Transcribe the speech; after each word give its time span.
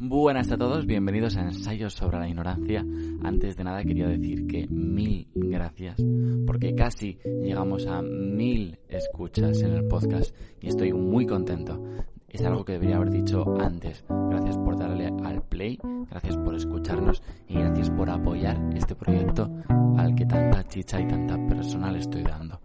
Buenas 0.00 0.50
a 0.50 0.58
todos, 0.58 0.84
bienvenidos 0.84 1.36
a 1.36 1.42
Ensayos 1.42 1.94
sobre 1.94 2.18
la 2.18 2.28
Ignorancia. 2.28 2.84
Antes 3.22 3.56
de 3.56 3.64
nada 3.64 3.82
quería 3.84 4.08
decir 4.08 4.46
que 4.46 4.66
mil 4.68 5.28
gracias, 5.34 6.02
porque 6.46 6.74
casi 6.74 7.18
llegamos 7.42 7.86
a 7.86 8.02
mil 8.02 8.78
escuchas 8.88 9.62
en 9.62 9.72
el 9.72 9.86
podcast 9.86 10.34
y 10.60 10.68
estoy 10.68 10.92
muy 10.92 11.24
contento. 11.24 11.82
Es 12.28 12.44
algo 12.44 12.62
que 12.64 12.72
debería 12.72 12.96
haber 12.96 13.10
dicho 13.10 13.58
antes. 13.58 14.04
Gracias 14.08 14.58
por 14.58 14.78
darle 14.78 15.06
al 15.24 15.42
play, 15.42 15.78
gracias 16.10 16.36
por 16.36 16.54
escucharnos 16.54 17.22
y 17.48 17.54
gracias 17.54 17.88
por 17.90 18.10
apoyar 18.10 18.58
este 18.74 18.94
proyecto 18.94 19.50
al 19.96 20.14
que 20.14 20.26
tanta 20.26 20.62
chicha 20.64 21.00
y 21.00 21.08
tanta 21.08 21.38
persona 21.48 21.90
le 21.90 22.00
estoy 22.00 22.22
dando. 22.22 22.60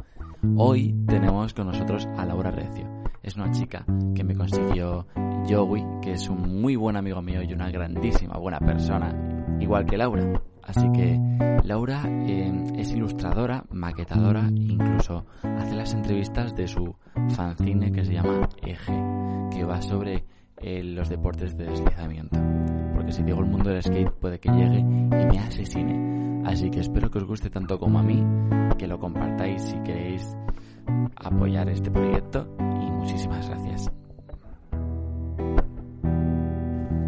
Hoy 0.58 0.94
tenemos 1.08 1.54
con 1.54 1.68
nosotros 1.68 2.06
a 2.18 2.26
Laura 2.26 2.52
Recio. 2.52 2.86
Es 3.22 3.38
una 3.38 3.52
chica 3.52 3.86
que 4.14 4.26
me 4.26 4.36
consiguió 4.36 5.08
Joey, 5.48 5.86
que 6.02 6.12
es 6.12 6.28
un 6.28 6.62
muy 6.62 6.76
buen 6.76 6.98
amigo 6.98 7.22
mío 7.22 7.42
y 7.42 7.54
una 7.54 7.72
grandísima 7.72 8.38
buena 8.38 8.60
persona, 8.60 9.16
igual 9.62 9.86
que 9.86 9.98
Laura. 9.98 10.42
Así 10.62 10.92
que 10.92 11.20
Laura 11.64 12.04
eh, 12.06 12.74
es 12.76 12.92
ilustradora, 12.92 13.64
maquetadora, 13.72 14.50
incluso 14.54 15.26
hace 15.42 15.74
las 15.74 15.94
entrevistas 15.94 16.54
de 16.56 16.68
su 16.68 16.96
fanzine 17.30 17.92
que 17.92 18.06
se 18.06 18.14
llama 18.14 18.48
Eje, 18.62 18.94
que 19.52 19.64
va 19.64 19.82
sobre 19.82 20.24
eh, 20.58 20.84
los 20.84 21.10
deportes 21.10 21.58
de 21.58 21.66
deslizamiento. 21.66 22.40
Porque 22.94 23.12
si 23.12 23.24
digo 23.24 23.40
el 23.40 23.48
mundo 23.48 23.70
del 23.70 23.82
skate 23.84 24.12
puede 24.12 24.40
que 24.40 24.50
llegue 24.50 24.80
y 24.80 25.26
me 25.26 25.40
asesine. 25.40 26.44
Así 26.46 26.70
que 26.70 26.80
espero 26.80 27.10
que 27.10 27.20
os 27.20 27.26
guste 27.26 27.50
tanto 27.50 27.80
como 27.80 28.00
a 28.00 28.04
mí, 28.04 28.24
que 28.78 28.88
lo 28.88 29.00
compartáis 29.00 29.62
si 29.62 29.78
queréis 29.80 30.36
apoyar 31.16 31.70
este 31.70 31.90
proyecto 31.90 32.48
y 32.60 32.92
muchísimas 32.92 33.48
gracias. 33.50 33.92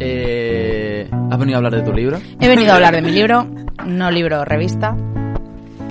Eh, 0.00 1.08
¿Has 1.30 1.38
venido 1.38 1.56
a 1.56 1.58
hablar 1.58 1.74
de 1.74 1.82
tu 1.82 1.92
libro? 1.92 2.18
He 2.40 2.48
venido 2.48 2.72
a 2.72 2.76
hablar 2.76 2.94
de 2.94 3.02
mi 3.02 3.10
libro, 3.10 3.46
no 3.86 4.10
libro, 4.10 4.44
revista. 4.44 4.96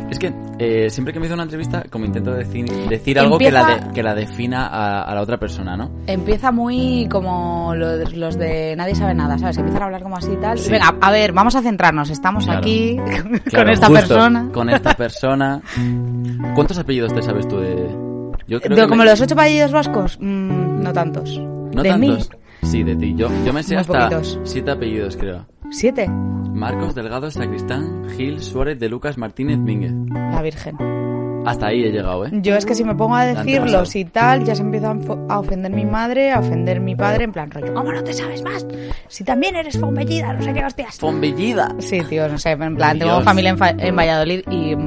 Es 0.10 0.20
que 0.20 0.32
eh, 0.58 0.90
siempre 0.90 1.14
que 1.14 1.20
me 1.20 1.26
hizo 1.26 1.34
una 1.36 1.44
entrevista, 1.44 1.84
como 1.90 2.06
intento 2.06 2.32
decir, 2.34 2.66
decir 2.90 3.20
algo 3.20 3.38
que 3.38 3.52
la, 3.52 3.66
de- 3.66 3.94
que 3.94 4.02
la 4.04 4.16
defina 4.16 4.68
a, 4.68 5.04
a 5.04 5.14
la 5.16 5.22
otra 5.22 5.38
persona, 5.38 5.76
¿no? 5.76 5.92
Empieza 6.08 6.52
muy 6.52 7.08
como 7.12 7.74
los, 7.76 8.14
los 8.16 8.38
de 8.38 8.76
nadie 8.76 8.96
sabe 8.96 9.14
nada, 9.14 9.38
¿sabes? 9.38 9.58
Que 9.58 9.62
empiezan 9.62 9.82
a 9.84 9.86
hablar 9.86 10.04
como 10.04 10.18
así 10.18 10.32
y 10.32 10.38
tal. 10.38 10.58
Sí. 10.58 10.72
Venga, 10.72 10.96
a 11.02 11.12
ver, 11.12 11.34
vamos 11.34 11.56
a 11.56 11.62
centrarnos. 11.62 12.10
Estamos 12.10 12.46
Claro. 12.46 12.60
aquí 12.60 12.98
Claro, 13.46 13.66
con 13.66 13.70
esta 13.74 13.88
justo, 13.88 14.08
persona. 14.08 14.50
Con 14.54 14.70
esta 14.70 14.94
persona. 14.98 15.62
¿Cuántos 16.56 16.78
apellidos 16.78 17.14
te 17.14 17.22
sabes 17.22 17.48
tú 17.48 17.58
de...? 17.60 17.76
Yo 18.48 18.62
creo 18.62 18.76
que 18.78 18.84
como 18.88 19.04
me- 19.04 19.10
los 19.10 19.20
ocho 19.22 19.34
apellidos 19.34 19.72
vascos, 19.72 20.18
mm, 20.22 20.82
no 20.84 20.94
tantos. 20.94 21.38
¿No 21.40 21.82
de 21.84 21.90
tantos? 21.90 22.30
Sí, 22.64 22.84
de 22.84 22.96
ti. 22.96 23.14
Yo, 23.16 23.30
yo 23.46 23.54
me 23.54 23.62
sé 23.64 23.74
Muy 23.76 23.82
hasta 23.82 24.10
poquitos. 24.10 24.40
siete 24.44 24.72
apellidos, 24.72 25.18
creo. 25.18 25.46
siete. 25.72 26.08
Marcos, 26.10 26.96
Delgado, 26.96 27.30
Sacristán, 27.32 28.08
Gil, 28.16 28.42
Suárez, 28.42 28.80
De 28.80 28.90
Lucas, 28.90 29.18
Martínez, 29.18 29.58
Mínguez. 29.60 29.92
La 30.14 30.42
Virgen. 30.42 30.78
Hasta 31.46 31.68
ahí 31.68 31.84
he 31.84 31.92
llegado, 31.92 32.26
¿eh? 32.26 32.30
Yo 32.42 32.56
es 32.56 32.66
que 32.66 32.74
si 32.74 32.84
me 32.84 32.96
pongo 32.96 33.14
a 33.16 33.24
decirlos 33.26 33.96
y 33.96 34.06
tal, 34.06 34.44
ya 34.46 34.56
se 34.56 34.64
empieza 34.64 34.96
a 35.30 35.40
ofender 35.40 35.72
mi 35.72 35.86
madre, 35.86 36.32
a 36.32 36.40
ofender 36.40 36.80
mi 36.80 36.96
padre, 36.96 37.26
en 37.26 37.32
plan 37.34 37.52
rollo, 37.52 37.72
¿cómo 37.74 37.92
no 37.92 38.04
te 38.04 38.14
sabes 38.14 38.42
más? 38.42 38.66
Si 39.10 39.24
también 39.24 39.56
eres 39.56 39.78
fombellida, 39.80 40.34
no 40.34 40.42
sé 40.42 40.54
qué 40.54 40.66
hostias. 40.66 40.98
Fombellida. 40.98 41.76
Sí, 41.78 42.02
tío, 42.10 42.28
no 42.28 42.40
sé, 42.40 42.52
en 42.52 42.76
plan, 42.76 42.98
tengo 42.98 43.22
familia 43.22 43.52
en, 43.52 43.58
fa- 43.60 43.70
en 43.78 43.96
Valladolid 43.96 44.42
y... 44.50 44.72
Eh, 44.72 44.78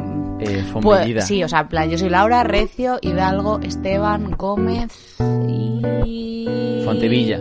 Pues, 0.40 0.66
Fombellida. 0.72 1.20
sí, 1.22 1.44
o 1.44 1.48
sea, 1.48 1.60
en 1.60 1.68
plan, 1.68 1.90
yo 1.90 1.98
soy 1.98 2.08
Laura, 2.10 2.42
Recio, 2.44 2.98
Hidalgo, 3.02 3.60
Esteban, 3.60 4.32
Gómez 4.32 5.16
y... 5.48 6.82
Fontevilla. 6.84 7.40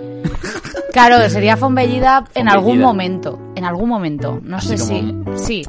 Claro, 0.98 1.30
sería 1.30 1.58
Fonbellida 1.58 2.24
en 2.34 2.50
algún 2.50 2.80
momento, 2.80 3.40
en 3.56 3.66
algún 3.66 3.90
momento, 3.90 4.40
no 4.44 4.58
Así 4.58 4.70
sé 4.70 4.78
si... 4.80 5.16
Sí, 5.36 5.62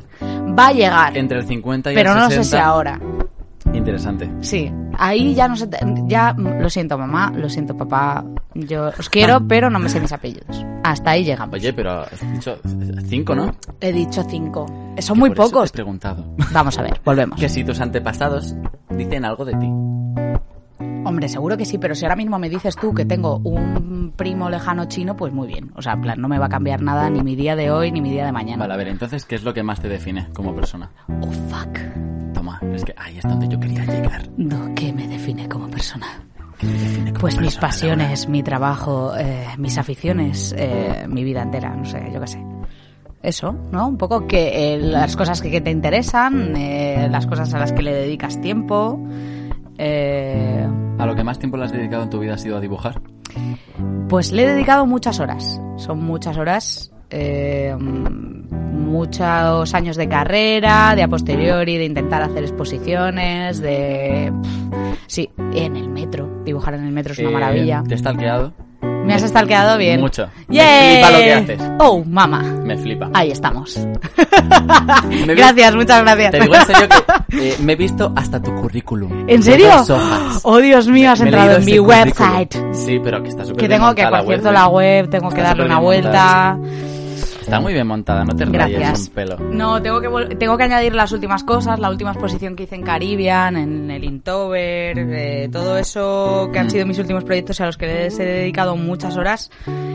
va 0.59 0.69
a 0.69 0.72
llegar, 0.72 1.16
Entre 1.16 1.39
el 1.39 1.47
50 1.47 1.93
y 1.93 1.94
pero 1.94 2.12
el 2.12 2.16
no 2.19 2.25
60. 2.28 2.44
sé 2.44 2.50
si 2.50 2.56
ahora. 2.56 2.99
Interesante. 3.75 4.31
Sí, 4.41 4.72
ahí 4.97 5.34
ya 5.34 5.47
no 5.47 5.55
sé, 5.55 5.69
ya 6.06 6.33
lo 6.33 6.71
siento 6.71 6.97
mamá, 6.97 7.31
lo 7.37 7.50
siento 7.50 7.77
papá, 7.77 8.25
yo 8.55 8.88
os 8.99 9.11
quiero, 9.11 9.47
pero 9.47 9.69
no 9.69 9.78
me 9.78 9.91
sé 9.91 10.00
mis 10.00 10.12
apellidos. 10.12 10.65
Hasta 10.83 11.11
ahí 11.11 11.25
llegamos. 11.25 11.55
Oye, 11.55 11.75
pero 11.75 12.00
has 12.00 12.33
dicho 12.33 12.59
cinco, 13.06 13.34
¿no? 13.34 13.55
He 13.83 13.93
dicho 13.93 14.25
cinco. 14.31 14.65
Son 15.00 15.15
Que 15.17 15.21
muy 15.21 15.28
por 15.31 15.38
eso 15.41 15.49
te 15.49 15.53
pocos. 15.53 15.69
he 15.69 15.72
preguntado. 15.75 16.25
Vamos 16.53 16.78
a 16.78 16.83
ver, 16.83 17.00
volvemos. 17.05 17.38
Que 17.38 17.50
si 17.50 17.62
tus 17.62 17.78
antepasados 17.81 18.55
dicen 18.88 19.27
algo 19.27 19.44
de 19.44 19.53
ti. 19.55 19.69
Hombre, 20.81 21.28
seguro 21.28 21.56
que 21.56 21.65
sí, 21.65 21.78
pero 21.78 21.94
si 21.94 22.05
ahora 22.05 22.16
mismo 22.16 22.39
me 22.39 22.49
dices 22.49 22.77
tú 22.77 22.94
que 22.94 23.05
tengo 23.05 23.39
un 23.39 24.12
primo 24.16 24.49
lejano 24.50 24.84
chino, 24.87 25.16
pues 25.16 25.33
muy 25.33 25.49
bien. 25.49 25.72
O 25.75 25.83
sea, 25.83 25.94
en 25.94 26.03
plan, 26.03 26.21
no 26.21 26.28
me 26.28 26.39
va 26.39 26.47
a 26.47 26.49
cambiar 26.49 26.83
nada 26.83 27.09
ni 27.11 27.22
mi 27.22 27.34
día 27.34 27.56
de 27.56 27.71
hoy 27.71 27.91
ni 27.91 28.00
mi 28.00 28.11
día 28.11 28.27
de 28.27 28.33
mañana. 28.33 28.59
Vale, 28.59 28.75
a 28.75 28.77
ver, 28.77 28.88
entonces, 28.88 29.25
¿qué 29.25 29.34
es 29.34 29.44
lo 29.44 29.55
que 29.55 29.62
más 29.62 29.81
te 29.81 29.88
define 29.88 30.28
como 30.34 30.55
persona? 30.55 30.91
Oh, 31.21 31.31
fuck. 31.31 31.78
Toma, 32.34 32.61
es 32.75 32.84
que 32.84 32.94
ahí 32.97 33.19
es 33.19 33.25
donde 33.25 33.49
yo 33.49 33.59
quería 33.59 33.84
llegar. 33.84 34.28
No, 34.37 34.75
¿qué 34.75 34.93
me 34.93 35.09
define 35.09 35.49
como 35.49 35.69
persona? 35.69 36.06
¿Qué 36.59 36.67
me 36.67 36.72
define 36.72 37.11
como 37.12 37.21
Pues 37.21 37.41
mis 37.41 37.56
pasiones, 37.56 38.28
mi 38.28 38.43
trabajo, 38.43 39.17
eh, 39.17 39.47
mis 39.56 39.78
aficiones, 39.78 40.55
eh, 40.56 41.06
mi 41.09 41.25
vida 41.25 41.43
entera, 41.43 41.75
no 41.75 41.84
sé, 41.84 42.11
yo 42.12 42.21
qué 42.21 42.27
sé. 42.27 42.44
Eso, 43.22 43.53
¿no? 43.72 43.88
Un 43.88 43.99
poco 43.99 44.28
que 44.28 44.75
eh, 44.75 44.78
las 44.78 45.17
cosas 45.17 45.43
que, 45.43 45.50
que 45.50 45.61
te 45.61 45.71
interesan, 45.72 46.55
eh, 46.56 47.09
las 47.11 47.27
cosas 47.27 47.53
a 47.53 47.59
las 47.59 47.72
que 47.72 47.83
le 47.83 47.93
dedicas 47.93 48.41
tiempo. 48.41 49.00
Eh? 49.78 50.66
¿A 50.99 51.06
lo 51.06 51.15
que 51.15 51.25
más 51.25 51.39
tiempo 51.39 51.56
le 51.56 51.65
has 51.65 51.72
dedicado 51.72 52.03
en 52.03 52.11
tu 52.11 52.19
vida 52.19 52.34
ha 52.34 52.39
sido 52.39 52.56
a 52.56 52.61
dibujar? 52.61 53.00
Pues 54.09 54.33
le 54.33 54.43
he 54.43 54.47
dedicado 54.49 54.84
muchas 54.87 55.21
horas. 55.21 55.61
Son 55.77 56.03
muchas 56.03 56.37
horas. 56.37 56.91
eh, 57.11 57.75
muchos 58.72 59.75
años 59.75 59.97
de 59.97 60.09
carrera, 60.09 60.94
de 60.97 61.03
a 61.03 61.09
posteriori, 61.09 61.77
de 61.78 61.84
intentar 61.84 62.22
hacer 62.22 62.43
exposiciones, 62.44 63.61
de... 63.61 64.33
Sí, 65.06 65.31
en 65.55 65.77
el 65.77 65.88
metro. 65.88 66.43
Dibujar 66.44 66.75
en 66.75 66.84
el 66.84 66.93
metro 66.93 67.12
es 67.12 67.19
una 67.19 67.28
Eh, 67.31 67.33
maravilla. 67.33 67.83
¿Te 67.87 67.94
he 67.94 67.99
stalkeado? 67.99 68.53
Me 69.09 69.15
has 69.15 69.23
estalqueado 69.23 69.77
bien. 69.79 70.01
Mucho. 70.01 70.29
Me 70.49 70.57
¡Yay! 70.57 70.93
flipa 70.97 71.11
lo 71.11 71.19
que 71.19 71.33
haces. 71.33 71.63
Oh, 71.81 72.05
mamá. 72.05 72.43
Me 72.43 72.77
flipa. 72.77 73.09
Ahí 73.15 73.31
estamos. 73.31 73.77
Me 75.09 75.35
vi- 75.35 75.41
gracias, 75.41 75.75
muchas 75.75 76.03
gracias. 76.03 76.31
Te 76.33 76.41
digo 76.41 76.55
en 76.55 76.67
serio 76.67 76.89
que 77.31 77.49
eh, 77.51 77.57
me 77.61 77.73
he 77.73 77.77
visto 77.77 78.13
hasta 78.15 78.41
tu 78.41 78.55
currículum. 78.55 79.25
¿En 79.29 79.43
serio? 79.43 79.71
Oh, 80.43 80.59
Dios 80.59 80.87
mío, 80.89 81.11
has 81.13 81.21
Me 81.21 81.29
entrado 81.29 81.57
en 81.57 81.65
mi 81.65 81.73
ese 81.73 81.81
website. 81.81 82.55
Sí, 82.73 83.01
pero 83.03 83.23
que 83.23 83.29
está 83.31 83.45
súper 83.45 83.57
Que 83.61 83.69
tengo 83.69 83.95
que, 83.95 84.07
por 84.07 84.25
cierto, 84.27 84.49
¿eh? 84.51 84.53
la 84.53 84.69
web, 84.69 85.09
tengo 85.11 85.29
que 85.31 85.41
darle 85.43 85.65
una 85.65 85.81
montada. 85.81 86.59
Está 87.49 87.61
muy 87.61 87.73
bien 87.73 87.87
montada, 87.87 88.25
no 88.27 88.37
te 88.37 88.45
rayes 88.45 88.79
Gracias. 88.79 89.09
un 89.09 89.15
pelo. 89.15 89.37
No, 89.39 89.81
tengo 89.81 90.01
que, 90.03 90.37
tengo 90.37 90.59
que 90.59 90.65
añadir 90.65 90.95
las 90.95 91.13
últimas 91.13 91.43
cosas, 91.45 91.79
la 91.79 91.89
última 91.89 92.11
exposición 92.13 92.55
que 92.55 92.65
hice 92.65 92.75
en 92.75 92.83
Caribbean, 92.83 93.57
en 93.57 93.91
el 93.91 94.05
Inktober, 94.05 94.99
eh, 94.99 95.49
todo 95.50 95.79
eso 95.79 96.50
que 96.53 96.59
han 96.59 96.71
sido 96.71 96.85
mis 96.85 96.99
últimos 96.99 97.25
proyectos 97.25 97.59
a 97.62 97.67
los 97.67 97.79
que 97.79 97.87
les 97.87 98.19
he 98.19 98.25
dedicado 98.25 98.77
muchas 98.77 99.17
horas, 99.17 99.50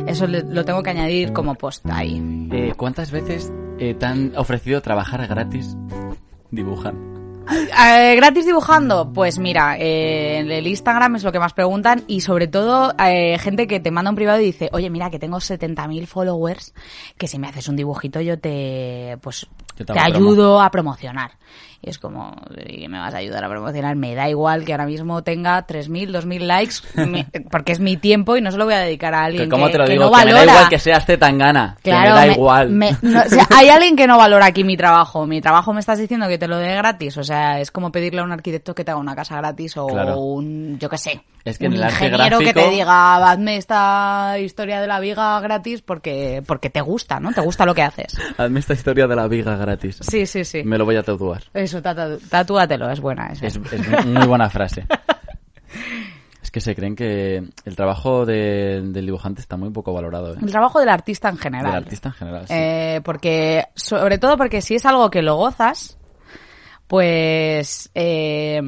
eso 0.08 0.26
le- 0.26 0.42
lo 0.42 0.66
tengo 0.66 0.82
que 0.82 0.90
añadir 0.90 1.32
como 1.32 1.54
post 1.54 1.86
ahí. 1.92 2.20
Eh, 2.52 2.74
¿Cuántas 2.76 3.12
veces 3.12 3.54
eh, 3.78 3.94
te 3.94 4.06
han 4.08 4.34
ofrecido 4.36 4.82
trabajar 4.82 5.28
gratis 5.28 5.78
dibujando? 6.50 7.13
Eh, 7.52 8.16
¿Gratis 8.16 8.46
dibujando? 8.46 9.12
Pues 9.14 9.38
mira, 9.38 9.78
eh, 9.78 10.38
en 10.40 10.52
el 10.52 10.66
Instagram 10.66 11.18
es 11.18 11.24
lo 11.24 11.32
que 11.32 11.40
más 11.40 11.54
preguntan 11.54 12.04
y 12.08 12.22
sobre 12.22 12.48
todo 12.48 12.94
eh, 12.98 13.38
gente 13.40 13.68
que 13.68 13.80
te 13.80 13.92
manda 13.92 14.10
un 14.10 14.16
privado 14.16 14.40
y 14.40 14.46
dice, 14.46 14.70
oye, 14.72 14.90
mira 14.90 15.10
que 15.10 15.20
tengo 15.20 15.38
70.000 15.38 16.06
followers, 16.08 16.74
que 17.18 17.28
si 17.28 17.40
me 17.40 17.48
haces 17.48 17.68
un 17.68 17.76
dibujito 17.76 18.22
yo 18.22 18.40
te, 18.40 19.18
pues, 19.22 19.48
Yo 19.78 19.86
te 19.86 19.94
te, 19.94 20.00
hago 20.00 20.12
promo. 20.14 20.30
ayudo 20.30 20.62
a 20.62 20.72
promocionar. 20.72 21.32
Y 21.86 21.90
es 21.90 22.00
como, 22.00 22.34
¿y 22.66 22.88
me 22.88 22.98
vas 22.98 23.14
a 23.14 23.18
ayudar 23.18 23.44
a 23.44 23.50
promocionar? 23.50 23.98
Me 23.98 24.16
da 24.16 24.30
igual 24.30 24.64
que 24.64 24.72
ahora 24.72 24.86
mismo 24.86 25.22
tenga 25.22 25.68
3.000, 25.68 26.12
2.000 26.12 26.40
likes, 26.40 26.76
porque 27.52 27.74
es 27.74 27.82
mi 27.82 27.98
tiempo 27.98 28.38
y 28.38 28.42
no 28.42 28.52
se 28.52 28.58
lo 28.58 28.64
voy 28.64 28.74
a 28.76 28.80
dedicar 28.80 29.14
a 29.14 29.26
alguien 29.26 29.44
Que, 29.44 29.50
¿Cómo 29.50 29.66
que, 29.66 29.74
te 29.74 29.78
lo 29.80 29.86
que 29.86 29.92
digo? 29.92 30.06
no 30.06 30.12
que 30.12 30.26
me 30.26 30.32
da 30.32 30.38
valora. 30.40 30.54
igual 30.54 30.70
que 30.70 30.80
seas 30.80 31.06
Tangana. 31.06 31.76
Claro, 31.84 32.04
que 32.06 32.10
me 32.14 32.16
da 32.22 32.26
me- 32.28 32.32
igual. 32.34 32.70
me- 32.70 32.96
no, 33.02 33.20
o 33.22 33.26
sea, 33.30 33.48
hay 33.54 33.68
alguien 33.68 33.98
que 33.98 34.08
no 34.08 34.18
valora 34.18 34.46
aquí 34.46 34.64
mi 34.64 34.78
trabajo. 34.78 35.26
Mi 35.28 35.42
trabajo 35.42 35.74
me 35.74 35.82
estás 35.82 36.00
diciendo 36.00 36.30
que 36.30 36.38
te 36.38 36.48
lo 36.48 36.58
dé 36.58 36.74
gratis. 36.74 37.18
O 37.18 37.24
sea, 37.26 37.60
es 37.60 37.70
como 37.70 37.92
pedirle 37.92 38.22
a 38.22 38.24
un 38.24 38.32
arquitecto 38.32 38.74
que 38.74 38.86
te 38.86 38.92
haga 38.92 39.00
una 39.02 39.16
casa 39.16 39.36
gratis 39.36 39.76
o 39.76 39.88
Claro. 39.88 40.18
un, 40.20 40.78
yo 40.80 40.88
qué 40.90 40.98
sé, 40.98 41.22
Es 41.44 41.58
que 41.58 41.68
un 41.68 41.74
en 41.74 41.80
el 41.80 41.84
arte 41.84 42.06
ingeniero 42.06 42.40
que 42.40 42.54
te 42.54 42.70
diga, 42.70 43.16
hazme 43.30 43.58
esta 43.58 44.38
historia 44.40 44.80
de 44.80 44.88
la 44.88 45.02
viga 45.02 45.38
gratis 45.42 45.82
porque, 45.82 46.42
porque 46.48 46.70
te 46.70 46.80
gusta, 46.80 47.20
¿no? 47.20 47.34
Te 47.34 47.42
gusta 47.42 47.66
lo 47.66 47.76
que 47.76 47.82
haces. 47.82 48.16
Hazme 48.38 48.60
esta 48.62 48.74
historia 48.74 49.06
de 49.08 49.16
la 49.18 49.28
viga 49.28 49.58
gratis. 49.58 49.98
Sí, 50.02 50.26
sí, 50.26 50.46
sí. 50.46 50.64
Me 50.64 50.78
lo 50.78 50.86
voy 50.86 50.96
a 50.96 51.04
tatuar. 51.04 51.44
Eso, 51.78 51.82
tatu- 51.82 52.20
tatúatelo, 52.30 52.90
es 52.90 53.00
buena 53.00 53.28
esa. 53.28 53.48
Es, 53.48 53.56
es 53.58 54.06
muy 54.06 54.26
buena 54.28 54.50
frase. 54.50 54.86
Es 56.42 56.52
que 56.52 56.60
se 56.62 56.76
creen 56.76 56.96
que 56.96 57.38
el 57.66 57.76
trabajo 57.76 58.26
de- 58.26 58.82
del 58.84 59.06
dibujante 59.06 59.42
está 59.42 59.58
muy 59.58 59.70
poco 59.72 59.94
valorado. 59.94 60.34
¿eh? 60.34 60.38
El 60.42 60.52
trabajo 60.52 60.80
del 60.80 60.90
artista 60.90 61.30
en 61.30 61.38
general. 61.38 61.72
Del 61.72 61.84
artista 61.84 62.10
en 62.10 62.14
general, 62.16 62.48
sí. 62.48 62.54
Eh, 62.56 63.02
porque, 63.04 63.66
sobre 63.76 64.18
todo 64.18 64.38
porque 64.38 64.62
si 64.62 64.76
es 64.76 64.86
algo 64.86 65.10
que 65.10 65.22
lo 65.22 65.36
gozas, 65.38 65.98
pues 66.88 67.90
eh, 67.96 68.62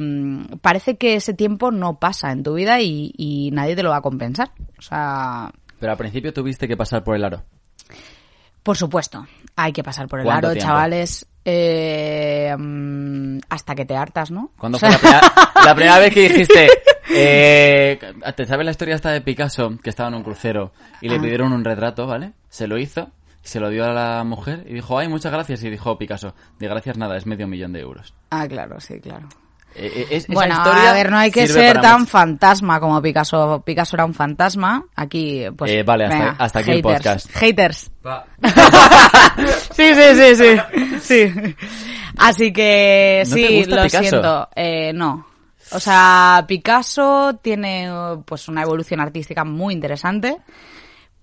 parece 0.62 0.96
que 0.96 1.14
ese 1.14 1.34
tiempo 1.34 1.70
no 1.70 1.98
pasa 2.00 2.32
en 2.32 2.42
tu 2.42 2.54
vida 2.54 2.80
y, 2.80 3.12
y 3.16 3.50
nadie 3.52 3.76
te 3.76 3.82
lo 3.82 3.90
va 3.90 3.98
a 3.98 4.02
compensar. 4.02 4.50
O 4.78 4.82
sea, 4.82 5.52
Pero 5.78 5.92
al 5.92 5.98
principio 5.98 6.32
tuviste 6.32 6.66
que 6.66 6.76
pasar 6.76 7.04
por 7.04 7.14
el 7.14 7.24
aro. 7.24 7.44
Por 8.66 8.76
supuesto, 8.76 9.26
hay 9.54 9.72
que 9.72 9.82
pasar 9.84 10.08
por 10.08 10.18
el 10.18 10.24
¿Cuánto 10.26 10.48
aro, 10.48 10.52
tiempo? 10.54 10.66
chavales, 10.68 11.24
eh, 11.44 12.54
mm, 12.58 13.38
hasta 13.48 13.74
que 13.76 13.84
te 13.84 13.96
hartas, 13.96 14.30
¿no? 14.32 14.50
¿Cuándo 14.58 14.76
O 14.76 14.78
sea, 14.80 14.90
fue 14.98 15.08
la 15.10 15.20
primera, 15.20 15.32
la 15.64 15.74
primera 15.74 15.98
vez 16.00 16.12
que 16.14 16.28
dijiste, 16.28 16.68
eh, 17.14 17.98
¿te 18.34 18.44
sabes 18.46 18.64
la 18.64 18.72
historia 18.72 18.96
esta 18.96 19.10
de 19.10 19.20
Picasso, 19.20 19.78
que 19.82 19.90
estaba 19.90 20.08
en 20.08 20.16
un 20.16 20.22
crucero 20.24 20.72
y 21.00 21.08
le 21.08 21.16
Ah. 21.16 21.20
pidieron 21.20 21.52
un 21.52 21.64
retrato, 21.64 22.06
¿vale? 22.06 22.32
Se 22.48 22.66
lo 22.66 22.76
hizo, 22.78 23.10
se 23.42 23.60
lo 23.60 23.70
dio 23.70 23.84
a 23.84 23.92
la 23.92 24.24
mujer 24.24 24.64
y 24.68 24.74
dijo, 24.74 24.98
ay, 24.98 25.06
muchas 25.08 25.30
gracias. 25.32 25.62
Y 25.62 25.70
dijo 25.70 25.96
Picasso, 25.96 26.34
de 26.58 26.66
gracias 26.68 26.98
nada, 26.98 27.16
es 27.16 27.24
medio 27.26 27.46
millón 27.46 27.72
de 27.72 27.80
euros. 27.80 28.14
Ah, 28.30 28.46
claro, 28.48 28.80
sí, 28.80 28.98
claro. 29.00 29.28
Eh, 29.78 29.92
eh, 29.94 30.06
es- 30.10 30.26
Bueno, 30.28 30.54
a 30.56 30.92
ver, 30.92 31.10
no 31.10 31.18
hay 31.18 31.30
que 31.30 31.46
ser 31.46 31.80
tan 31.80 32.00
mucho. 32.00 32.10
fantasma 32.12 32.80
como 32.80 33.02
Picasso. 33.02 33.62
Picasso 33.64 33.96
era 33.96 34.04
un 34.06 34.14
fantasma. 34.14 34.84
Aquí, 34.94 35.44
pues. 35.56 35.70
Eh, 35.70 35.82
vale, 35.82 36.04
hasta- 36.04 36.18
venga, 36.18 36.36
hasta 36.38 36.58
aquí 36.60 36.70
el 36.70 36.76
haters. 36.78 36.94
podcast. 36.96 37.30
Haters. 37.36 37.90
sí, 39.72 39.94
sí, 39.94 40.14
sí, 40.14 40.36
sí. 40.36 41.00
sí. 41.00 41.54
Así 42.18 42.52
que 42.52 43.22
¿No 43.26 43.34
te 43.34 43.40
sí, 43.48 43.64
lo 43.66 43.82
Picasso? 43.82 44.02
siento. 44.08 44.48
Eh, 44.56 44.92
no. 44.94 45.26
O 45.72 45.80
sea, 45.80 46.44
Picasso 46.48 47.38
tiene 47.42 47.90
pues 48.24 48.48
una 48.48 48.62
evolución 48.62 49.00
artística 49.00 49.44
muy 49.44 49.74
interesante, 49.74 50.38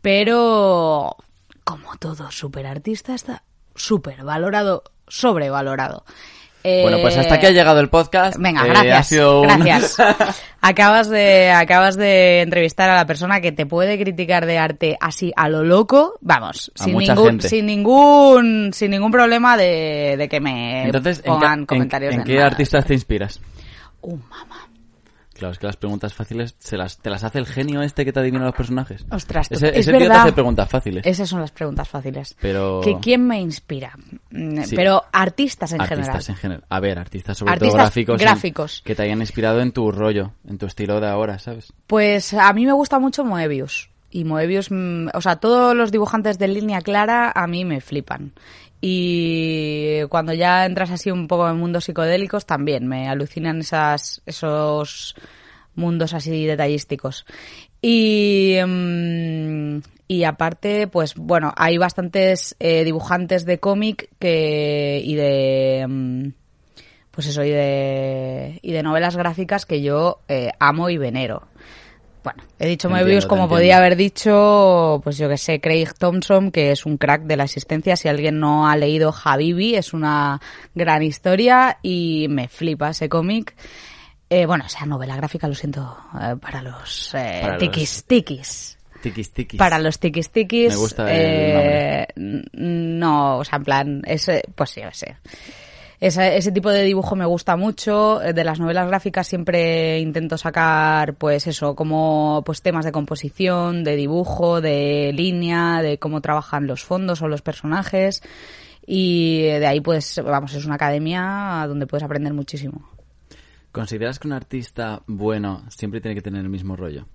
pero 0.01 1.15
como 1.63 1.95
todo 1.97 2.29
superartista 2.29 3.15
está 3.15 3.43
súper 3.73 4.23
valorado, 4.23 4.83
sobrevalorado. 5.07 6.03
Bueno, 6.63 6.97
pues 7.01 7.15
Eh, 7.17 7.19
hasta 7.19 7.35
aquí 7.35 7.45
ha 7.47 7.51
llegado 7.51 7.79
el 7.81 7.89
podcast. 7.89 8.37
Venga, 8.39 8.65
Eh, 8.65 8.69
gracias. 8.69 8.99
ha 8.99 9.03
sido 9.03 9.41
un- 9.41 9.47
Gracias. 9.47 9.97
acabas 10.61 11.09
de 11.09 11.51
acabas 11.51 11.97
de 11.97 12.41
entrevistar 12.41 12.89
a 12.89 12.95
la 12.95 13.05
persona 13.05 13.41
que 13.41 13.51
te 13.51 13.65
puede 13.65 13.99
criticar 13.99 14.45
de 14.45 14.57
arte 14.57 14.97
así 15.01 15.33
a 15.35 15.49
lo 15.49 15.63
loco, 15.63 16.17
vamos, 16.21 16.71
A 16.79 16.83
sin 16.85 16.97
ningún 16.97 17.25
gente. 17.25 17.49
sin 17.49 17.65
ningún 17.65 18.71
sin 18.73 18.91
ningún 18.91 19.11
problema 19.11 19.57
de, 19.57 20.15
de 20.17 20.29
que 20.29 20.39
me 20.39 20.85
Entonces, 20.85 21.17
¿en, 21.17 21.23
qué- 21.23 21.29
pongan 21.29 21.59
en- 21.59 21.65
comentarios 21.65 22.13
en 22.15 22.23
qué 22.23 22.35
nada. 22.35 22.47
artistas 22.47 22.85
te 22.85 22.93
inspiras? 22.93 23.39
Uh, 24.01 24.15
mamá. 24.17 24.62
Claro, 25.43 25.51
es 25.51 25.59
que 25.59 25.67
las 25.67 25.75
preguntas 25.75 26.13
fáciles 26.13 26.55
se 26.59 26.77
las, 26.77 26.99
te 26.99 27.09
las 27.09 27.21
hace 27.25 27.37
el 27.37 27.45
genio 27.45 27.81
este 27.81 28.05
que 28.05 28.13
te 28.13 28.21
adivina 28.21 28.45
los 28.45 28.55
personajes. 28.55 29.05
Ostras, 29.11 29.51
ese, 29.51 29.67
es 29.71 29.77
ese 29.79 29.91
tío 29.91 29.97
te 29.99 30.03
verdad. 30.07 30.21
hace 30.21 30.31
preguntas 30.31 30.69
fáciles. 30.69 31.05
Esas 31.05 31.27
son 31.27 31.41
las 31.41 31.51
preguntas 31.51 31.89
fáciles. 31.89 32.37
Pero... 32.39 32.79
¿Que 32.81 32.97
¿Quién 33.01 33.27
me 33.27 33.41
inspira? 33.41 33.91
Mm, 34.31 34.61
Sí. 34.63 34.75
Pero 34.77 35.03
artistas 35.11 35.73
en 35.73 35.81
artistas 35.81 36.05
general. 36.07 36.25
en 36.29 36.35
general. 36.37 36.63
A 36.69 36.79
ver, 36.79 36.97
artistas 36.97 37.37
sobre 37.37 37.51
Artistas 37.51 37.71
todo 37.73 37.77
gráficos. 37.83 38.21
en- 38.21 38.25
gráficos. 38.27 38.81
que 38.85 38.95
te 38.95 39.03
hayan 39.03 39.19
inspirado 39.19 39.59
en 39.59 39.73
tu 39.73 39.91
rollo, 39.91 40.31
en 40.47 40.57
tu 40.57 40.65
estilo 40.65 41.01
de 41.01 41.07
ahora, 41.09 41.37
¿sabes? 41.39 41.73
Pues 41.87 42.33
a 42.33 42.53
mí 42.53 42.65
me 42.65 42.71
gusta 42.71 42.99
mucho 42.99 43.25
Moebius. 43.25 43.89
Y 44.11 44.23
Moebius, 44.25 44.69
mm, 44.71 45.07
o 45.13 45.21
sea, 45.21 45.37
todos 45.37 45.75
los 45.75 45.91
dibujantes 45.91 46.37
de 46.39 46.47
línea 46.47 46.79
clara 46.81 47.31
a 47.35 47.47
mí 47.47 47.65
me 47.65 47.81
flipan. 47.81 48.31
Y 48.85 50.03
cuando 50.09 50.33
ya 50.33 50.65
entras 50.65 50.91
así 50.91 51.09
un 51.09 51.29
poco 51.29 51.47
en 51.47 51.55
mundos 51.55 51.85
psicodélicos 51.85 52.45
también 52.45 52.85
me 52.85 53.07
alucinan 53.07 53.59
esas, 53.59 54.21
esos 54.25 55.15
mundos 55.73 56.13
así 56.13 56.45
detallísticos. 56.45 57.25
Y, 57.81 58.57
mm, 58.67 59.77
y 60.09 60.25
aparte, 60.25 60.87
pues 60.87 61.15
bueno, 61.15 61.53
hay 61.55 61.77
bastantes 61.77 62.57
eh, 62.59 62.83
dibujantes 62.83 63.45
de 63.45 63.57
cómic 63.61 64.09
que 64.19 65.01
y 65.01 65.15
de 65.15 65.85
mm, 65.87 66.27
pues 67.11 67.27
eso 67.27 67.41
y 67.45 67.51
de 67.51 68.59
y 68.61 68.73
de 68.73 68.83
novelas 68.83 69.15
gráficas 69.15 69.65
que 69.65 69.81
yo 69.81 70.19
eh, 70.27 70.51
amo 70.59 70.89
y 70.89 70.97
venero. 70.97 71.47
Bueno, 72.23 72.43
he 72.57 72.67
dicho 72.67 72.89
Moebius 72.89 73.25
entiendo, 73.25 73.25
te 73.25 73.27
como 73.29 73.41
entiendo. 73.43 73.55
podía 73.59 73.77
haber 73.77 73.95
dicho, 73.97 75.01
pues 75.03 75.17
yo 75.17 75.27
que 75.27 75.37
sé, 75.37 75.59
Craig 75.59 75.89
Thompson, 75.97 76.51
que 76.51 76.71
es 76.71 76.85
un 76.85 76.97
crack 76.97 77.23
de 77.23 77.35
la 77.35 77.43
existencia. 77.43 77.95
Si 77.97 78.07
alguien 78.07 78.39
no 78.39 78.67
ha 78.67 78.77
leído 78.77 79.13
Habibi, 79.23 79.75
es 79.75 79.93
una 79.93 80.39
gran 80.73 81.03
historia 81.03 81.79
y 81.81 82.27
me 82.29 82.47
flipa 82.47 82.89
ese 82.91 83.09
cómic. 83.09 83.55
Eh, 84.29 84.45
bueno, 84.45 84.63
o 84.65 84.69
sea, 84.69 84.85
novela 84.85 85.15
gráfica, 85.17 85.47
lo 85.47 85.53
siento, 85.53 85.97
eh, 86.19 86.35
para 86.41 86.61
los 86.61 87.13
eh, 87.13 87.39
Para 87.41 87.53
los- 87.53 87.59
tikis 87.59 88.03
tikis. 88.05 88.77
Tikis 89.01 89.31
tikis. 89.33 89.57
Para 89.59 89.79
los 89.79 89.99
tikis 89.99 90.29
tikis. 90.31 90.69
Me 90.69 90.75
gusta 90.77 91.03
el 91.13 91.19
eh, 91.19 92.07
n- 92.15 92.43
No, 92.53 93.39
o 93.39 93.43
sea, 93.43 93.57
en 93.57 93.63
plan, 93.65 94.01
ese, 94.05 94.43
pues 94.55 94.69
sí, 94.69 94.79
ese. 94.81 95.17
Ese, 96.03 96.35
ese 96.35 96.51
tipo 96.51 96.69
de 96.69 96.83
dibujo 96.83 97.15
me 97.15 97.25
gusta 97.25 97.55
mucho. 97.55 98.21
Eh, 98.21 98.33
De 98.33 98.43
las 98.43 98.59
novelas 98.59 98.89
gráficas 98.89 99.25
siempre 99.25 100.01
intento 100.01 100.37
sacar, 100.37 101.13
pues 101.13 101.47
eso, 101.47 101.75
como 101.75 102.43
pues 102.45 102.61
temas 102.61 102.83
de 102.83 102.91
composición, 102.91 103.85
de 103.85 103.95
dibujo, 103.95 104.59
de 104.59 105.13
línea, 105.13 105.81
de 105.81 105.99
cómo 105.99 106.19
trabajan 106.19 106.67
los 106.67 106.83
fondos 106.83 107.21
o 107.21 107.29
los 107.29 107.41
personajes. 107.41 108.21
Y 108.85 109.43
de 109.43 109.65
ahí, 109.65 109.79
pues, 109.79 110.21
vamos, 110.21 110.53
es 110.53 110.65
una 110.65 110.75
academia 110.75 111.63
donde 111.69 111.87
puedes 111.87 112.03
aprender 112.03 112.33
muchísimo. 112.33 112.89
¿Consideras 113.71 114.19
que 114.19 114.27
un 114.27 114.33
artista 114.33 115.03
bueno 115.07 115.63
siempre 115.69 116.01
tiene 116.01 116.15
que 116.15 116.21
tener 116.21 116.41
el 116.41 116.49
mismo 116.49 116.75
rollo? 116.75 117.07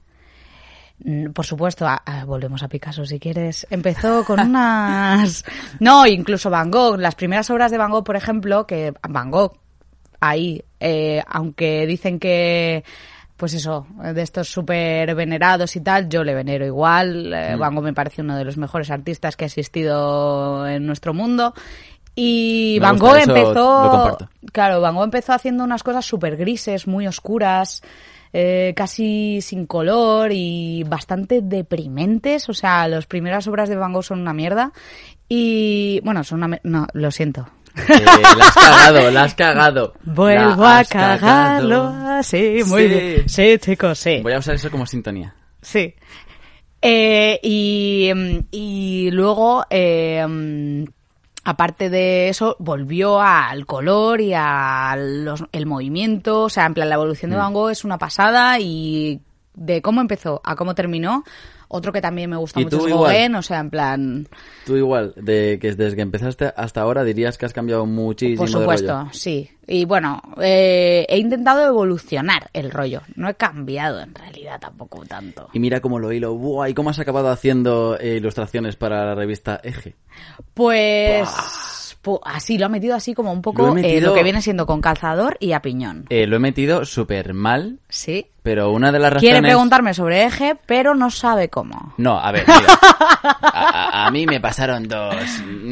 Mm, 1.05 1.31
Por 1.31 1.47
supuesto, 1.47 1.87
ah, 1.87 2.25
volvemos 2.27 2.63
a 2.63 2.69
Picasso 2.69 3.05
si 3.05 3.19
quieres. 3.21 3.67
Empezó 3.71 4.25
con 4.25 4.41
unas... 4.41 5.45
No, 5.81 6.07
incluso 6.07 6.51
Van 6.51 6.71
Gogh. 6.71 6.99
Las 6.99 7.15
primeras 7.15 7.49
obras 7.51 7.71
de 7.71 7.79
Van 7.79 7.91
Gogh, 7.91 8.05
por 8.05 8.17
ejemplo, 8.17 8.67
que 8.67 8.93
Van 9.09 9.31
Gogh, 9.31 9.57
ahí, 10.21 10.63
eh, 10.81 11.23
aunque 11.29 11.87
dicen 11.87 12.19
que, 12.19 12.83
pues 13.37 13.55
eso, 13.55 13.87
de 14.13 14.21
estos 14.23 14.49
súper 14.49 15.15
venerados 15.15 15.77
y 15.77 15.81
tal, 15.81 16.09
yo 16.09 16.25
le 16.25 16.35
venero 16.35 16.67
igual. 16.67 17.33
Eh, 17.33 17.57
Mm. 17.57 17.59
Van 17.61 17.75
Gogh 17.77 17.85
me 17.85 17.95
parece 17.95 18.23
uno 18.23 18.37
de 18.37 18.45
los 18.45 18.57
mejores 18.57 18.91
artistas 18.91 19.37
que 19.37 19.45
ha 19.45 19.47
existido 19.47 20.67
en 20.67 20.85
nuestro 20.87 21.15
mundo. 21.15 21.55
Y 22.17 22.79
Me 22.81 22.87
Van 22.87 22.99
Gogh 22.99 23.17
empezó... 23.19 24.19
Claro, 24.53 24.81
Van 24.81 24.97
Gogh 24.97 25.05
empezó 25.05 25.33
haciendo 25.35 25.63
unas 25.63 25.85
cosas 25.85 26.05
súper 26.05 26.37
grises, 26.37 26.89
muy 26.89 27.07
oscuras, 27.07 27.81
eh, 28.33 28.73
casi 28.77 29.41
sin 29.43 29.67
color 29.67 30.31
y 30.33 30.85
bastante 30.85 31.41
deprimentes. 31.43 32.49
O 32.49 32.55
sea, 32.55 32.87
las 32.89 33.07
primeras 33.07 33.47
obras 33.49 33.69
de 33.69 33.77
Van 33.77 33.93
Gogh 33.93 34.05
son 34.05 34.21
una 34.21 34.33
mierda. 34.33 34.73
Y, 35.29 36.01
bueno, 36.05 36.25
son 36.25 36.43
una... 36.43 36.61
No, 36.63 36.87
lo 36.95 37.11
siento. 37.11 37.49
Eh, 37.77 38.03
la 38.05 38.45
has 38.47 38.55
cagado, 38.55 39.11
la 39.11 39.23
has 39.25 39.35
cagado. 39.35 39.95
Vuelvo 40.05 40.63
La 40.63 40.79
a 40.79 40.85
cagarlo 40.85 41.85
así, 42.19 42.61
muy 42.67 42.83
Sí. 42.83 42.89
bien. 42.89 43.29
Sí, 43.29 43.59
chicos, 43.59 43.99
sí. 43.99 44.21
Voy 44.23 44.33
a 44.33 44.39
usar 44.39 44.55
eso 44.57 44.71
como 44.71 44.85
sintonía. 44.87 45.35
Sí. 45.63 45.95
Eh, 46.81 47.39
y, 47.43 48.11
y 48.51 49.11
luego, 49.11 49.65
eh, 49.71 50.25
aparte 51.49 51.89
de 51.89 52.29
eso, 52.29 52.57
volvió 52.59 53.23
al 53.23 53.65
color 53.65 54.21
y 54.21 54.35
al 54.35 55.35
el 55.51 55.67
movimiento. 55.67 56.43
O 56.43 56.51
sea, 56.51 56.67
en 56.67 56.75
plan, 56.75 56.91
la 56.91 56.97
evolución 56.97 57.31
de 57.31 57.39
Mm. 57.39 57.41
Van 57.41 57.55
Gogh 57.55 57.71
es 57.71 57.85
una 57.85 57.97
pasada 57.97 58.59
y 58.61 59.23
de 59.55 59.81
cómo 59.81 60.03
empezó 60.03 60.43
a 60.45 60.57
cómo 60.57 60.75
terminó. 60.75 61.25
Otro 61.69 61.93
que 61.93 62.01
también 62.01 62.31
me 62.31 62.37
gusta 62.37 62.61
¿Y 62.61 62.65
mucho 62.65 62.79
es 62.79 62.93
igual? 62.93 63.13
Gauguin, 63.13 63.35
o 63.35 63.43
sea, 63.43 63.61
en 63.61 63.71
plan, 63.71 64.29
Tú 64.65 64.77
igual, 64.77 65.13
de 65.17 65.59
que 65.61 65.75
desde 65.75 65.97
que 65.97 66.03
empezaste 66.03 66.53
hasta 66.57 66.81
ahora 66.81 67.05
dirías 67.05 67.37
que 67.37 67.45
has 67.45 67.53
cambiado 67.53 67.85
muchísimo 67.85 68.39
por 68.39 68.47
de 68.49 68.53
supuesto, 68.53 68.99
rollo. 68.99 69.11
sí. 69.13 69.51
Y 69.71 69.85
bueno, 69.85 70.23
eh, 70.41 71.05
he 71.11 71.19
intentado 71.19 71.67
evolucionar 71.67 72.49
el 72.55 72.71
rollo. 72.71 73.03
No 73.17 73.29
he 73.29 73.35
cambiado 73.35 74.01
en 74.01 74.15
realidad 74.15 74.59
tampoco 74.59 75.05
tanto. 75.05 75.51
Y 75.53 75.59
mira 75.61 75.81
cómo 75.81 75.99
lo 75.99 76.11
hilo. 76.11 76.35
Buah, 76.35 76.71
¿Y 76.71 76.75
cómo 76.75 76.89
has 76.89 76.99
acabado 76.99 77.29
haciendo 77.29 77.99
eh, 78.01 78.17
ilustraciones 78.17 78.77
para 78.77 79.05
la 79.05 79.15
revista 79.15 79.61
Eje? 79.63 79.95
Pues, 80.55 81.29
así 82.25 82.59
lo 82.59 82.67
ha 82.67 82.69
metido 82.69 82.95
así 82.95 83.13
como 83.15 83.31
un 83.33 83.39
Lo 83.39 83.43
poco 83.43 83.77
he 83.77 83.99
eh, 83.99 84.01
lo 84.01 84.15
que 84.15 84.23
viene 84.23 84.41
siendo 84.43 84.67
con 84.67 84.81
calzador 84.81 85.37
y 85.41 85.53
a 85.53 85.61
piñón. 85.61 86.07
Eh, 86.09 86.27
lo 86.27 86.37
he 86.37 86.39
metido 86.41 86.85
súper 86.85 87.35
mal, 87.35 87.81
Sí. 87.89 88.27
pero 88.43 88.71
una 88.73 88.91
de 88.93 88.99
las 88.99 89.13
razones... 89.13 89.33
Quiere 89.33 89.47
preguntarme 89.49 89.93
sobre 89.95 90.25
eje, 90.25 90.57
pero 90.67 90.95
no 90.95 91.11
sabe 91.11 91.49
cómo. 91.51 91.93
No, 91.99 92.19
a 92.19 92.33
ver, 92.33 92.45
mira. 92.47 92.79
A, 93.53 94.11
mí 94.11 94.27
me 94.27 94.41
pasaron 94.41 94.89
dos, 94.89 95.15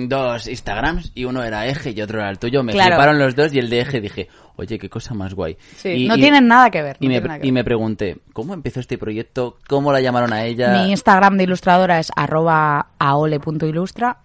dos 0.09 0.47
Instagrams 0.47 1.13
y 1.15 1.25
uno 1.25 1.43
era 1.43 1.67
Eje 1.67 1.93
y 1.93 2.03
otro 2.03 2.19
era 2.21 2.29
el 2.31 2.39
tuyo. 2.39 2.63
Me 2.63 2.73
Claro. 2.73 2.91
fliparon 2.97 3.19
los 3.19 3.35
dos 3.35 3.53
y 3.55 3.59
el 3.59 3.71
de 3.71 3.81
Eje 3.81 4.01
dije, 4.01 4.29
oye, 4.57 4.79
qué 4.79 4.91
cosa 4.91 5.15
más 5.15 5.33
guay. 5.35 5.57
Sí, 5.77 5.89
Y- 5.91 6.09
no 6.09 6.17
y- 6.17 6.21
tienen 6.21 6.47
nada 6.49 6.71
que 6.71 6.83
ver. 6.83 6.97
Y 7.01 7.07
no 7.09 7.15
me, 7.15 7.21
que 7.23 7.27
y 7.37 7.41
ver. 7.41 7.53
me 7.53 7.65
pregunté, 7.65 8.19
¿cómo 8.33 8.53
empezó 8.53 8.81
este 8.81 8.99
proyecto? 8.99 9.57
¿Cómo 9.69 9.93
la 9.93 10.01
llamaron 10.01 10.33
a 10.33 10.45
ella? 10.45 10.73
Mi 10.83 10.91
Instagram 10.91 11.37
de 11.39 11.45
ilustradora 11.45 11.99
es 11.99 12.11
arroba 12.15 12.89
aole.ilustra. 12.99 14.19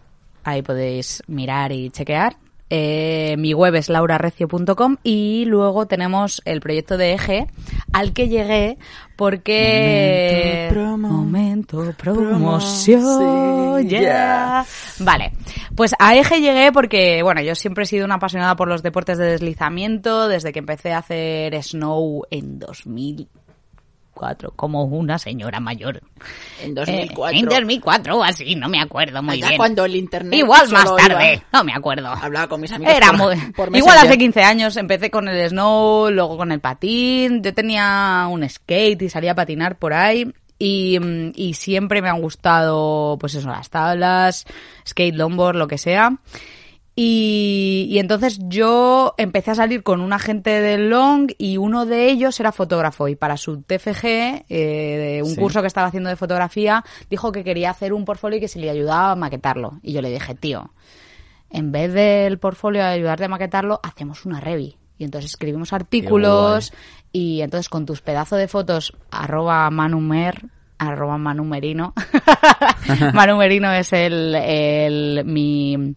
Ahí 0.44 0.62
podéis 0.62 1.24
mirar 1.28 1.72
y 1.72 1.90
chequear. 1.90 2.38
Eh, 2.74 3.36
mi 3.38 3.54
web 3.54 3.76
es 3.76 3.90
laurarecio.com 3.90 4.96
y 5.04 5.44
luego 5.44 5.88
tenemos 5.88 6.42
el 6.46 6.62
proyecto 6.62 6.96
de 6.96 7.12
Eje 7.12 7.48
al 7.92 8.14
que 8.14 8.30
llegué 8.30 8.78
porque... 9.18 10.70
Momento 10.72 10.98
promo. 10.98 11.08
Momento 11.10 11.94
promoción. 11.98 13.02
Promo, 13.02 13.78
sí, 13.80 13.88
yeah. 13.90 14.00
yeah. 14.00 14.66
Vale, 15.00 15.34
pues 15.76 15.94
a 16.00 16.16
Eje 16.16 16.40
llegué 16.40 16.72
porque, 16.72 17.22
bueno, 17.24 17.42
yo 17.42 17.56
siempre 17.56 17.84
he 17.84 17.88
sido 17.88 18.06
una 18.06 18.16
apasionada 18.16 18.56
por 18.56 18.70
los 18.70 18.82
deportes 18.82 19.18
de 19.18 19.26
deslizamiento 19.26 20.30
desde 20.30 20.54
que 20.54 20.60
empecé 20.60 20.94
a 20.94 21.00
hacer 21.00 21.62
snow 21.62 22.24
en 22.32 22.58
2004, 24.14 24.52
como 24.56 24.84
una 24.84 25.18
señora 25.18 25.60
mayor. 25.60 26.02
En 26.62 26.78
Eh, 26.78 27.10
en 27.32 27.46
2004 27.46 28.18
o 28.18 28.24
así, 28.24 28.56
no 28.56 28.70
me 28.70 28.80
acuerdo 28.82 29.22
muy 29.24 29.36
Allá 29.36 29.48
bien. 29.50 29.58
cuando 29.58 29.86
el 29.86 29.96
internet 29.96 30.34
Igual 30.40 30.70
más 30.70 30.96
tarde, 30.96 31.34
iba- 31.36 31.44
no 31.54 31.64
me 31.64 31.74
acuerdo. 31.74 32.08
Hablaba 32.10 32.48
con 32.48 32.62
mis 32.62 32.72
amigos 32.72 32.94
Era 32.94 33.08
por- 33.14 33.36
muy... 33.36 33.52
por 33.54 33.76
Igual 33.76 33.98
hace 33.98 34.18
15 34.18 34.44
años 34.44 34.78
empecé 34.78 35.10
con 35.10 35.28
el 35.28 35.50
snow, 35.50 36.10
luego 36.12 36.38
con 36.38 36.52
el 36.52 36.60
patín. 36.60 37.42
Yo 37.42 37.54
tenía 37.54 38.28
un 38.30 38.48
skate 38.48 39.02
y 39.04 39.10
salía 39.10 39.32
a 39.32 39.36
patinar 39.36 39.78
por 39.78 39.94
ahí. 39.94 40.32
Y, 40.64 41.00
mm, 41.00 41.32
y 41.36 41.56
siempre 41.56 42.04
me 42.04 42.10
han 42.10 42.22
gustado, 42.22 43.18
pues 43.20 43.34
eso, 43.34 43.50
las 43.50 43.72
tablas, 43.72 44.46
skate, 44.88 45.16
longboard, 45.16 45.56
lo 45.56 45.68
que 45.68 45.80
sea. 45.80 46.12
Y, 47.04 47.88
y 47.90 47.98
entonces 47.98 48.38
yo 48.44 49.16
empecé 49.18 49.50
a 49.50 49.56
salir 49.56 49.82
con 49.82 50.02
un 50.02 50.14
agente 50.14 50.62
del 50.62 50.92
long 50.92 51.32
y 51.40 51.58
uno 51.58 51.88
de 51.88 52.12
ellos 52.12 52.40
era 52.40 52.52
fotógrafo 52.52 53.08
y 53.08 53.16
para 53.16 53.38
su 53.38 53.64
TFG, 53.64 54.06
eh, 54.06 54.46
de 54.50 55.24
un 55.24 55.30
Sí. 55.34 55.42
curso 55.42 55.62
que 55.62 55.68
estaba 55.68 55.88
haciendo 55.88 56.12
de 56.12 56.16
fotografía, 56.16 56.84
dijo 57.10 57.32
que 57.32 57.44
quería 57.44 57.72
hacer 57.72 57.94
un 57.94 58.06
portfolio 58.06 58.38
y 58.38 58.42
que 58.42 58.48
se 58.48 58.60
le 58.60 58.70
ayudaba 58.70 59.14
a 59.14 59.16
maquetarlo. 59.16 59.80
Y 59.82 59.94
yo 59.94 60.04
le 60.04 60.12
dije, 60.12 60.36
tío, 60.36 60.74
en 61.50 61.72
vez 61.72 61.92
del 61.92 62.38
portfolio 62.38 62.84
de 62.84 62.90
ayudarte 62.90 63.26
a 63.26 63.30
maquetarlo, 63.30 63.80
hacemos 63.82 64.24
una 64.28 64.40
revi. 64.40 64.78
Y 65.00 65.04
entonces 65.04 65.32
escribimos 65.32 65.74
artículos 65.74 66.72
y 67.12 67.42
entonces 67.42 67.68
con 67.68 67.88
tus 67.88 68.02
pedazos 68.02 68.38
de 68.38 68.48
fotos, 68.48 68.94
arroba 69.10 69.68
manumer, 69.72 70.46
arroba 70.78 71.18
manumerino. 71.18 71.96
manumerino 73.16 73.72
es 73.72 73.92
el, 73.92 74.36
el 74.36 75.26
mi, 75.26 75.96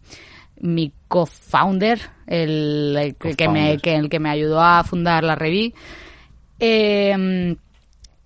mi 0.65 0.91
co-founder, 1.07 1.99
el, 2.27 2.95
el 2.99 3.15
que, 3.15 3.35
que 3.35 3.47
me, 3.49 3.77
que, 3.79 3.95
el 3.95 4.09
que 4.09 4.19
me 4.19 4.29
ayudó 4.29 4.61
a 4.61 4.83
fundar 4.83 5.23
la 5.23 5.35
revi. 5.35 5.73
Eh, 6.59 7.55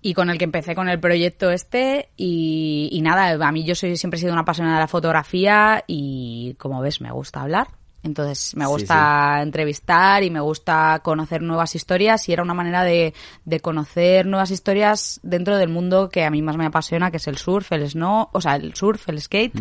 y 0.02 0.14
con 0.14 0.30
el 0.30 0.38
que 0.38 0.44
empecé 0.44 0.74
con 0.74 0.88
el 0.88 0.98
proyecto 0.98 1.50
este 1.50 2.08
y, 2.16 2.88
y 2.90 3.02
nada, 3.02 3.46
a 3.46 3.52
mí 3.52 3.64
yo 3.64 3.74
soy 3.74 3.96
siempre 3.96 4.16
he 4.16 4.20
sido 4.20 4.32
una 4.32 4.42
apasionada 4.42 4.76
de 4.76 4.82
la 4.82 4.88
fotografía 4.88 5.84
y 5.86 6.54
como 6.58 6.80
ves 6.80 7.00
me 7.00 7.10
gusta 7.10 7.42
hablar. 7.42 7.68
Entonces 8.02 8.56
me 8.56 8.64
Sí, 8.64 8.70
gusta 8.72 9.42
entrevistar 9.42 10.22
y 10.22 10.30
me 10.30 10.40
gusta 10.40 11.00
conocer 11.04 11.42
nuevas 11.42 11.74
historias 11.74 12.26
y 12.30 12.32
era 12.32 12.42
una 12.42 12.54
manera 12.54 12.82
de, 12.82 13.12
de 13.44 13.60
conocer 13.60 14.24
nuevas 14.24 14.50
historias 14.50 15.20
dentro 15.22 15.58
del 15.58 15.68
mundo 15.68 16.08
que 16.08 16.24
a 16.24 16.30
mí 16.30 16.40
más 16.40 16.56
me 16.56 16.64
apasiona, 16.64 17.10
que 17.10 17.18
es 17.18 17.28
el 17.28 17.36
surf, 17.36 17.70
el 17.72 17.86
snow, 17.90 18.30
o 18.32 18.40
sea, 18.40 18.56
el 18.56 18.74
surf, 18.74 19.06
el 19.10 19.20
skate 19.20 19.52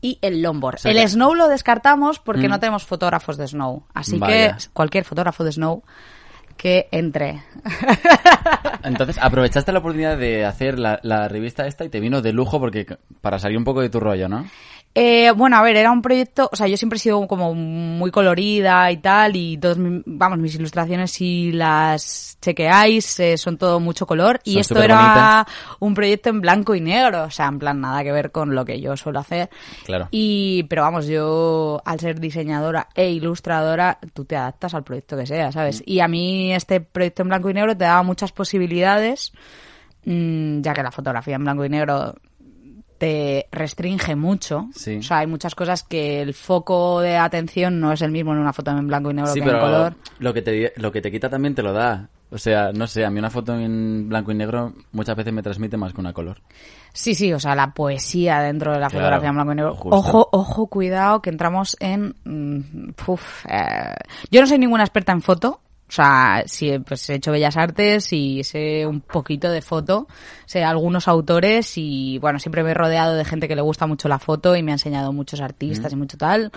y 0.00 0.18
el 0.22 0.42
longboard. 0.42 0.76
O 0.76 0.78
sea 0.78 0.92
el 0.92 1.08
snow 1.08 1.34
lo 1.34 1.48
descartamos 1.48 2.18
porque 2.18 2.46
Mm. 2.46 2.50
no 2.50 2.60
tenemos 2.60 2.84
fotógrafos 2.84 3.36
de 3.36 3.48
snow. 3.48 3.84
Así 3.94 4.18
Vaya. 4.18 4.56
que 4.56 4.64
cualquier 4.72 5.04
fotógrafo 5.04 5.42
de 5.44 5.52
snow 5.52 5.82
que 6.56 6.88
entre. 6.90 7.42
Entonces, 8.82 9.18
aprovechaste 9.20 9.72
la 9.72 9.78
oportunidad 9.80 10.16
de 10.18 10.44
hacer 10.44 10.78
la, 10.78 10.98
la 11.02 11.28
revista 11.28 11.66
esta 11.66 11.84
y 11.84 11.88
te 11.88 12.00
vino 12.00 12.20
de 12.22 12.32
lujo 12.32 12.58
porque 12.60 12.86
para 13.20 13.38
salir 13.38 13.58
un 13.58 13.64
poco 13.64 13.80
de 13.80 13.90
tu 13.90 14.00
rollo, 14.00 14.28
¿no? 14.28 14.46
Eh, 14.94 15.30
bueno, 15.32 15.56
a 15.56 15.62
ver, 15.62 15.76
era 15.76 15.92
un 15.92 16.02
proyecto, 16.02 16.48
o 16.52 16.56
sea, 16.56 16.66
yo 16.66 16.76
siempre 16.76 16.96
he 16.96 17.00
sido 17.00 17.26
como 17.26 17.54
muy 17.54 18.10
colorida 18.10 18.90
y 18.90 18.96
tal, 18.98 19.36
y 19.36 19.56
todos, 19.56 19.76
vamos, 19.78 20.38
mis 20.38 20.54
ilustraciones 20.56 21.12
si 21.12 21.52
las 21.52 22.36
chequeáis 22.40 23.20
eh, 23.20 23.36
son 23.36 23.58
todo 23.58 23.80
mucho 23.80 24.06
color, 24.06 24.40
y 24.44 24.58
esto 24.58 24.82
era 24.82 25.46
un 25.78 25.94
proyecto 25.94 26.30
en 26.30 26.40
blanco 26.40 26.74
y 26.74 26.80
negro, 26.80 27.24
o 27.24 27.30
sea, 27.30 27.46
en 27.46 27.58
plan 27.58 27.80
nada 27.80 28.02
que 28.02 28.12
ver 28.12 28.32
con 28.32 28.54
lo 28.54 28.64
que 28.64 28.80
yo 28.80 28.96
suelo 28.96 29.20
hacer. 29.20 29.50
Claro. 29.84 30.08
Y, 30.10 30.64
pero 30.64 30.82
vamos, 30.82 31.06
yo 31.06 31.80
al 31.84 32.00
ser 32.00 32.18
diseñadora 32.18 32.88
e 32.94 33.10
ilustradora, 33.10 33.98
tú 34.14 34.24
te 34.24 34.36
adaptas 34.36 34.74
al 34.74 34.84
proyecto 34.84 35.16
que 35.16 35.26
sea, 35.26 35.48
Mm. 35.48 35.52
¿sabes? 35.52 35.82
Y 35.86 36.00
a 36.00 36.08
mí 36.08 36.52
este 36.52 36.80
proyecto 36.80 37.22
en 37.22 37.28
blanco 37.28 37.50
y 37.50 37.54
negro 37.54 37.76
te 37.76 37.84
daba 37.84 38.02
muchas 38.02 38.32
posibilidades, 38.32 39.32
mm, 40.04 40.60
ya 40.60 40.72
que 40.74 40.82
la 40.82 40.90
fotografía 40.90 41.36
en 41.36 41.44
blanco 41.44 41.64
y 41.64 41.68
negro 41.68 42.14
te 42.98 43.46
restringe 43.52 44.14
mucho. 44.16 44.68
Sí. 44.74 44.96
O 44.98 45.02
sea, 45.02 45.18
hay 45.18 45.26
muchas 45.26 45.54
cosas 45.54 45.82
que 45.84 46.20
el 46.20 46.34
foco 46.34 47.00
de 47.00 47.16
atención 47.16 47.78
no 47.80 47.92
es 47.92 48.02
el 48.02 48.10
mismo 48.10 48.32
en 48.32 48.38
una 48.38 48.52
foto 48.52 48.70
en 48.72 48.86
blanco 48.86 49.10
y 49.10 49.14
negro 49.14 49.32
Sí, 49.32 49.40
que 49.40 49.46
pero 49.46 49.58
en 49.58 49.64
color. 49.64 49.94
lo 50.18 50.34
que 50.34 50.42
te 50.42 50.72
lo 50.76 50.92
que 50.92 51.00
te 51.00 51.10
quita 51.10 51.28
también 51.30 51.54
te 51.54 51.62
lo 51.62 51.72
da. 51.72 52.08
O 52.30 52.36
sea, 52.36 52.72
no 52.74 52.86
sé, 52.86 53.06
a 53.06 53.10
mí 53.10 53.18
una 53.18 53.30
foto 53.30 53.58
en 53.58 54.06
blanco 54.10 54.30
y 54.32 54.34
negro 54.34 54.74
muchas 54.92 55.16
veces 55.16 55.32
me 55.32 55.42
transmite 55.42 55.78
más 55.78 55.94
que 55.94 56.00
una 56.00 56.12
color. 56.12 56.42
Sí, 56.92 57.14
sí, 57.14 57.32
o 57.32 57.40
sea, 57.40 57.54
la 57.54 57.72
poesía 57.72 58.40
dentro 58.40 58.72
de 58.72 58.80
la 58.80 58.88
Claro, 58.88 59.04
fotografía 59.04 59.28
en 59.30 59.34
blanco 59.34 59.52
y 59.52 59.54
negro. 59.54 59.74
justo. 59.76 59.96
Ojo, 59.96 60.28
ojo, 60.32 60.66
cuidado, 60.66 61.22
que 61.22 61.30
entramos 61.30 61.76
en... 61.80 62.14
mm, 62.24 62.90
uf, 63.06 63.46
eh, 63.48 63.94
yo 64.30 64.40
no 64.42 64.46
soy 64.46 64.58
ninguna 64.58 64.82
experta 64.84 65.12
en 65.12 65.22
foto. 65.22 65.60
O 65.88 65.92
sea, 65.92 66.42
sí, 66.46 66.78
pues 66.80 67.08
he 67.08 67.14
hecho 67.14 67.32
bellas 67.32 67.56
artes 67.56 68.12
y 68.12 68.44
sé 68.44 68.86
un 68.86 69.00
poquito 69.00 69.50
de 69.50 69.62
foto, 69.62 70.06
sé 70.44 70.62
algunos 70.62 71.08
autores 71.08 71.78
y 71.78 72.18
bueno, 72.18 72.38
siempre 72.38 72.62
me 72.62 72.72
he 72.72 72.74
rodeado 72.74 73.14
de 73.14 73.24
gente 73.24 73.48
que 73.48 73.56
le 73.56 73.62
gusta 73.62 73.86
mucho 73.86 74.06
la 74.06 74.18
foto 74.18 74.54
y 74.54 74.62
me 74.62 74.72
ha 74.72 74.74
enseñado 74.74 75.12
muchos 75.14 75.40
artistas 75.40 75.92
y 75.92 75.96
mucho 75.96 76.18
tal. 76.18 76.52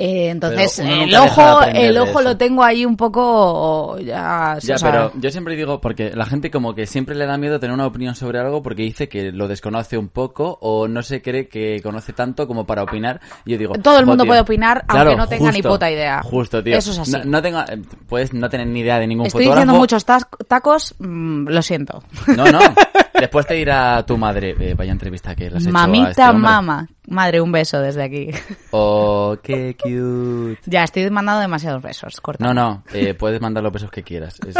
Eh, 0.00 0.28
entonces, 0.30 0.78
el 0.78 1.12
ojo, 1.16 1.60
el 1.74 1.98
ojo 1.98 2.22
lo 2.22 2.36
tengo 2.36 2.62
ahí 2.62 2.84
un 2.84 2.96
poco 2.96 3.98
ya, 3.98 4.56
Ya, 4.62 4.76
pero 4.80 5.10
yo 5.16 5.28
siempre 5.32 5.56
digo, 5.56 5.80
porque 5.80 6.12
la 6.14 6.24
gente 6.24 6.52
como 6.52 6.72
que 6.72 6.86
siempre 6.86 7.16
le 7.16 7.26
da 7.26 7.36
miedo 7.36 7.58
tener 7.58 7.74
una 7.74 7.86
opinión 7.86 8.14
sobre 8.14 8.38
algo 8.38 8.62
porque 8.62 8.82
dice 8.84 9.08
que 9.08 9.32
lo 9.32 9.48
desconoce 9.48 9.98
un 9.98 10.06
poco 10.08 10.56
o 10.60 10.86
no 10.86 11.02
se 11.02 11.20
cree 11.20 11.48
que 11.48 11.80
conoce 11.82 12.12
tanto 12.12 12.46
como 12.46 12.64
para 12.64 12.84
opinar. 12.84 13.20
Y 13.44 13.52
yo 13.52 13.58
digo, 13.58 13.72
Todo 13.74 13.98
el 13.98 14.04
"Jo, 14.04 14.10
mundo 14.10 14.22
tío". 14.22 14.30
puede 14.30 14.40
opinar, 14.42 14.84
aunque 14.86 15.16
no 15.16 15.26
tenga 15.26 15.50
ni 15.50 15.62
puta 15.62 15.90
idea. 15.90 16.22
Justo, 16.22 16.62
tío. 16.62 16.76
Eso 16.76 16.92
es 16.92 16.98
así. 17.00 17.10
No, 17.10 17.24
no 17.24 17.42
tenga, 17.42 17.64
eh, 17.68 17.82
puedes 18.08 18.32
no 18.32 18.48
tener 18.48 18.68
ni 18.68 18.80
idea 18.80 19.00
de 19.00 19.06
ningún 19.08 19.26
Estoy 19.26 19.46
fotógrafo. 19.46 19.64
diciendo 19.66 19.80
muchos 19.80 20.04
tacos, 20.46 20.94
mm, 21.00 21.48
lo 21.48 21.60
siento. 21.62 22.04
No, 22.36 22.44
no. 22.44 22.60
Después 23.20 23.46
te 23.46 23.54
dirá 23.54 24.04
tu 24.06 24.16
madre, 24.16 24.54
eh, 24.58 24.74
vaya 24.74 24.92
entrevista 24.92 25.34
que 25.34 25.50
le 25.50 25.56
has 25.56 25.62
hecho 25.62 25.70
a 25.70 25.72
Mamita, 25.72 26.10
este 26.10 26.32
mama. 26.32 26.86
Madre, 27.08 27.40
un 27.40 27.50
beso 27.50 27.80
desde 27.80 28.02
aquí. 28.04 28.30
Oh, 28.70 29.36
qué 29.42 29.74
cute. 29.80 30.60
ya, 30.66 30.84
estoy 30.84 31.08
mandando 31.10 31.40
demasiados 31.40 31.82
besos. 31.82 32.20
Corta. 32.20 32.44
No, 32.44 32.52
no, 32.54 32.84
eh, 32.92 33.14
puedes 33.14 33.40
mandar 33.40 33.62
los 33.64 33.72
besos 33.72 33.90
que 33.90 34.02
quieras. 34.02 34.36
Es- 34.46 34.54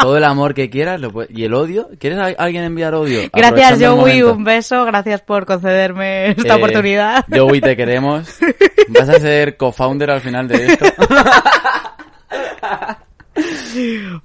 todo 0.00 0.16
el 0.16 0.24
amor 0.24 0.54
que 0.54 0.68
quieras 0.70 1.00
lo 1.00 1.10
puedes- 1.12 1.30
y 1.36 1.44
el 1.44 1.54
odio. 1.54 1.88
¿Quieres 1.98 2.18
a 2.18 2.42
alguien 2.42 2.64
enviar 2.64 2.94
odio? 2.94 3.20
Gracias, 3.32 3.78
Joey. 3.80 4.22
Un 4.22 4.42
beso. 4.42 4.84
Gracias 4.84 5.20
por 5.20 5.44
concederme 5.46 6.30
esta 6.30 6.54
Eh, 6.54 6.56
oportunidad. 6.56 7.24
Joey, 7.30 7.60
te 7.60 7.76
queremos. 7.76 8.38
Vas 8.88 9.08
a 9.08 9.20
ser 9.20 9.56
co-founder 9.56 10.10
al 10.10 10.20
final 10.20 10.48
de 10.48 10.66
esto. 10.66 10.86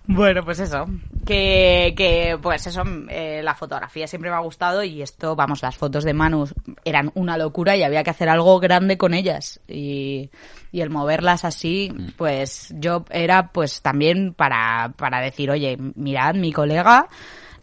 Bueno, 0.07 0.41
pues 0.43 0.59
eso. 0.59 0.85
Que, 1.27 1.93
que 1.97 2.37
pues 2.41 2.65
eso, 2.67 2.83
eh, 3.09 3.41
la 3.43 3.53
fotografía 3.53 4.07
siempre 4.07 4.29
me 4.31 4.37
ha 4.37 4.39
gustado 4.39 4.83
y 4.83 5.01
esto, 5.01 5.35
vamos, 5.35 5.61
las 5.61 5.75
fotos 5.75 6.03
de 6.05 6.13
Manu 6.13 6.45
eran 6.85 7.11
una 7.15 7.37
locura 7.37 7.75
y 7.75 7.83
había 7.83 8.03
que 8.03 8.11
hacer 8.11 8.29
algo 8.29 8.59
grande 8.59 8.97
con 8.97 9.13
ellas. 9.13 9.59
Y, 9.67 10.29
y 10.71 10.81
el 10.81 10.89
moverlas 10.89 11.43
así, 11.45 11.91
Mm. 11.93 12.07
pues 12.17 12.73
yo 12.77 13.03
era 13.09 13.51
pues 13.51 13.81
también 13.81 14.33
para, 14.33 14.93
para 14.97 15.19
decir, 15.21 15.51
oye, 15.51 15.77
mirad, 15.95 16.33
mi 16.35 16.51
colega 16.53 17.07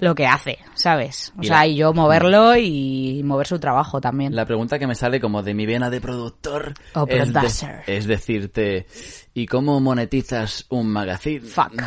lo 0.00 0.14
que 0.14 0.26
hace, 0.26 0.59
¿sabes? 0.75 1.33
O 1.38 1.42
Y 1.42 1.47
sea, 1.47 1.59
la- 1.61 1.66
y 1.68 1.76
yo 1.76 1.94
moverlo 1.94 2.56
y 2.56 3.23
mover 3.25 3.47
su 3.47 3.59
trabajo 3.59 4.00
también. 4.00 4.35
La 4.35 4.44
pregunta 4.44 4.78
que 4.78 4.87
me 4.87 4.94
sale 4.97 5.21
como 5.21 5.42
de 5.42 5.54
mi 5.54 5.64
vena 5.66 5.88
de 5.88 6.00
productor 6.00 6.75
O 6.94 7.06
es, 7.09 7.33
de- 7.33 7.83
es 7.87 8.06
decirte, 8.06 8.87
¿y 9.33 9.47
cómo 9.47 9.80
monetizas 9.80 10.66
un 10.68 10.88
magazine? 10.88 11.40
Fuck. 11.47 11.80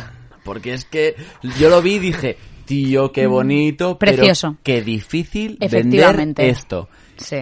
Porque 0.48 0.72
es 0.72 0.84
que 0.86 1.14
yo 1.58 1.68
lo 1.68 1.82
vi 1.82 1.96
y 1.96 1.98
dije, 1.98 2.38
tío, 2.64 3.12
qué 3.12 3.26
bonito, 3.26 3.98
pero 3.98 4.12
Mm. 4.12 4.16
Precioso. 4.16 4.56
qué 4.62 4.80
difícil 4.82 5.58
vender 5.70 6.32
esto. 6.38 6.88
Sí. 7.18 7.36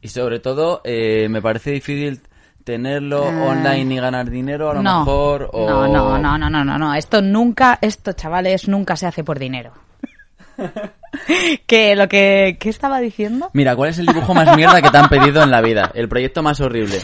Y 0.00 0.08
sobre 0.08 0.38
todo, 0.38 0.80
eh, 0.84 1.26
me 1.28 1.42
parece 1.42 1.72
difícil 1.72 2.20
tenerlo 2.62 3.24
Ah. 3.26 3.46
online 3.48 3.94
y 3.94 3.98
ganar 3.98 4.30
dinero 4.30 4.70
a 4.70 4.74
lo 4.74 4.82
no. 4.82 5.00
mejor 5.00 5.50
o 5.52 5.68
no, 5.68 5.88
no, 5.88 6.18
no, 6.20 6.38
no, 6.38 6.48
no, 6.48 6.64
no, 6.64 6.78
no. 6.78 6.94
Esto 6.94 7.20
nunca, 7.20 7.78
esto, 7.82 8.12
chavales, 8.12 8.68
nunca 8.68 8.94
se 8.94 9.06
hace 9.06 9.24
por 9.24 9.40
dinero. 9.40 9.72
que 11.66 11.96
lo 11.96 12.08
que, 12.08 12.56
¿qué 12.60 12.68
estaba 12.68 13.00
diciendo? 13.00 13.50
Mira, 13.52 13.74
¿cuál 13.76 13.90
es 13.90 13.98
el 13.98 14.06
dibujo 14.06 14.34
más 14.34 14.56
mierda 14.56 14.80
que 14.80 14.90
te 14.90 14.98
han 14.98 15.08
pedido 15.08 15.42
en 15.42 15.50
la 15.50 15.60
vida? 15.60 15.90
El 15.94 16.08
proyecto 16.08 16.42
más 16.42 16.60
horrible. 16.60 16.98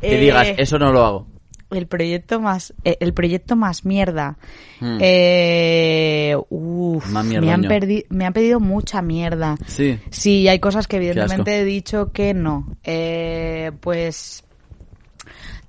Que 0.00 0.16
Eh, 0.16 0.20
digas, 0.20 0.48
eso 0.56 0.78
no 0.78 0.92
lo 0.92 1.04
hago. 1.04 1.26
El 1.70 1.86
proyecto 1.86 2.40
más, 2.40 2.74
eh, 2.84 2.96
el 3.00 3.12
proyecto 3.14 3.54
más 3.56 3.84
mierda. 3.84 4.36
Hmm. 4.80 4.98
Eh, 5.00 6.36
uf, 6.48 7.06
Más 7.10 7.24
me 7.24 7.52
han, 7.52 7.62
perdi- 7.62 8.06
me 8.08 8.26
han 8.26 8.32
pedido 8.32 8.60
mucha 8.60 9.02
mierda. 9.02 9.56
Sí. 9.66 9.98
Sí, 10.10 10.48
hay 10.48 10.58
cosas 10.58 10.86
que 10.86 10.96
evidentemente 10.96 11.60
he 11.60 11.64
dicho 11.64 12.12
que 12.12 12.34
no. 12.34 12.66
Eh, 12.82 13.70
pues 13.80 14.44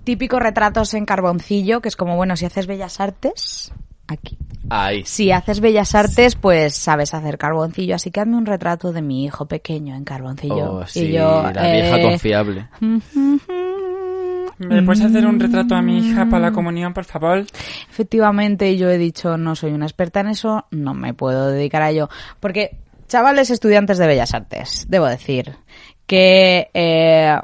típicos 0.04 0.42
retratos 0.42 0.94
en 0.96 1.06
carboncillo, 1.06 1.82
que 1.82 1.88
es 1.90 1.96
como, 1.96 2.16
bueno, 2.16 2.36
si 2.36 2.46
haces 2.46 2.66
bellas 2.68 3.00
artes, 3.00 3.72
aquí. 4.08 4.38
Ahí. 4.70 5.04
Si 5.06 5.32
haces 5.32 5.60
bellas 5.60 5.94
artes, 5.96 6.36
pues 6.36 6.76
sabes 6.76 7.14
hacer 7.14 7.38
carboncillo, 7.38 7.96
así 7.96 8.10
que 8.10 8.22
hazme 8.22 8.38
un 8.38 8.46
retrato 8.46 8.92
de 8.94 9.02
mi 9.02 9.26
hijo 9.26 9.46
pequeño 9.46 9.96
en 9.96 10.04
carboncillo. 10.04 10.72
Oh, 10.74 10.88
sí, 10.88 11.02
y 11.08 11.12
yo, 11.14 11.44
la 11.54 11.72
vieja 11.72 11.98
eh, 12.00 12.04
confiable. 12.04 12.68
¿Me 14.68 14.84
puedes 14.84 15.04
hacer 15.04 15.26
un 15.26 15.40
retrato 15.40 15.76
a 15.76 15.82
mi 15.82 16.00
hija 16.00 16.28
para 16.30 16.48
la 16.48 16.52
comunión, 16.52 16.94
por 16.94 17.06
favor? 17.06 17.46
Efectivamente, 17.90 18.78
yo 18.78 18.90
he 18.90 18.98
dicho, 18.98 19.38
no 19.38 19.56
soy 19.56 19.72
una 19.72 19.86
experta 19.86 20.20
en 20.20 20.28
eso, 20.28 20.66
no 20.72 20.94
me 20.94 21.14
puedo 21.14 21.48
dedicar 21.48 21.82
a 21.82 21.90
ello. 21.90 22.10
Porque, 22.40 22.78
chavales 23.08 23.50
estudiantes 23.50 23.98
de 23.98 24.08
Bellas 24.08 24.34
Artes, 24.34 24.86
debo 24.88 25.08
decir 25.08 25.56
que 26.06 26.70
eh, 26.74 27.36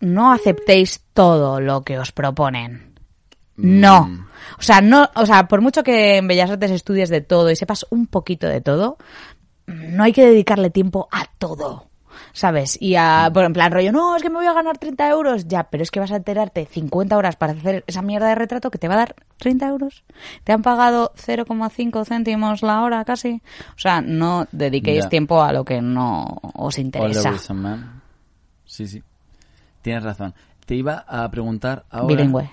no 0.00 0.32
aceptéis 0.32 1.04
todo 1.14 1.60
lo 1.60 1.82
que 1.82 1.98
os 1.98 2.12
proponen. 2.12 2.94
No. 3.56 4.06
Mm. 4.06 4.26
O 4.58 4.62
sea, 4.62 4.80
no, 4.80 5.08
o 5.14 5.26
sea, 5.26 5.48
por 5.48 5.60
mucho 5.60 5.82
que 5.82 6.16
en 6.16 6.28
Bellas 6.28 6.50
Artes 6.50 6.70
estudies 6.70 7.08
de 7.08 7.20
todo 7.20 7.50
y 7.50 7.56
sepas 7.56 7.86
un 7.90 8.06
poquito 8.06 8.46
de 8.46 8.60
todo, 8.60 8.98
no 9.66 10.04
hay 10.04 10.12
que 10.12 10.26
dedicarle 10.26 10.70
tiempo 10.70 11.08
a 11.10 11.24
todo. 11.38 11.87
¿Sabes? 12.32 12.76
Y 12.80 12.94
a, 12.96 13.30
por 13.32 13.44
en 13.44 13.52
plan 13.52 13.72
rollo, 13.72 13.92
no, 13.92 14.14
es 14.16 14.22
que 14.22 14.30
me 14.30 14.36
voy 14.36 14.46
a 14.46 14.52
ganar 14.52 14.78
30 14.78 15.08
euros. 15.08 15.46
Ya, 15.48 15.64
pero 15.64 15.82
es 15.82 15.90
que 15.90 16.00
vas 16.00 16.12
a 16.12 16.16
enterarte 16.16 16.66
50 16.66 17.16
horas 17.16 17.36
para 17.36 17.52
hacer 17.52 17.84
esa 17.86 18.02
mierda 18.02 18.28
de 18.28 18.34
retrato 18.34 18.70
que 18.70 18.78
te 18.78 18.88
va 18.88 18.94
a 18.94 18.98
dar 18.98 19.14
30 19.38 19.66
euros. 19.68 20.04
Te 20.44 20.52
han 20.52 20.62
pagado 20.62 21.12
0,5 21.16 22.04
céntimos 22.06 22.62
la 22.62 22.82
hora 22.82 23.04
casi. 23.04 23.42
O 23.76 23.78
sea, 23.78 24.00
no 24.00 24.46
dediquéis 24.52 25.04
Ya. 25.04 25.08
tiempo 25.08 25.42
a 25.42 25.52
lo 25.52 25.64
que 25.64 25.80
no 25.80 26.40
os 26.54 26.78
interesa. 26.78 27.54
man. 27.54 28.02
Sí, 28.64 28.86
sí. 28.86 29.02
Tienes 29.82 30.02
razón. 30.04 30.34
Te 30.66 30.74
iba 30.74 31.04
a 31.08 31.30
preguntar 31.30 31.84
ahora... 31.90 32.06
Bilingüe. 32.14 32.50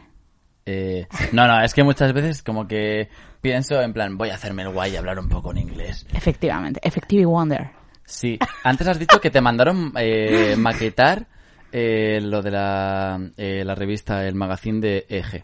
Eh, 0.68 1.08
no, 1.32 1.48
no, 1.48 1.62
es 1.62 1.74
que 1.74 1.84
muchas 1.84 2.12
veces 2.14 2.42
como 2.42 2.66
que 2.68 3.10
pienso 3.42 3.80
en 3.82 3.94
plan, 3.94 4.18
voy 4.18 4.30
a 4.30 4.36
hacerme 4.36 4.64
el 4.64 4.70
guay 4.70 4.94
y 4.94 4.96
hablar 4.96 5.20
un 5.20 5.30
poco 5.30 5.52
en 5.52 5.58
inglés. 5.58 6.08
Efectivamente. 6.14 6.80
Effective 6.84 7.26
Wonder. 7.26 7.70
Sí, 8.06 8.38
antes 8.64 8.88
has 8.88 9.00
dicho 9.00 9.20
que 9.20 9.32
te 9.32 9.42
mandaron 9.42 9.92
eh, 9.98 10.56
maquetar 10.58 11.26
eh, 11.72 12.20
lo 12.22 12.42
de 12.42 12.52
la, 12.52 13.20
eh, 13.38 13.64
la 13.66 13.76
revista, 13.76 14.26
el 14.26 14.36
magazine 14.36 14.80
de 14.80 15.06
Eje. 15.10 15.44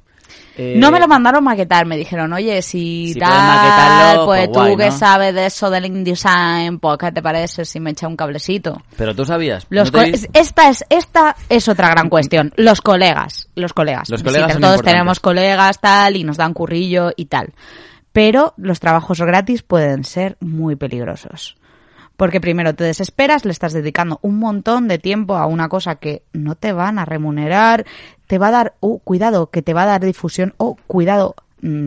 Eh, 0.56 0.75
No 0.77 0.91
me 0.91 1.00
lo 1.00 1.08
mandaron 1.08 1.44
maquetar, 1.44 1.86
me 1.86 1.98
dijeron, 1.98 2.32
oye, 2.32 2.62
si, 2.62 3.12
Si 3.13 3.20
tal, 3.20 3.46
pues, 4.25 4.25
pues 4.25 4.48
tú 4.48 4.53
guay, 4.60 4.77
que 4.77 4.86
¿no? 4.86 4.91
sabes 4.91 5.34
de 5.34 5.46
eso 5.48 5.70
del 5.70 5.86
InDesign, 5.88 6.80
pues 6.80 6.98
¿qué 7.00 7.12
te 7.12 7.22
parece 7.22 7.65
si 7.65 7.80
me 7.82 7.91
echa 7.91 8.08
un 8.08 8.15
cablecito? 8.15 8.82
Pero 8.96 9.13
tú 9.13 9.25
sabías. 9.25 9.65
Los 9.70 9.91
¿no 9.91 10.00
te 10.00 10.12
co- 10.12 10.18
vi- 10.18 10.27
esta 10.34 10.70
es 10.70 10.86
esta 10.89 11.36
es 11.50 11.68
otra 11.68 11.89
gran 11.89 12.08
cuestión. 12.10 12.53
Los 12.56 12.80
colegas, 12.80 13.50
los 13.56 13.74
colegas. 13.74 14.10
Los 14.10 14.22
Sí, 14.22 14.25
colegas 14.27 14.53
son 14.53 14.62
todos 14.62 14.82
tenemos 14.84 15.20
colegas 15.20 15.82
tal 15.82 16.15
y 16.15 16.24
nos 16.24 16.38
dan 16.38 16.53
currillo 16.53 17.12
y 17.18 17.25
tal. 17.25 17.53
Pero 18.13 18.53
los 18.58 18.80
trabajos 18.80 19.20
gratis 19.22 19.63
pueden 19.63 20.03
ser 20.06 20.38
muy 20.39 20.75
peligrosos. 20.77 21.58
Porque 22.22 22.40
primero 22.40 22.75
te 22.75 22.84
desesperas, 22.84 23.46
le 23.46 23.51
estás 23.51 23.74
dedicando 23.74 24.20
un 24.22 24.38
montón 24.38 24.88
de 24.88 25.00
tiempo 25.00 25.38
a 25.38 25.48
una 25.48 25.70
cosa 25.70 25.96
que 25.96 26.22
no 26.34 26.54
te 26.54 26.72
van 26.72 27.00
a 27.00 27.06
remunerar, 27.06 27.84
te 28.28 28.38
va 28.38 28.50
a 28.50 28.51
dar, 28.51 28.75
oh, 28.80 29.00
cuidado, 29.00 29.50
que 29.50 29.63
te 29.63 29.74
va 29.74 29.82
a 29.82 29.88
dar 29.88 30.06
difusión, 30.06 30.54
o 30.58 30.75
cuidado, 30.86 31.34
mm, 31.63 31.80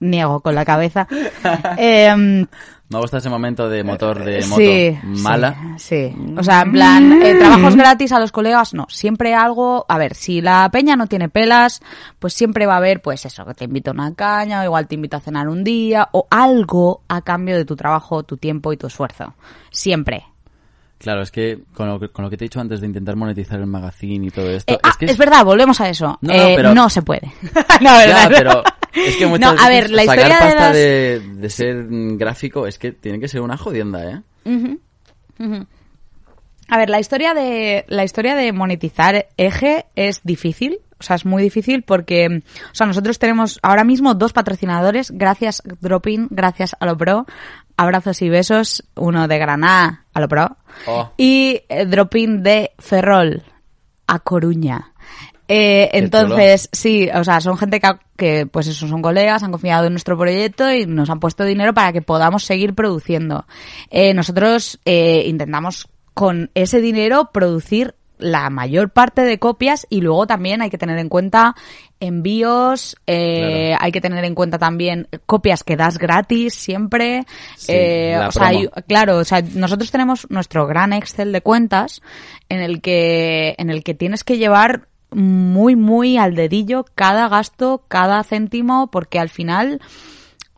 niego 0.00 0.40
con 0.40 0.54
la 0.54 0.66
cabeza. 0.66 1.08
Em, 1.78 2.46
Me 2.90 2.98
gusta 3.00 3.16
ese 3.16 3.30
momento 3.30 3.68
de 3.68 3.82
motor 3.82 4.22
de 4.22 4.44
moto 4.46 4.56
Sí, 4.60 4.98
mala. 5.22 5.74
Sí, 5.78 6.12
sí. 6.14 6.34
O 6.36 6.42
sea, 6.42 6.60
en 6.62 6.72
plan, 6.72 7.22
eh, 7.22 7.34
trabajos 7.34 7.74
gratis 7.76 8.12
a 8.12 8.20
los 8.20 8.30
colegas, 8.30 8.74
no. 8.74 8.86
Siempre 8.90 9.34
algo, 9.34 9.86
a 9.88 9.96
ver, 9.98 10.14
si 10.14 10.40
la 10.42 10.68
peña 10.70 10.94
no 10.94 11.06
tiene 11.06 11.28
pelas, 11.30 11.80
pues 12.18 12.34
siempre 12.34 12.66
va 12.66 12.74
a 12.74 12.76
haber, 12.76 13.00
pues 13.00 13.24
eso, 13.24 13.44
que 13.46 13.54
te 13.54 13.64
invito 13.64 13.90
a 13.90 13.94
una 13.94 14.14
caña, 14.14 14.60
o 14.60 14.64
igual 14.64 14.86
te 14.86 14.94
invito 14.96 15.16
a 15.16 15.20
cenar 15.20 15.48
un 15.48 15.64
día, 15.64 16.08
o 16.12 16.26
algo 16.30 17.00
a 17.08 17.22
cambio 17.22 17.56
de 17.56 17.64
tu 17.64 17.74
trabajo, 17.74 18.22
tu 18.22 18.36
tiempo 18.36 18.72
y 18.72 18.76
tu 18.76 18.86
esfuerzo. 18.86 19.34
Siempre. 19.70 20.24
Claro, 20.98 21.22
es 21.22 21.30
que 21.30 21.60
con 21.74 21.88
lo 21.88 21.98
que, 21.98 22.08
con 22.10 22.24
lo 22.24 22.30
que 22.30 22.36
te 22.36 22.44
he 22.44 22.48
dicho 22.48 22.60
antes 22.60 22.80
de 22.80 22.86
intentar 22.86 23.16
monetizar 23.16 23.58
el 23.60 23.66
magazine 23.66 24.26
y 24.26 24.30
todo 24.30 24.48
esto. 24.50 24.72
Eh, 24.74 24.78
ah, 24.82 24.90
es 24.90 24.96
que 24.98 25.04
es 25.06 25.18
verdad, 25.18 25.44
volvemos 25.44 25.80
a 25.80 25.88
eso. 25.88 26.18
No, 26.20 26.32
Eh, 26.32 26.50
no, 26.50 26.56
pero- 26.72 26.88
se 26.90 27.02
puede. 27.02 27.32
no, 27.80 27.90
Ya, 27.90 27.96
¿verdad? 27.98 28.28
pero 28.30 28.62
es 28.94 29.16
que 29.16 29.26
muchas 29.26 29.54
No, 29.54 29.60
a 29.62 29.68
ver, 29.68 29.90
la 29.90 30.04
sacar 30.04 30.18
historia 30.18 30.34
de 30.36 30.40
pasta 30.44 30.60
las- 30.66 30.72
de, 30.74 31.20
de 31.36 31.50
ser 31.50 31.86
gráfico 32.16 32.66
es 32.66 32.78
que 32.78 32.92
tiene 32.92 33.20
que 33.20 33.28
ser 33.28 33.40
una 33.40 33.56
jodienda, 33.56 34.04
¿eh? 34.10 34.20
A 36.68 36.78
ver, 36.78 36.88
la 36.88 36.98
historia 36.98 37.34
de 37.34 37.84
la 37.88 38.04
historia 38.04 38.34
de 38.34 38.52
monetizar 38.52 39.26
eje 39.36 39.84
es 39.96 40.22
difícil, 40.24 40.78
o 40.98 41.02
sea, 41.02 41.16
es 41.16 41.26
muy 41.26 41.42
difícil 41.42 41.82
porque, 41.82 42.42
o 42.72 42.74
sea, 42.74 42.86
nosotros 42.86 43.18
tenemos 43.18 43.58
ahora 43.62 43.84
mismo 43.84 44.14
dos 44.14 44.32
patrocinadores, 44.32 45.10
gracias 45.10 45.62
Dropin, 45.80 46.26
gracias 46.30 46.74
a 46.80 46.86
lo 46.86 46.96
pro, 46.96 47.26
abrazos 47.76 48.22
y 48.22 48.30
besos, 48.30 48.82
uno 48.96 49.28
de 49.28 49.38
Granada 49.38 50.04
a 50.14 50.20
lo 50.20 50.28
pro 50.28 50.56
Oh. 50.86 51.12
y 51.16 51.60
eh, 51.68 51.86
Dropin 51.86 52.42
de 52.42 52.72
Ferrol 52.78 53.42
a 54.06 54.18
Coruña. 54.20 54.92
Eh, 55.48 55.90
entonces, 55.92 56.68
sí, 56.72 57.08
o 57.14 57.22
sea, 57.22 57.40
son 57.40 57.58
gente 57.58 57.80
que, 57.80 57.88
que, 58.16 58.46
pues 58.46 58.66
eso, 58.66 58.88
son 58.88 59.02
colegas, 59.02 59.42
han 59.42 59.50
confiado 59.50 59.86
en 59.86 59.92
nuestro 59.92 60.16
proyecto 60.16 60.72
y 60.72 60.86
nos 60.86 61.10
han 61.10 61.20
puesto 61.20 61.44
dinero 61.44 61.74
para 61.74 61.92
que 61.92 62.02
podamos 62.02 62.44
seguir 62.44 62.74
produciendo. 62.74 63.46
Eh, 63.90 64.14
nosotros 64.14 64.80
eh, 64.84 65.24
intentamos 65.26 65.88
con 66.14 66.50
ese 66.54 66.80
dinero 66.80 67.30
producir 67.32 67.94
la 68.16 68.48
mayor 68.48 68.90
parte 68.90 69.22
de 69.22 69.38
copias 69.40 69.86
y 69.90 70.00
luego 70.00 70.26
también 70.26 70.62
hay 70.62 70.70
que 70.70 70.78
tener 70.78 70.98
en 70.98 71.08
cuenta 71.08 71.56
envíos, 72.00 72.96
eh, 73.06 73.70
Claro. 73.70 73.78
hay 73.84 73.92
que 73.92 74.00
tener 74.00 74.24
en 74.24 74.34
cuenta 74.34 74.58
también 74.58 75.08
copias 75.26 75.64
que 75.64 75.76
das 75.76 75.98
gratis 75.98 76.54
siempre. 76.54 77.24
Sí, 77.56 77.72
eh, 77.74 78.18
o 78.26 78.30
sea, 78.30 78.46
hay- 78.46 78.68
claro, 78.86 79.18
o 79.18 79.24
sea, 79.24 79.42
nosotros 79.54 79.90
tenemos 79.90 80.26
nuestro 80.30 80.66
gran 80.66 80.92
Excel 80.92 81.32
de 81.32 81.40
cuentas 81.40 82.02
en 82.48 82.60
el 82.60 82.80
que 82.80 83.54
en 83.58 83.68
el 83.70 83.82
que 83.82 83.94
tienes 83.94 84.22
que 84.22 84.38
llevar 84.38 84.86
muy 85.14 85.76
muy 85.76 86.16
al 86.16 86.34
dedillo 86.34 86.84
cada 86.94 87.28
gasto, 87.28 87.84
cada 87.88 88.22
céntimo, 88.24 88.90
porque 88.90 89.18
al 89.18 89.28
final, 89.28 89.80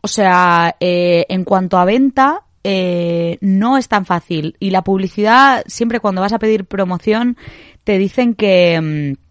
o 0.01 0.07
sea, 0.07 0.75
eh, 0.79 1.25
en 1.29 1.43
cuanto 1.43 1.77
a 1.77 1.85
venta 1.85 2.43
eh, 2.63 3.37
no 3.39 3.77
es 3.77 3.87
tan 3.87 4.05
fácil. 4.05 4.57
Y 4.59 4.71
la 4.71 4.83
publicidad 4.83 5.63
siempre 5.67 5.99
cuando 5.99 6.21
vas 6.21 6.33
a 6.33 6.39
pedir 6.39 6.65
promoción 6.65 7.37
te 7.83 7.97
dicen 7.97 8.33
que 8.33 9.15
mm, 9.15 9.27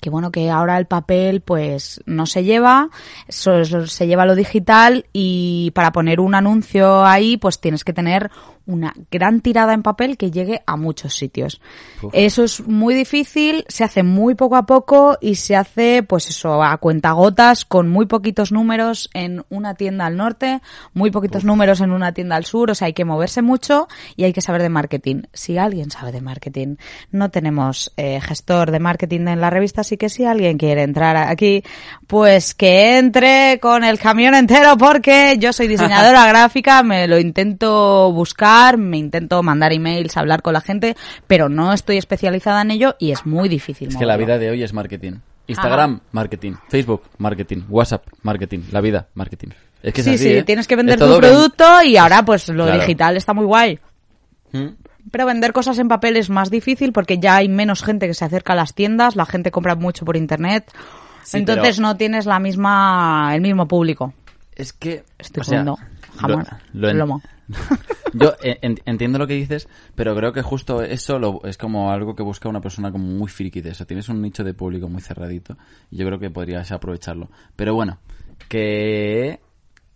que 0.00 0.10
bueno 0.10 0.30
que 0.30 0.50
ahora 0.50 0.78
el 0.78 0.86
papel 0.86 1.40
pues 1.40 2.00
no 2.06 2.26
se 2.26 2.44
lleva 2.44 2.90
se 3.28 4.06
lleva 4.06 4.26
lo 4.26 4.34
digital 4.34 5.06
y 5.12 5.72
para 5.74 5.90
poner 5.90 6.20
un 6.20 6.34
anuncio 6.34 7.04
ahí 7.04 7.36
pues 7.38 7.60
tienes 7.60 7.82
que 7.82 7.92
tener 7.92 8.30
una 8.66 8.94
gran 9.10 9.40
tirada 9.40 9.72
en 9.72 9.82
papel 9.82 10.16
que 10.16 10.30
llegue 10.30 10.62
a 10.66 10.76
muchos 10.76 11.14
sitios. 11.14 11.60
Uf. 12.02 12.12
eso 12.12 12.44
es 12.44 12.66
muy 12.66 12.94
difícil 12.94 13.64
se 13.68 13.84
hace 13.84 14.02
muy 14.02 14.34
poco 14.34 14.56
a 14.56 14.66
poco 14.66 15.16
y 15.20 15.36
se 15.36 15.56
hace 15.56 16.02
pues 16.02 16.28
eso 16.28 16.62
a 16.62 16.76
cuentagotas 16.78 17.64
con 17.64 17.88
muy 17.88 18.06
poquitos 18.06 18.52
números 18.52 19.08
en 19.14 19.44
una 19.48 19.74
tienda 19.74 20.06
al 20.06 20.16
norte 20.16 20.60
muy 20.94 21.10
poquitos 21.10 21.44
números 21.44 21.80
en 21.80 21.92
una 21.92 22.12
tienda 22.12 22.36
al 22.36 22.44
sur 22.44 22.70
o 22.70 22.74
sea 22.74 22.86
hay 22.86 22.92
que 22.92 23.04
moverse 23.04 23.40
mucho 23.40 23.88
y 24.16 24.24
hay 24.24 24.32
que 24.32 24.40
saber 24.40 24.62
de 24.62 24.68
marketing. 24.68 25.22
Si 25.32 25.58
alguien 25.58 25.90
sabe 25.90 26.12
de 26.12 26.20
marketing 26.20 26.76
no 27.12 27.30
tenemos 27.30 27.92
eh, 27.96 28.20
gestor 28.20 28.70
de 28.70 28.80
marketing 28.80 29.28
en 29.28 29.40
la 29.40 29.50
revista 29.50 29.82
así 29.82 29.96
que 29.96 30.08
si 30.08 30.24
alguien 30.24 30.58
quiere 30.58 30.82
entrar 30.82 31.16
aquí 31.16 31.62
pues 32.06 32.54
que 32.54 32.98
entre 32.98 33.58
con 33.60 33.84
el 33.84 33.98
camión 33.98 34.34
entero 34.34 34.76
porque 34.76 35.36
yo 35.38 35.52
soy 35.52 35.68
diseñadora 35.68 36.26
gráfica 36.28 36.82
me 36.82 37.06
lo 37.06 37.18
intento 37.18 38.12
buscar 38.12 38.55
me 38.78 38.96
intento 38.98 39.42
mandar 39.42 39.72
emails 39.72 40.16
hablar 40.16 40.42
con 40.42 40.52
la 40.52 40.60
gente 40.60 40.96
pero 41.26 41.48
no 41.48 41.72
estoy 41.72 41.96
especializada 41.96 42.62
en 42.62 42.70
ello 42.70 42.96
y 42.98 43.12
es 43.12 43.26
muy 43.26 43.48
difícil 43.48 43.88
Es 43.88 43.96
que 43.96 44.06
la 44.06 44.16
vida 44.16 44.38
de 44.38 44.50
hoy 44.50 44.62
es 44.62 44.72
marketing. 44.72 45.14
Instagram, 45.48 46.00
marketing. 46.10 46.54
Facebook, 46.68 47.02
marketing. 47.18 47.62
WhatsApp, 47.68 48.04
marketing. 48.22 48.62
La 48.72 48.80
vida, 48.80 49.06
marketing. 49.14 49.50
Es 49.82 49.92
que 49.94 50.00
es 50.00 50.04
sí, 50.06 50.14
así, 50.14 50.24
sí, 50.24 50.28
¿eh? 50.30 50.42
tienes 50.42 50.66
que 50.66 50.74
vender 50.74 50.98
tu 50.98 51.16
producto 51.18 51.82
y 51.84 51.96
ahora 51.96 52.24
pues 52.24 52.48
lo 52.48 52.64
Claro. 52.64 52.80
digital 52.80 53.16
está 53.16 53.32
muy 53.32 53.44
guay. 53.44 53.78
¿Mm? 54.52 54.66
Pero 55.12 55.24
vender 55.26 55.52
cosas 55.52 55.78
en 55.78 55.86
papel 55.86 56.16
es 56.16 56.30
más 56.30 56.50
difícil 56.50 56.92
porque 56.92 57.18
ya 57.18 57.36
hay 57.36 57.48
menos 57.48 57.84
gente 57.84 58.08
que 58.08 58.14
se 58.14 58.24
acerca 58.24 58.54
a 58.54 58.56
las 58.56 58.74
tiendas, 58.74 59.14
la 59.14 59.24
gente 59.24 59.52
compra 59.52 59.76
mucho 59.76 60.04
por 60.04 60.16
internet. 60.16 60.68
Sí, 61.22 61.38
entonces 61.38 61.78
no 61.78 61.96
tienes 61.96 62.26
la 62.26 62.40
misma 62.40 63.30
el 63.34 63.40
mismo 63.40 63.68
público. 63.68 64.14
Es 64.56 64.72
que... 64.72 65.04
Estoy 65.18 65.42
o 65.42 65.44
sea, 65.44 65.58
comiendo 65.64 65.78
jamón, 66.18 66.46
lo- 66.72 66.80
lo 66.80 66.88
en- 66.88 66.98
lomo. 66.98 67.22
Yo 68.18 68.34
eh, 68.42 68.58
en- 68.62 68.80
entiendo 68.86 69.18
lo 69.18 69.26
que 69.26 69.34
dices, 69.34 69.68
pero 69.94 70.14
creo 70.16 70.32
que 70.32 70.42
justo 70.42 70.82
eso 70.82 71.18
lo- 71.18 71.40
es 71.44 71.56
como 71.58 71.90
algo 71.92 72.14
que 72.14 72.22
busca 72.22 72.48
una 72.48 72.60
persona 72.60 72.90
como 72.92 73.04
muy 73.06 73.28
friki 73.28 73.60
de 73.60 73.70
eso. 73.70 73.86
Tienes 73.86 74.08
un 74.08 74.20
nicho 74.22 74.44
de 74.44 74.54
público 74.54 74.88
muy 74.88 75.02
cerradito 75.02 75.56
y 75.90 75.96
yo 75.98 76.06
creo 76.06 76.18
que 76.18 76.30
podrías 76.30 76.70
aprovecharlo. 76.72 77.28
Pero 77.56 77.74
bueno, 77.74 77.98
que 78.48 79.40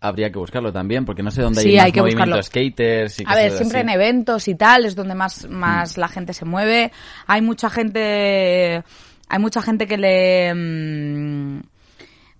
habría 0.00 0.30
que 0.32 0.38
buscarlo 0.38 0.72
también, 0.72 1.04
porque 1.04 1.22
no 1.22 1.30
sé 1.30 1.42
dónde 1.42 1.60
Sí, 1.62 1.70
hay, 1.70 1.76
más 1.88 1.92
que 1.92 2.00
movimiento 2.00 2.36
buscarlo. 2.36 2.42
skaters 2.42 3.20
y 3.20 3.24
A 3.26 3.34
ver, 3.34 3.52
siempre 3.52 3.80
así. 3.80 3.88
en 3.88 3.94
eventos 3.94 4.48
y 4.48 4.54
tal 4.54 4.86
es 4.86 4.96
donde 4.96 5.14
más, 5.14 5.46
más 5.48 5.98
la 5.98 6.08
gente 6.08 6.32
se 6.32 6.44
mueve. 6.46 6.90
Hay 7.26 7.42
mucha 7.42 7.68
gente, 7.68 8.82
hay 9.28 9.38
mucha 9.38 9.60
gente 9.60 9.86
que 9.86 9.98
le, 9.98 10.54
mm, 10.54 11.60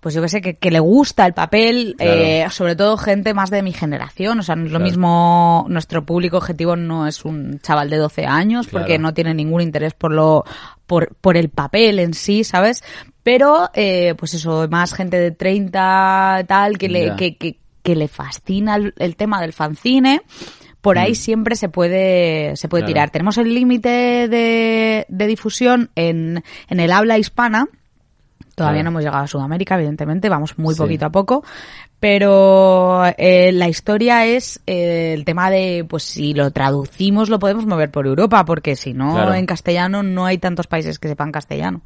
pues 0.01 0.13
yo 0.15 0.21
qué 0.21 0.27
sé, 0.29 0.41
que, 0.41 0.55
que 0.55 0.71
le 0.71 0.79
gusta 0.81 1.25
el 1.25 1.33
papel, 1.33 1.95
Claro. 1.97 2.11
eh, 2.21 2.45
sobre 2.49 2.75
todo 2.75 2.97
gente 2.97 3.33
más 3.33 3.49
de 3.51 3.61
mi 3.63 3.71
generación. 3.71 4.39
O 4.39 4.43
sea, 4.43 4.55
no 4.55 4.65
es 4.65 4.71
lo 4.71 4.79
Claro. 4.79 4.85
mismo, 4.91 5.65
nuestro 5.69 6.05
público 6.05 6.37
objetivo 6.37 6.75
no 6.75 7.07
es 7.07 7.23
un 7.23 7.59
chaval 7.61 7.89
de 7.89 7.97
12 7.97 8.25
años 8.25 8.67
porque 8.67 8.97
no 8.99 9.13
tiene 9.13 9.33
ningún 9.33 9.61
interés 9.61 9.93
por 9.93 10.11
lo, 10.11 10.43
por, 10.87 11.15
por 11.21 11.37
el 11.37 11.47
papel 11.49 11.99
en 11.99 12.13
sí, 12.13 12.43
¿sabes? 12.43 12.83
Pero, 13.23 13.69
eh, 13.75 14.15
pues 14.17 14.33
eso, 14.33 14.67
más 14.69 14.93
gente 14.93 15.17
de 15.17 15.31
30, 15.31 16.43
tal, 16.47 16.77
que 16.77 16.89
le, 16.89 17.15
que, 17.15 17.37
que, 17.37 17.57
que 17.83 17.95
le 17.95 18.07
fascina 18.07 18.75
el, 18.75 18.93
el 18.97 19.15
tema 19.15 19.39
del 19.39 19.53
fanzine, 19.53 20.21
por 20.81 20.97
ahí 20.97 21.13
siempre 21.13 21.55
se 21.55 21.69
puede, 21.69 22.55
se 22.55 22.67
puede 22.67 22.81
Mm. 22.81 22.85
Claro. 22.85 22.93
tirar. 22.95 23.09
Tenemos 23.11 23.37
el 23.37 23.53
límite 23.53 24.27
de, 24.27 25.05
de 25.07 25.27
difusión 25.27 25.91
en, 25.95 26.43
en 26.69 26.79
el 26.79 26.91
habla 26.91 27.19
hispana. 27.19 27.67
Todavía 28.55 28.83
no 28.83 28.89
hemos 28.89 29.03
llegado 29.03 29.23
a 29.23 29.27
Sudamérica, 29.27 29.75
evidentemente, 29.75 30.29
vamos 30.29 30.57
muy 30.57 30.73
Sí. 30.75 30.79
poquito 30.81 31.05
a 31.05 31.09
poco. 31.09 31.43
Pero 31.99 33.03
eh, 33.17 33.51
la 33.53 33.69
historia 33.69 34.25
es 34.25 34.59
eh, 34.65 35.13
el 35.13 35.23
tema 35.23 35.49
de, 35.51 35.85
pues 35.87 36.03
si 36.03 36.33
lo 36.33 36.49
traducimos 36.51 37.29
lo 37.29 37.37
podemos 37.39 37.65
mover 37.65 37.91
por 37.91 38.07
Europa, 38.07 38.43
porque 38.43 38.75
si 38.75 38.93
no, 38.93 39.13
Claro. 39.13 39.33
en 39.35 39.45
castellano 39.45 40.01
no 40.03 40.25
hay 40.25 40.37
tantos 40.39 40.67
países 40.67 40.97
que 40.99 41.07
sepan 41.07 41.31
castellano. 41.31 41.81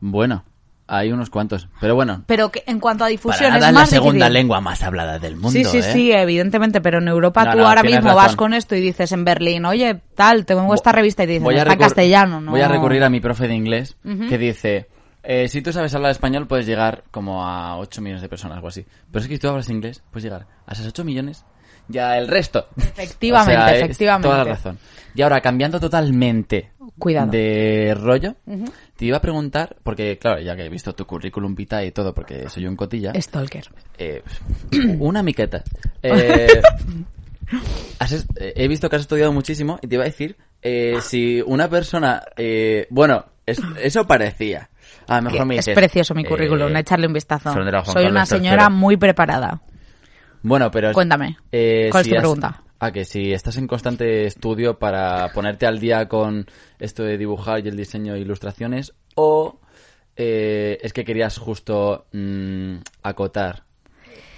Bueno, 0.00 0.44
hay 0.88 1.12
unos 1.12 1.30
cuantos. 1.30 1.68
Pero 1.80 1.94
bueno, 1.94 2.24
Pero 2.26 2.50
que 2.50 2.64
en 2.66 2.80
cuanto 2.80 3.04
a 3.04 3.06
para 3.06 3.10
difusión 3.12 3.50
nada 3.50 3.58
es 3.58 3.68
es 3.68 3.72
la 3.74 3.80
más 3.80 3.88
segunda 3.90 4.26
difícil. 4.26 4.32
lengua 4.32 4.60
más 4.60 4.82
hablada 4.82 5.18
del 5.20 5.36
mundo, 5.36 5.50
Sí, 5.50 5.64
sí, 5.64 5.78
¿eh? 5.78 5.82
sí, 5.82 6.12
evidentemente, 6.12 6.80
pero 6.80 6.98
en 6.98 7.06
Europa 7.06 7.44
No, 7.44 7.52
tú 7.52 7.58
no, 7.58 7.68
ahora 7.68 7.82
mismo 7.84 8.14
vas 8.14 8.34
con 8.34 8.52
esto 8.52 8.74
y 8.74 8.80
dices 8.80 9.12
en 9.12 9.24
Berlín, 9.24 9.64
oye, 9.64 10.00
tal, 10.16 10.44
tengo 10.44 10.62
Vo- 10.66 10.74
esta 10.74 10.90
revista 10.90 11.22
y 11.22 11.26
te 11.26 11.32
dicen, 11.34 11.44
voy 11.44 11.54
a 11.54 11.58
está 11.62 11.76
castellano, 11.76 12.40
¿no? 12.40 12.50
Voy 12.50 12.60
a 12.62 12.68
recurrir 12.68 13.04
a 13.04 13.08
mi 13.10 13.20
profe 13.20 13.46
de 13.46 13.54
inglés 13.54 13.96
que 14.28 14.38
dice, 14.38 14.88
eh, 15.22 15.48
si 15.48 15.62
tú 15.62 15.72
sabes 15.72 15.94
hablar 15.94 16.10
español 16.12 16.46
puedes 16.46 16.66
llegar 16.66 17.04
como 17.10 17.46
a 17.46 17.78
8 17.78 18.00
millones 18.00 18.22
de 18.22 18.28
personas 18.28 18.62
o 18.62 18.68
así. 18.68 18.84
Pero 19.10 19.22
es 19.22 19.28
que 19.28 19.34
si 19.34 19.40
tú 19.40 19.48
hablas 19.48 19.68
inglés 19.70 20.02
puedes 20.10 20.24
llegar 20.24 20.46
a 20.66 20.72
esas 20.72 20.86
8 20.86 21.04
millones 21.04 21.44
ya 21.88 22.16
el 22.18 22.28
resto. 22.28 22.68
Efectivamente, 22.76 23.56
O 23.62 23.66
sea, 23.68 23.76
efectivamente. 23.78 24.28
Toda 24.28 24.38
la 24.44 24.44
razón. 24.44 24.78
Y 25.14 25.22
ahora, 25.22 25.40
cambiando 25.40 25.80
totalmente 25.80 26.70
Cuidado. 26.98 27.32
de 27.32 27.96
rollo, 27.98 28.36
te 28.96 29.04
iba 29.06 29.16
a 29.16 29.20
preguntar, 29.20 29.76
porque 29.82 30.16
claro, 30.18 30.40
ya 30.40 30.54
que 30.54 30.64
he 30.66 30.68
visto 30.68 30.94
tu 30.94 31.04
currículum 31.04 31.54
vitae 31.56 31.86
y 31.86 31.90
todo, 31.90 32.14
porque 32.14 32.48
soy 32.48 32.66
un 32.66 32.76
cotilla, 32.76 33.12
Stalker. 33.20 33.64
eh, 33.98 34.22
una 35.00 35.22
miqueta. 35.22 35.64
Eh, 36.02 36.62
has 37.98 38.12
eh, 38.12 38.52
he 38.56 38.68
visto 38.68 38.88
que 38.88 38.96
has 38.96 39.02
estudiado 39.02 39.32
muchísimo 39.32 39.78
y 39.82 39.88
te 39.88 39.96
iba 39.96 40.04
a 40.04 40.06
decir 40.06 40.36
eh, 40.62 40.98
si 41.02 41.40
una 41.42 41.68
persona, 41.68 42.22
eh, 42.36 42.86
bueno, 42.90 43.24
es- 43.46 43.60
eso 43.82 44.06
parecía. 44.06 44.70
A 45.06 45.16
lo 45.16 45.30
mejor 45.30 45.46
me 45.46 45.56
es 45.56 45.68
precioso 45.68 46.14
mi 46.14 46.22
eh, 46.22 46.26
currículum, 46.26 46.74
echarle 46.76 47.06
un 47.06 47.12
vistazo. 47.12 47.52
Soy 47.52 47.64
Carlos 47.64 47.88
una 48.10 48.20
III. 48.20 48.26
señora 48.26 48.68
muy 48.70 48.96
preparada. 48.96 49.60
Bueno, 50.42 50.70
pero... 50.70 50.92
Cuéntame, 50.92 51.36
eh, 51.52 51.88
¿cuál 51.90 52.02
es 52.02 52.08
tu 52.08 52.14
has- 52.16 52.20
pregunta? 52.20 52.62
Ah, 52.82 52.92
que 52.92 53.04
si 53.04 53.32
estás 53.32 53.58
en 53.58 53.66
constante 53.66 54.24
estudio 54.26 54.78
para 54.78 55.28
ponerte 55.34 55.66
al 55.66 55.80
día 55.80 56.08
con 56.08 56.46
esto 56.78 57.02
de 57.02 57.18
dibujar 57.18 57.62
y 57.64 57.68
el 57.68 57.76
diseño 57.76 58.14
e 58.14 58.20
ilustraciones 58.20 58.94
o 59.16 59.60
eh, 60.16 60.78
es 60.80 60.94
que 60.94 61.04
querías 61.04 61.36
justo 61.36 62.06
mm, 62.12 62.76
acotar 63.02 63.64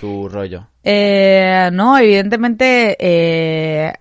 tu 0.01 0.29
rollo. 0.29 0.67
Eh, 0.83 1.71
no, 1.73 1.97
evidentemente 1.97 2.97
eh, 2.99 3.93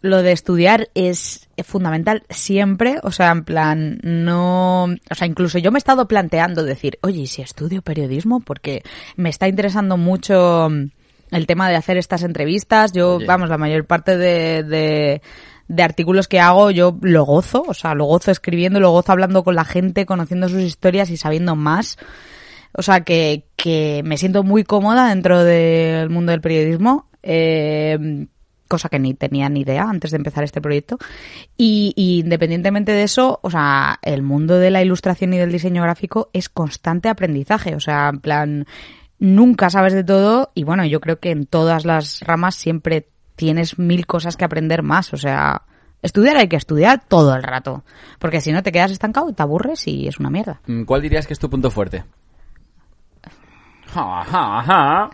lo 0.00 0.22
de 0.22 0.32
estudiar 0.32 0.88
es 0.94 1.50
fundamental 1.62 2.22
siempre, 2.30 2.98
o 3.02 3.10
sea, 3.10 3.30
en 3.30 3.44
plan, 3.44 4.00
no, 4.02 4.84
o 4.84 5.14
sea, 5.14 5.26
incluso 5.26 5.58
yo 5.58 5.70
me 5.70 5.78
he 5.78 5.80
estado 5.80 6.08
planteando 6.08 6.64
decir, 6.64 6.98
oye, 7.02 7.20
¿y 7.22 7.26
si 7.26 7.42
estudio 7.42 7.82
periodismo? 7.82 8.40
Porque 8.40 8.82
me 9.16 9.28
está 9.28 9.48
interesando 9.48 9.96
mucho 9.96 10.68
mm, 10.70 10.90
el 11.32 11.46
tema 11.46 11.68
de 11.68 11.76
hacer 11.76 11.96
estas 11.96 12.22
entrevistas. 12.22 12.92
Yo, 12.92 13.16
Oye. 13.16 13.26
vamos, 13.26 13.48
la 13.48 13.58
mayor 13.58 13.86
parte 13.86 14.16
de, 14.16 14.62
de, 14.62 15.22
de 15.68 15.82
artículos 15.82 16.28
que 16.28 16.40
hago 16.40 16.70
yo 16.70 16.96
lo 17.00 17.24
gozo, 17.24 17.64
o 17.66 17.74
sea, 17.74 17.94
lo 17.94 18.04
gozo 18.04 18.30
escribiendo, 18.30 18.80
lo 18.80 18.90
gozo 18.90 19.12
hablando 19.12 19.42
con 19.42 19.54
la 19.54 19.64
gente, 19.64 20.06
conociendo 20.06 20.48
sus 20.48 20.62
historias 20.62 21.10
y 21.10 21.16
sabiendo 21.16 21.56
más. 21.56 21.98
O 22.74 22.82
sea, 22.82 23.00
que, 23.02 23.44
que 23.56 24.02
me 24.04 24.16
siento 24.16 24.42
muy 24.42 24.64
cómoda 24.64 25.08
dentro 25.08 25.44
del 25.44 26.08
mundo 26.10 26.32
del 26.32 26.40
periodismo, 26.40 27.08
eh, 27.22 28.26
cosa 28.72 28.88
que 28.88 28.98
ni 28.98 29.12
tenía 29.12 29.50
ni 29.50 29.60
idea 29.60 29.82
antes 29.82 30.12
de 30.12 30.16
empezar 30.16 30.44
este 30.44 30.62
proyecto. 30.62 30.96
Y, 31.58 31.92
y 31.94 32.20
independientemente 32.20 32.92
de 32.92 33.02
eso, 33.02 33.38
o 33.42 33.50
sea, 33.50 33.98
el 34.00 34.22
mundo 34.22 34.56
de 34.58 34.70
la 34.70 34.80
ilustración 34.80 35.34
y 35.34 35.36
del 35.36 35.52
diseño 35.52 35.82
gráfico 35.82 36.30
es 36.32 36.48
constante 36.48 37.10
aprendizaje. 37.10 37.74
O 37.74 37.80
sea, 37.80 38.08
en 38.08 38.20
plan, 38.20 38.66
nunca 39.18 39.68
sabes 39.68 39.92
de 39.92 40.04
todo 40.04 40.52
y 40.54 40.64
bueno, 40.64 40.86
yo 40.86 41.00
creo 41.00 41.20
que 41.20 41.32
en 41.32 41.44
todas 41.44 41.84
las 41.84 42.22
ramas 42.22 42.54
siempre 42.54 43.08
tienes 43.36 43.78
mil 43.78 44.06
cosas 44.06 44.38
que 44.38 44.46
aprender 44.46 44.82
más. 44.82 45.12
O 45.12 45.18
sea, 45.18 45.62
estudiar 46.00 46.38
hay 46.38 46.48
que 46.48 46.56
estudiar 46.56 47.02
todo 47.06 47.36
el 47.36 47.42
rato. 47.42 47.84
Porque 48.18 48.40
si 48.40 48.52
no 48.52 48.62
te 48.62 48.72
quedas 48.72 48.90
estancado 48.90 49.28
y 49.28 49.34
te 49.34 49.42
aburres 49.42 49.86
y 49.86 50.08
es 50.08 50.18
una 50.18 50.30
mierda. 50.30 50.62
Mm, 50.66 50.84
¿Cuál 50.84 51.02
dirías 51.02 51.26
que 51.26 51.34
es 51.34 51.38
tu 51.38 51.50
punto 51.50 51.70
fuerte? 51.70 52.04
Ja, 53.92 54.24
ja, 54.24 54.62
ja. 54.62 55.10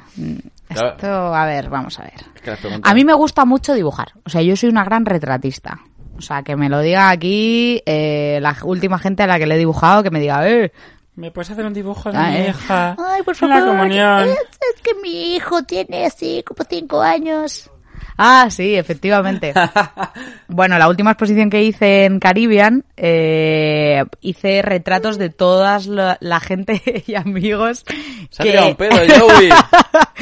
Claro. 0.68 0.90
Esto, 0.90 1.35
a 1.35 1.46
ver, 1.46 1.68
vamos 1.68 1.98
a 1.98 2.02
ver. 2.02 2.14
Es 2.35 2.40
que 2.42 2.50
las 2.50 2.61
preguntas- 2.61 2.90
A 2.90 2.94
mí 2.94 3.04
me 3.04 3.14
gusta 3.14 3.44
mucho 3.44 3.74
dibujar. 3.74 4.12
O 4.24 4.31
sea, 4.31 4.42
yo 4.42 4.54
soy 4.57 4.68
una 4.68 4.85
gran 4.85 5.04
retratista. 5.07 5.78
O 6.16 6.20
sea, 6.20 6.42
que 6.42 6.57
me 6.57 6.68
lo 6.68 6.81
diga 6.81 7.11
aquí 7.11 7.81
eh, 7.87 8.38
la 8.42 8.57
última 8.64 8.98
gente 8.98 9.22
a 9.22 9.26
la 9.26 9.38
que 9.38 9.46
le 9.46 9.54
he 9.54 9.59
dibujado, 9.59 10.02
que 10.02 10.11
me 10.11 10.20
diga, 10.20 10.48
eh, 10.48 10.72
¿Me 11.14 11.31
puedes 11.33 11.50
hacer 11.50 11.64
un 11.66 11.74
dibujo 11.74 12.12
de 12.12 12.18
Ah, 12.18 12.28
mi 12.31 12.37
eh. 12.37 12.48
hija? 12.50 12.96
Ay, 12.98 13.22
por 13.22 13.40
la 13.42 13.57
favor. 13.57 13.68
comunión. 13.70 14.22
Es, 14.28 14.38
es 14.76 14.83
que 14.83 14.94
mi 15.02 15.35
hijo 15.35 15.62
tiene 15.64 16.07
así 16.07 16.44
como 16.46 16.64
cinco 16.68 17.00
años. 17.02 17.70
Ah, 18.16 18.48
sí, 18.50 18.74
efectivamente. 18.74 19.52
bueno, 20.48 20.76
la 20.78 20.88
última 20.88 21.12
exposición 21.12 21.50
que 21.50 21.62
hice 21.62 22.04
en 22.04 22.18
Caribbean, 22.18 22.85
eh, 22.96 24.04
hice 24.20 24.61
retratos 24.62 25.18
de 25.18 25.31
todas 25.31 25.87
la, 25.87 26.18
la 26.20 26.40
gente 26.40 26.81
y 27.07 27.14
amigos 27.14 27.85
Se 28.31 28.42
ha 28.42 28.46
tirado 28.46 28.68
un 28.70 28.76
pedo, 28.76 28.96
Joey. 28.96 29.50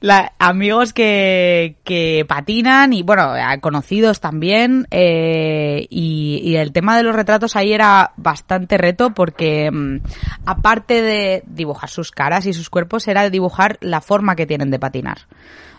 la- 0.00 0.32
amigos 0.38 0.92
que, 0.92 1.76
que 1.84 2.24
patinan 2.28 2.92
y 2.92 3.02
bueno, 3.02 3.32
conocidos 3.60 4.20
también. 4.20 4.86
eh, 4.90 5.86
y, 5.90 6.40
y 6.44 6.56
el 6.56 6.72
tema 6.72 6.96
de 6.96 7.02
los 7.02 7.14
retratos 7.14 7.56
ahí 7.56 7.72
era 7.72 8.12
bastante 8.16 8.78
reto 8.78 9.10
porque 9.14 9.70
mm, 9.70 9.98
aparte 10.46 11.02
de 11.02 11.42
dibujar 11.46 11.90
sus 11.90 12.10
caras 12.10 12.46
y 12.46 12.52
sus 12.52 12.70
cuerpos, 12.70 13.08
era 13.08 13.28
dibujar 13.30 13.78
la 13.80 14.00
forma 14.00 14.36
que 14.36 14.46
tienen 14.46 14.70
de 14.70 14.78
patinar. 14.78 15.18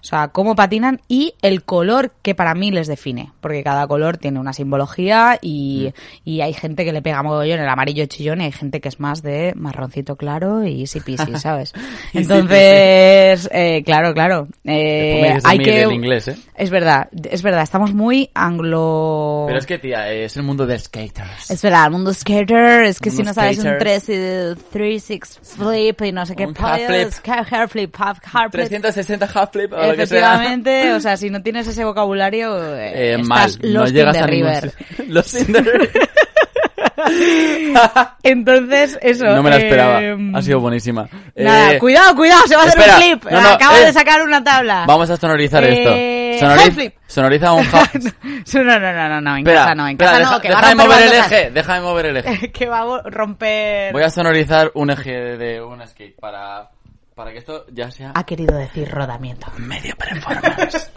O 0.02 0.04
sea, 0.04 0.30
cómo 0.30 0.56
patinan 0.56 1.02
y 1.08 1.34
el 1.42 1.64
color 1.64 2.12
que 2.22 2.36
para 2.36 2.54
mí 2.54 2.72
les 2.72 2.88
define. 2.88 3.32
Porque 3.42 3.64
cada 3.64 3.88
color 3.88 4.18
tiene 4.18 4.40
una 4.40 4.54
simbología 4.54 5.38
y, 5.42 5.94
y 6.24 6.42
hay 6.42 6.54
gente 6.54 6.86
que 6.86 6.94
le 6.94 7.02
pega 7.02 7.24
mogollón 7.24 7.60
el 7.60 7.70
amarillo 7.70 8.06
chillón 8.06 8.42
y 8.42 8.46
hay 8.46 8.52
gente 8.52 8.82
que 8.82 8.90
es 8.90 9.00
más 9.00 9.22
de 9.22 9.54
marroncito 9.56 10.16
claro 10.16 10.66
y 10.66 10.82
easy 10.82 11.00
peasy, 11.00 11.36
¿sabes? 11.40 11.74
Entonces, 12.14 13.50
eh, 13.52 13.84
claro, 13.86 14.14
claro. 14.14 14.48
eh, 14.64 15.40
hay 15.44 15.58
que... 15.60 15.82
inglés, 15.84 16.28
¿eh? 16.28 16.38
Es 16.56 16.70
verdad, 16.70 17.10
es 17.30 17.42
verdad, 17.42 17.64
estamos 17.64 17.94
muy 17.94 18.30
anglo... 18.34 19.46
Pero 19.48 19.60
es 19.60 19.66
que, 19.66 19.78
tía, 19.78 20.12
es 20.12 20.36
el 20.38 20.44
mundo 20.44 20.66
del 20.66 20.80
skaters. 20.80 21.52
Es 21.52 21.62
verdad, 21.62 21.86
el 21.86 21.92
mundo 21.92 22.14
skater, 22.14 22.84
es 22.84 23.00
que 23.00 23.12
si 23.12 23.24
no 23.24 23.34
sabes 23.34 23.58
un 23.58 23.64
skaters. 23.64 24.06
3, 24.06 24.58
3, 24.72 25.04
6 25.04 25.40
flip 25.42 26.02
y 26.02 26.12
no 26.12 26.26
sé 26.26 26.36
qué 26.36 26.46
Un 26.46 26.56
half 26.58 26.82
flip. 26.82 27.12
hair 27.52 27.68
flip, 27.68 27.96
half, 27.98 28.20
half 28.24 28.52
flip. 28.52 28.68
360 28.68 29.26
half 29.26 29.52
flip 29.52 29.74
que 29.98 30.08
sea. 30.08 30.18
Efectivamente, 30.20 30.94
o 30.94 31.00
sea, 31.00 31.18
si 31.18 31.30
no 31.30 31.42
tienes 31.42 31.68
ese 31.68 31.84
vocabulario, 31.84 32.76
eh, 32.78 33.14
Eh, 33.14 33.18
mal, 33.18 33.50
estás 33.50 33.70
no 33.70 33.86
llegas 33.88 34.18
a 34.18 34.28
ningún 34.28 34.48
river. 34.48 34.74
Los. 35.08 35.36
Entonces, 38.24 38.98
eso. 39.02 39.26
No 39.26 39.44
me 39.44 39.50
la 39.50 39.58
eh, 39.58 39.64
esperaba. 39.66 40.38
Ha 40.38 40.42
sido 40.42 40.60
buenísima. 40.60 41.08
Nada, 41.36 41.74
Eh, 41.74 41.80
cuidado, 41.80 42.16
cuidado, 42.16 42.42
se 42.48 42.56
va 42.56 42.64
a 42.64 42.66
hacer 42.66 42.90
un 42.90 42.96
flip. 43.02 43.32
no, 43.32 43.42
no, 43.42 43.50
Acabo 43.50 43.76
eh, 43.78 43.86
de 43.86 43.94
sacar 43.94 44.22
una 44.22 44.44
tabla. 44.44 44.86
Vamos 44.88 45.10
a 45.10 45.18
sonorizar 45.18 45.64
esto. 45.64 45.92
Eh, 45.94 46.38
Sonoriza, 46.40 46.66
hand 46.66 46.74
flip. 46.76 46.94
sonoriza 47.08 47.54
un 47.54 47.66
no, 47.68 48.64
no, 48.64 48.80
no, 48.80 49.10
no, 49.10 49.22
no, 49.22 49.32
en 49.32 49.38
Espera, 49.40 49.60
casa 49.62 49.76
no, 49.76 49.88
en 49.88 49.92
espera, 49.94 50.12
casa 50.12 50.20
deja, 50.20 50.32
no, 50.32 50.42
que 50.42 50.50
va 50.50 50.56
deja 50.56 50.68
a 50.68 50.70
de 50.70 50.76
romper 50.76 50.88
mover 50.88 51.08
el 51.08 51.14
eje, 51.20 51.52
deja 51.52 51.74
de 51.74 51.82
mover 51.82 52.06
el 52.06 52.18
eje. 52.18 52.52
que 52.52 52.66
va 52.68 52.80
a 52.80 53.02
romper... 53.10 53.94
Voy 53.94 54.04
a 54.04 54.10
sonorizar 54.12 54.72
un 54.76 54.90
eje 54.92 55.12
de 55.38 55.62
un 55.64 55.88
skate 55.88 56.16
para, 56.20 56.70
para 57.18 57.34
que 57.34 57.40
esto 57.40 57.66
ya 57.74 57.92
sea 57.92 58.14
Ha 58.16 58.26
querido 58.26 58.56
decir 58.56 58.90
rodamiento. 58.90 59.48
medio 59.58 59.94
performance. 59.98 60.90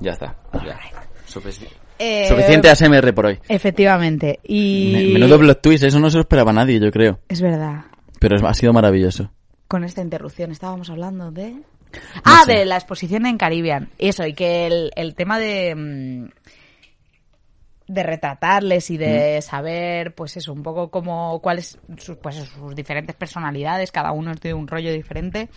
ya 0.00 0.12
está, 0.12 0.34
ya. 0.64 0.78
Sufici- 1.26 1.68
Eh, 1.98 2.26
Suficiente 2.28 2.68
ASMR 2.68 3.14
por 3.14 3.26
hoy. 3.26 3.38
Efectivamente. 3.48 4.40
Y... 4.44 4.92
Me- 4.92 5.18
Menudo 5.20 5.38
plot 5.38 5.62
twist, 5.62 5.84
eso 5.84 6.00
no 6.00 6.10
se 6.10 6.16
lo 6.16 6.22
esperaba 6.22 6.52
nadie, 6.52 6.80
yo 6.80 6.90
creo. 6.90 7.20
Es 7.28 7.40
verdad. 7.40 7.84
Pero 8.20 8.36
ha 8.46 8.54
sido 8.54 8.72
maravilloso. 8.72 9.30
Con 9.68 9.84
esta 9.84 10.02
interrupción 10.02 10.50
estábamos 10.50 10.90
hablando 10.90 11.30
de... 11.30 11.54
ah, 12.24 12.42
sé. 12.44 12.52
de 12.52 12.64
la 12.66 12.76
exposición 12.76 13.26
en 13.26 13.38
Caribbean. 13.38 13.90
Eso, 13.98 14.26
y 14.26 14.34
que 14.34 14.66
el, 14.66 14.90
el 14.96 15.14
tema 15.14 15.38
de... 15.38 16.30
de 17.88 18.02
retratarles 18.02 18.90
y 18.90 18.96
de 18.96 19.40
saber, 19.42 20.14
pues 20.14 20.36
eso, 20.36 20.52
un 20.52 20.62
poco 20.62 20.90
como 20.90 21.40
cuáles 21.40 21.78
sus, 21.98 22.16
pues 22.16 22.36
sus 22.36 22.74
diferentes 22.74 23.16
personalidades, 23.16 23.92
cada 23.92 24.12
uno 24.12 24.34
tiene 24.34 24.54
un 24.54 24.68
rollo 24.68 24.92
diferente, 24.92 25.48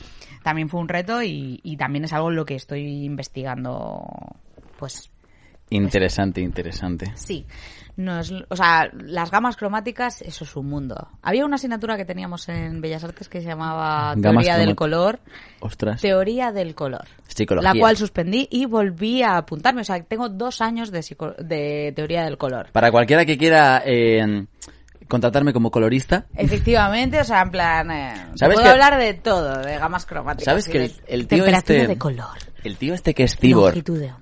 también 0.44 0.70
fue 0.70 0.80
un 0.80 0.88
reto 0.88 1.22
y, 1.24 1.60
y 1.64 1.78
también 1.78 2.06
es 2.06 2.14
algo 2.14 2.30
en 2.30 2.36
lo 2.36 2.46
que 2.46 2.56
estoy 2.56 3.06
investigando, 3.06 4.04
pues 4.78 5.10
Interesante, 5.70 6.42
interesante. 6.42 7.12
Sí. 7.16 7.46
No 7.98 8.20
es, 8.20 8.30
o 8.50 8.56
sea, 8.58 8.90
las 8.94 9.32
gamas 9.32 9.56
cromáticas, 9.56 10.22
eso 10.22 10.44
es 10.44 10.56
un 10.58 10.68
mundo. 10.68 11.08
Había 11.22 11.46
una 11.46 11.56
asignatura 11.56 11.96
que 11.96 12.04
teníamos 12.04 12.50
en 12.50 12.82
Bellas 12.82 13.04
Artes 13.06 13.30
que 13.30 13.40
se 13.40 13.48
llamaba 13.48 14.14
Gamas 14.18 14.44
Teoría 14.44 14.58
del. 14.58 14.76
Color. 14.76 15.20
Ostras. 15.62 16.02
Teoría 16.02 16.52
del 16.52 16.76
Color. 16.76 17.06
Psicología. 17.28 17.74
La 17.74 17.80
cual 17.80 17.96
suspendí 17.96 18.48
y 18.52 18.66
volví 18.66 19.24
a 19.24 19.38
apuntarme. 19.38 19.82
O 19.82 19.84
sea, 19.86 20.04
tengo 20.04 20.28
dos 20.28 20.60
años 20.60 20.92
de, 20.92 21.00
psico- 21.04 21.36
de 21.38 21.94
Teoría 21.96 22.26
del 22.26 22.38
Color. 22.38 22.68
Para 22.74 22.92
cualquiera 22.92 23.26
que 23.26 23.38
quiera 23.38 23.82
eh, 23.86 24.46
contratarme 25.08 25.54
como 25.54 25.72
colorista, 25.72 26.26
Efectivamente, 26.36 27.22
o 27.22 27.24
sea, 27.24 27.44
en 27.44 27.52
plan... 27.52 27.92
eh, 27.92 28.14
¿Sabes 28.36 28.56
puedo 28.56 28.64
que- 28.64 28.72
hablar 28.72 28.98
de 28.98 29.14
todo, 29.14 29.58
de 29.62 29.78
gamas 29.78 30.06
cromáticas. 30.06 30.46
¿Sabes 30.52 30.68
que 30.68 30.86
el, 30.86 30.94
el 31.08 31.28
tío 31.28 31.46
temperatura 31.46 31.58
este... 31.58 31.88
de 31.88 31.98
color. 31.98 32.38
El 32.66 32.78
tío 32.78 32.94
este 32.94 33.14
que 33.14 33.24
es 33.24 33.36
cibor, 33.38 33.74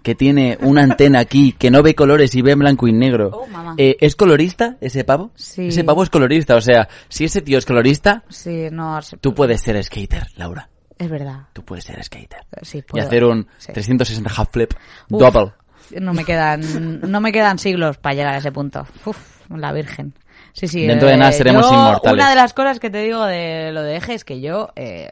que 0.01 0.15
tiene 0.15 0.57
una 0.61 0.83
antena 0.83 1.19
aquí, 1.19 1.53
que 1.53 1.71
no 1.71 1.81
ve 1.81 1.95
colores 1.95 2.35
y 2.35 2.41
ve 2.41 2.51
en 2.51 2.59
blanco 2.59 2.87
y 2.87 2.93
negro, 2.93 3.29
Oh, 3.33 3.47
eh, 3.77 3.95
¿es 3.99 4.15
colorista 4.15 4.77
ese 4.81 5.03
pavo? 5.03 5.31
Sí. 5.35 5.67
Ese 5.69 5.83
pavo 5.83 6.03
es 6.03 6.09
colorista, 6.09 6.55
o 6.55 6.61
sea, 6.61 6.87
si 7.09 7.23
ese 7.25 7.41
tío 7.41 7.57
es 7.57 7.65
colorista, 7.65 8.23
Sí, 8.29 8.67
no... 8.71 9.01
se- 9.01 9.17
tú 9.17 9.33
puedes 9.33 9.61
ser 9.61 9.81
skater, 9.83 10.27
Laura. 10.35 10.69
Es 10.99 11.09
verdad. 11.09 11.47
Tú 11.53 11.63
puedes 11.63 11.85
ser 11.85 12.01
skater. 12.03 12.41
Sí, 12.61 12.79
Y 12.79 12.81
puedo. 12.83 13.05
hacer 13.05 13.23
un 13.25 13.47
Sí. 13.57 13.73
360 13.73 14.29
half 14.35 14.49
flip 14.51 14.73
Uf, 15.09 15.19
double. 15.21 15.53
No 15.99 16.13
me 16.13 16.23
quedan, 16.23 17.01
no 17.09 17.19
me 17.21 17.31
quedan 17.31 17.59
siglos 17.59 17.97
para 17.97 18.15
llegar 18.15 18.33
a 18.35 18.37
ese 18.37 18.51
punto. 18.51 18.85
Uf, 19.05 19.17
la 19.49 19.71
Virgen. 19.73 20.13
Sí, 20.53 20.67
sí. 20.67 20.85
Dentro 20.85 21.07
de 21.07 21.17
nada 21.17 21.31
seremos 21.31 21.63
yo, 21.65 21.73
inmortales. 21.73 22.13
Una 22.21 22.29
de 22.29 22.35
las 22.35 22.53
cosas 22.53 22.79
que 22.79 22.89
te 22.89 22.99
digo 22.99 23.23
de 23.25 23.71
lo 23.71 23.81
de 23.81 23.95
eje 23.97 24.13
es 24.13 24.23
que 24.23 24.39
yo, 24.39 24.69
eh, 24.75 25.11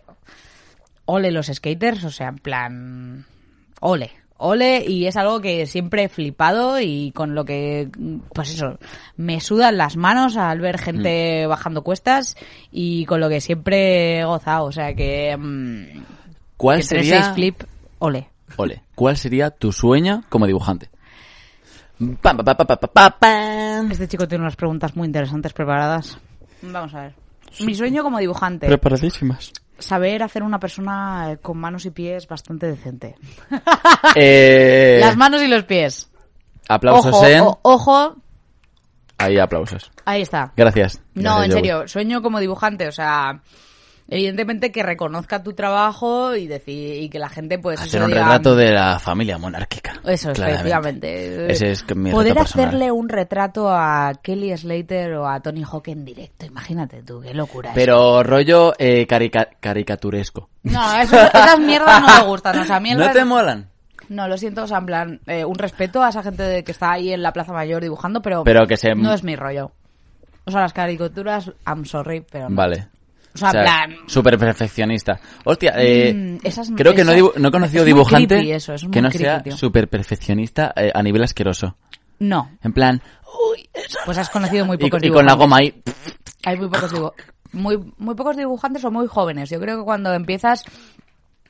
ole 1.06 1.32
los 1.32 1.48
skaters, 1.48 2.04
o 2.04 2.12
sea, 2.12 2.30
en 2.30 2.38
plan, 2.38 3.26
ole. 3.80 4.12
Ole, 4.44 4.84
y 4.88 5.06
es 5.06 5.18
algo 5.18 5.40
que 5.40 5.68
siempre 5.68 6.06
he 6.06 6.10
flipado 6.10 6.80
y 6.82 7.12
con 7.12 7.36
lo 7.36 7.46
que, 7.46 7.90
pues 8.34 8.50
eso, 8.56 8.80
me 9.16 9.40
sudan 9.40 9.78
las 9.78 9.98
manos 9.98 10.36
al 10.36 10.60
ver 10.60 10.78
Mm. 10.78 10.84
gente 10.84 11.46
bajando 11.46 11.84
cuestas 11.84 12.36
y 12.72 13.06
con 13.06 13.20
lo 13.20 13.30
que 13.30 13.40
siempre 13.40 14.18
he 14.20 14.26
gozado. 14.26 14.66
O 14.66 14.72
sea 14.72 14.96
que, 14.96 15.38
mm, 15.38 16.04
¿Cuál 16.58 16.78
que 16.78 16.84
sería... 16.84 17.22
3-6 17.22 17.34
flip, 17.36 17.64
ole. 18.00 18.30
Ole, 18.58 18.82
¿cuál 18.96 19.16
sería 19.16 19.52
tu 19.52 19.72
sueño 19.72 20.24
como 20.28 20.48
dibujante? 20.48 20.90
Pam, 22.00 22.38
pa, 22.38 22.44
pa, 22.44 22.58
pa, 22.58 22.66
pa, 22.66 22.78
pa, 22.78 22.88
pa, 22.88 23.20
pam. 23.20 23.92
Este 23.92 24.08
chico 24.08 24.28
tiene 24.28 24.44
unas 24.44 24.56
preguntas 24.56 24.96
muy 24.96 25.06
interesantes 25.06 25.54
preparadas. 25.54 26.18
Vamos 26.64 26.96
a 26.96 27.02
ver. 27.04 27.14
Mi 27.60 27.76
sueño 27.76 28.02
como 28.02 28.18
dibujante, 28.18 28.66
Preparadísimas. 28.66 29.52
Saber 29.82 30.24
hacer 30.24 30.44
una 30.44 30.60
persona 30.60 31.32
eh, 31.34 31.38
con 31.38 31.58
manos 31.58 31.86
y 31.86 31.92
pies 31.92 32.28
bastante 32.28 32.68
decente. 32.68 33.16
Eh, 34.16 34.98
Las 35.00 35.18
manos 35.18 35.42
y 35.42 35.48
los 35.48 35.64
pies. 35.64 36.10
aplausos 36.68 37.14
ojo, 37.14 37.26
en... 37.28 37.42
o- 37.42 37.60
ojo, 37.64 38.16
Ahí 39.18 39.38
aplausos. 39.38 39.92
ahí 40.06 40.22
está. 40.24 40.52
Gracias. 40.56 41.02
No, 41.14 41.44
en 41.44 41.52
serio, 41.52 41.88
sueño 41.88 42.22
como 42.22 42.40
dibujante, 42.40 42.88
o 42.88 42.92
sea, 42.92 43.42
evidentemente 44.12 44.72
que 44.72 44.84
reconozca 44.84 45.42
tu 45.42 45.54
trabajo 45.54 46.36
y 46.36 46.46
decir 46.46 47.02
y 47.02 47.10
que 47.10 47.18
la 47.18 47.30
gente 47.30 47.58
pues 47.58 47.82
Hacer 47.82 48.04
un 48.04 48.12
diga- 48.12 48.20
retrato 48.26 48.56
de 48.56 48.72
la 48.74 49.00
familia 49.00 49.40
monárquica. 49.40 49.94
Eso, 50.06 50.32
claramente. 50.34 50.52
efectivamente. 51.08 51.52
Ese 51.52 51.72
es 51.72 51.96
mi 51.96 52.12
Poder 52.12 52.38
hacerle 52.38 52.92
un 52.92 53.10
retrato 53.10 53.70
a 53.70 54.12
Kelly 54.22 54.56
Slater 54.56 55.14
o 55.14 55.28
a 55.28 55.40
Tony 55.40 55.64
Hawk 55.64 55.88
en 55.88 56.06
directo, 56.06 56.46
imagínate 56.46 57.02
tú, 57.02 57.22
qué 57.22 57.34
locura. 57.34 57.72
Pero 57.74 58.22
rollo 58.22 58.74
eh, 58.78 59.08
carica- 59.08 59.48
caricaturesco. 59.60 60.50
No, 60.64 61.00
eso- 61.00 61.16
esas 61.16 61.60
mierdas 61.60 62.02
no 62.02 62.08
me 62.08 62.24
gustan. 62.28 62.60
O 62.60 62.66
sea, 62.66 62.76
a 62.76 62.80
mí 62.80 62.92
el 62.92 62.98
¿No 63.00 63.12
te 63.12 63.26
molan? 63.26 63.70
No, 64.10 64.28
lo 64.28 64.38
siento, 64.38 64.64
o 64.64 64.68
sea, 64.68 64.80
en 64.80 64.86
plan, 64.86 65.22
eh, 65.26 65.46
un 65.46 65.56
respeto 65.56 66.04
a 66.04 66.10
esa 66.10 66.22
gente 66.22 66.44
de- 66.44 66.64
que 66.66 66.74
está 66.74 66.92
ahí 66.92 67.14
en 67.14 67.24
la 67.24 67.32
Plaza 67.32 67.54
Mayor 67.54 67.82
dibujando, 67.82 68.22
pero, 68.22 68.44
Pero 68.44 68.68
que 68.68 68.76
se- 68.76 68.94
no 68.94 69.14
es 69.14 69.24
mi 69.24 69.38
rollo. 69.38 69.72
O 70.44 70.52
sea, 70.52 70.60
las 70.62 70.74
caricaturas, 70.74 71.50
I'm 71.66 71.86
sorry, 71.86 72.26
pero 72.30 72.50
no. 72.50 72.56
Vale. 72.58 72.90
O 73.34 73.38
sea, 73.38 73.50
en 73.50 73.54
plan... 73.64 73.96
Súper 74.08 74.38
perfeccionista. 74.38 75.20
Hostia, 75.46 75.74
eh, 75.78 76.14
Mm, 76.14 76.38
esas- 76.46 76.70
creo 76.76 76.94
que 76.94 77.04
no, 77.04 77.12
esas- 77.14 77.38
no 77.38 77.48
he 77.48 77.52
conocido 77.52 77.82
es 77.84 77.86
dibujante 77.88 78.36
creepy 78.36 78.52
eso, 78.52 78.74
es 78.74 78.84
muy 78.84 78.92
que 78.92 79.02
no 79.02 79.10
creepy, 79.10 79.50
sea 79.52 79.58
súper 79.58 79.88
perfeccionista 79.88 80.74
eh, 80.76 80.92
a 80.94 81.02
nivel 81.04 81.24
asqueroso. 81.24 81.76
No, 82.20 82.52
En 82.64 82.74
plan, 82.74 83.02
uy, 83.54 83.68
eso 83.74 83.98
pues 84.06 84.18
has 84.18 84.30
conocido 84.30 84.66
muy 84.66 84.76
y, 84.76 84.80
pocos 84.80 85.02
y 85.04 85.10
con 85.10 85.26
la 85.26 85.34
dibujantes. 85.34 85.38
goma 85.38 85.58
ahí. 85.58 85.82
Hay 86.46 86.58
muy 86.58 86.68
pocos 86.70 86.94
dibu- 86.94 87.14
muy, 87.54 87.94
muy 87.98 88.16
pocos 88.16 88.38
dibujantes 88.38 88.84
o 88.86 88.92
muy 88.92 89.08
jóvenes. 89.08 89.50
Yo 89.50 89.60
creo 89.60 89.80
que 89.80 89.84
cuando 89.86 90.14
empiezas... 90.14 90.64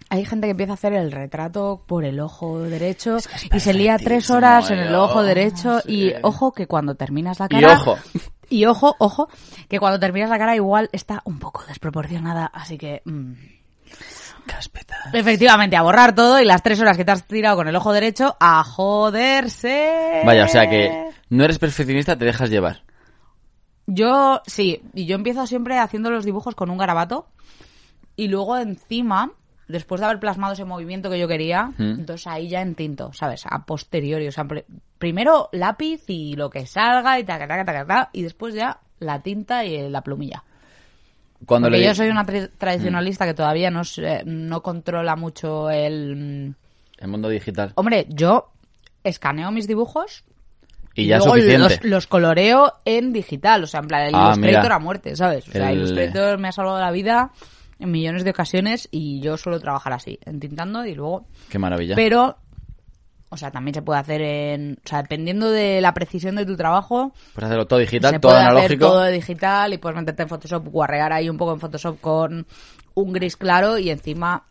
Hay 0.09 0.25
gente 0.25 0.47
que 0.47 0.51
empieza 0.51 0.73
a 0.73 0.75
hacer 0.75 0.91
el 0.93 1.09
retrato 1.11 1.83
por 1.87 2.03
el 2.03 2.19
ojo 2.19 2.59
derecho 2.63 3.17
y 3.53 3.59
se 3.61 3.73
lía 3.73 3.97
tres 3.97 4.29
horas 4.29 4.69
en 4.69 4.79
eh, 4.79 4.87
el 4.87 4.95
ojo 4.95 5.23
derecho 5.23 5.79
y 5.87 6.11
ojo 6.21 6.51
que 6.51 6.67
cuando 6.67 6.95
terminas 6.95 7.39
la 7.39 7.45
Y 7.45 7.61
cara... 7.61 7.73
ojo. 7.75 7.97
Y 8.51 8.65
ojo, 8.65 8.95
ojo, 8.99 9.29
que 9.69 9.79
cuando 9.79 9.99
terminas 9.99 10.29
la 10.29 10.37
cara 10.37 10.55
igual 10.55 10.89
está 10.91 11.21
un 11.23 11.39
poco 11.39 11.63
desproporcionada, 11.67 12.45
así 12.45 12.77
que... 12.77 13.01
mm, 13.05 13.33
Cáspita. 14.45 14.97
Efectivamente, 15.13 15.77
a 15.77 15.81
borrar 15.81 16.13
todo 16.13 16.39
y 16.41 16.45
las 16.45 16.61
tres 16.61 16.79
horas 16.81 16.97
que 16.97 17.05
te 17.05 17.11
has 17.11 17.25
tirado 17.25 17.55
con 17.55 17.67
el 17.67 17.75
ojo 17.75 17.93
derecho, 17.93 18.35
a 18.39 18.63
joderse. 18.63 20.21
Vaya, 20.25 20.45
o 20.45 20.47
sea 20.49 20.69
que 20.69 21.11
no 21.29 21.45
eres 21.45 21.59
perfeccionista, 21.59 22.17
te 22.17 22.25
dejas 22.25 22.49
llevar. 22.49 22.83
Yo, 23.87 24.41
sí, 24.45 24.81
y 24.93 25.05
yo 25.05 25.15
empiezo 25.15 25.47
siempre 25.47 25.77
haciendo 25.79 26.11
los 26.11 26.25
dibujos 26.25 26.53
con 26.53 26.69
un 26.69 26.77
garabato 26.77 27.27
y 28.15 28.27
luego 28.27 28.57
encima, 28.57 29.31
después 29.71 29.99
de 30.01 30.05
haber 30.07 30.19
plasmado 30.19 30.53
ese 30.53 30.65
movimiento 30.65 31.09
que 31.09 31.17
yo 31.19 31.27
quería, 31.27 31.71
Mm. 31.77 31.99
entonces 32.01 32.27
ahí 32.27 32.47
ya 32.49 32.61
en 32.61 32.75
tinto, 32.75 33.11
¿sabes? 33.13 33.45
A 33.49 33.65
posteriori, 33.65 34.27
o 34.27 34.31
sea, 34.31 34.45
primero 34.97 35.49
lápiz 35.51 36.03
y 36.07 36.35
lo 36.35 36.49
que 36.49 36.65
salga 36.65 37.19
y 37.19 37.23
taca, 37.23 37.47
taca, 37.47 37.65
taca, 37.65 37.85
taca, 37.85 38.09
y 38.13 38.23
después 38.23 38.53
ya 38.53 38.79
la 38.99 39.21
tinta 39.21 39.65
y 39.65 39.89
la 39.89 40.01
plumilla. 40.01 40.43
Cuando 41.45 41.67
Porque 41.69 41.79
le 41.79 41.85
yo 41.87 41.95
soy 41.95 42.09
una 42.09 42.23
tra- 42.23 42.51
tradicionalista 42.57 43.25
que 43.25 43.33
todavía 43.33 43.71
no, 43.71 43.83
sé- 43.83 44.21
no 44.25 44.61
controla 44.61 45.15
mucho 45.15 45.71
el... 45.71 46.53
el 46.99 47.07
mundo 47.07 47.29
digital. 47.29 47.71
Hombre, 47.75 48.05
yo 48.09 48.51
escaneo 49.03 49.49
mis 49.51 49.67
dibujos 49.67 50.23
Y 50.93 51.07
ya 51.07 51.17
luego 51.17 51.33
suficiente. 51.33 51.79
Los, 51.81 51.83
los 51.83 52.05
coloreo 52.07 52.73
en 52.85 53.11
digital, 53.11 53.63
o 53.63 53.65
sea, 53.65 53.79
en 53.79 53.87
plan, 53.87 54.01
el 54.07 54.13
Ah, 54.13 54.25
Illustrator 54.35 54.61
mira. 54.63 54.75
a 54.75 54.79
muerte, 54.79 55.15
¿sabes? 55.15 55.47
O 55.47 55.51
sea, 55.51 55.71
El- 55.71 55.77
Illustrator 55.79 56.37
me 56.37 56.49
ha 56.49 56.51
salvado 56.51 56.79
la 56.79 56.91
vida 56.91 57.31
en 57.81 57.91
millones 57.91 58.23
de 58.23 58.29
ocasiones 58.29 58.87
y 58.91 59.19
yo 59.21 59.37
suelo 59.37 59.59
trabajar 59.59 59.93
así, 59.93 60.19
entintando 60.25 60.85
y 60.85 60.95
luego... 60.95 61.25
Qué 61.49 61.59
maravilla. 61.59 61.95
Pero, 61.95 62.37
o 63.29 63.37
sea, 63.37 63.51
también 63.51 63.73
se 63.73 63.81
puede 63.81 63.99
hacer 63.99 64.21
en... 64.21 64.77
O 64.85 64.87
sea, 64.87 65.01
dependiendo 65.01 65.49
de 65.49 65.81
la 65.81 65.93
precisión 65.93 66.35
de 66.35 66.45
tu 66.45 66.55
trabajo, 66.55 67.13
Puedes 67.33 67.47
hacerlo 67.47 67.65
todo 67.65 67.79
digital, 67.79 68.11
se 68.11 68.19
todo 68.19 68.31
puede 68.31 68.43
hacer 68.43 68.51
analógico. 68.51 68.85
todo 68.85 69.05
digital 69.07 69.73
y 69.73 69.77
puedes 69.77 69.97
meterte 69.97 70.23
en 70.23 70.29
Photoshop, 70.29 70.67
guarrear 70.67 71.11
ahí 71.11 71.29
un 71.29 71.37
poco 71.37 71.53
en 71.53 71.59
Photoshop 71.59 71.99
con 71.99 72.45
un 72.93 73.13
gris 73.13 73.35
claro 73.35 73.77
y 73.77 73.89
encima 73.89 74.43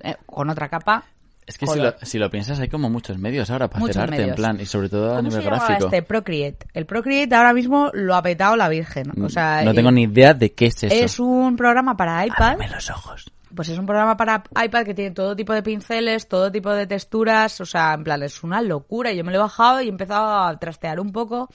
eh, 0.00 0.16
con 0.24 0.48
otra 0.48 0.68
capa. 0.68 1.04
Es 1.46 1.58
que 1.58 1.66
si 1.66 1.78
lo, 1.78 1.94
si 2.02 2.18
lo 2.18 2.28
piensas, 2.28 2.58
hay 2.58 2.68
como 2.68 2.90
muchos 2.90 3.18
medios 3.18 3.50
ahora 3.50 3.68
para 3.68 3.80
Muchos 3.80 3.96
hacer 3.98 4.10
arte, 4.14 4.22
en 4.28 4.34
plan, 4.34 4.60
y 4.60 4.66
sobre 4.66 4.88
todo 4.88 5.12
a 5.12 5.16
¿Cómo 5.18 5.28
nivel 5.28 5.42
se 5.42 5.48
gráfico. 5.48 5.84
este 5.86 6.02
Procreate? 6.02 6.66
El 6.74 6.86
Procreate 6.86 7.34
ahora 7.36 7.52
mismo 7.52 7.90
lo 7.94 8.16
ha 8.16 8.22
petado 8.22 8.56
la 8.56 8.68
Virgen. 8.68 9.12
O 9.22 9.28
sea, 9.28 9.62
no 9.64 9.72
tengo 9.72 9.92
ni 9.92 10.02
idea 10.02 10.34
de 10.34 10.52
qué 10.52 10.66
es 10.66 10.82
eso. 10.82 10.92
Es 10.94 11.20
un 11.20 11.56
programa 11.56 11.96
para 11.96 12.26
iPad. 12.26 12.54
Ábreme 12.54 12.68
los 12.74 12.90
ojos. 12.90 13.32
Pues 13.54 13.68
es 13.68 13.78
un 13.78 13.86
programa 13.86 14.16
para 14.16 14.42
iPad 14.64 14.84
que 14.84 14.92
tiene 14.92 15.12
todo 15.12 15.36
tipo 15.36 15.52
de 15.54 15.62
pinceles, 15.62 16.28
todo 16.28 16.50
tipo 16.50 16.72
de 16.74 16.86
texturas, 16.86 17.60
o 17.60 17.64
sea, 17.64 17.94
en 17.94 18.02
plan, 18.02 18.22
es 18.24 18.42
una 18.42 18.60
locura. 18.60 19.12
Yo 19.12 19.22
me 19.24 19.30
lo 19.30 19.38
he 19.38 19.40
bajado 19.40 19.80
y 19.80 19.86
he 19.86 19.88
empezado 19.88 20.26
a 20.44 20.58
trastear 20.58 20.98
un 20.98 21.12
poco, 21.12 21.48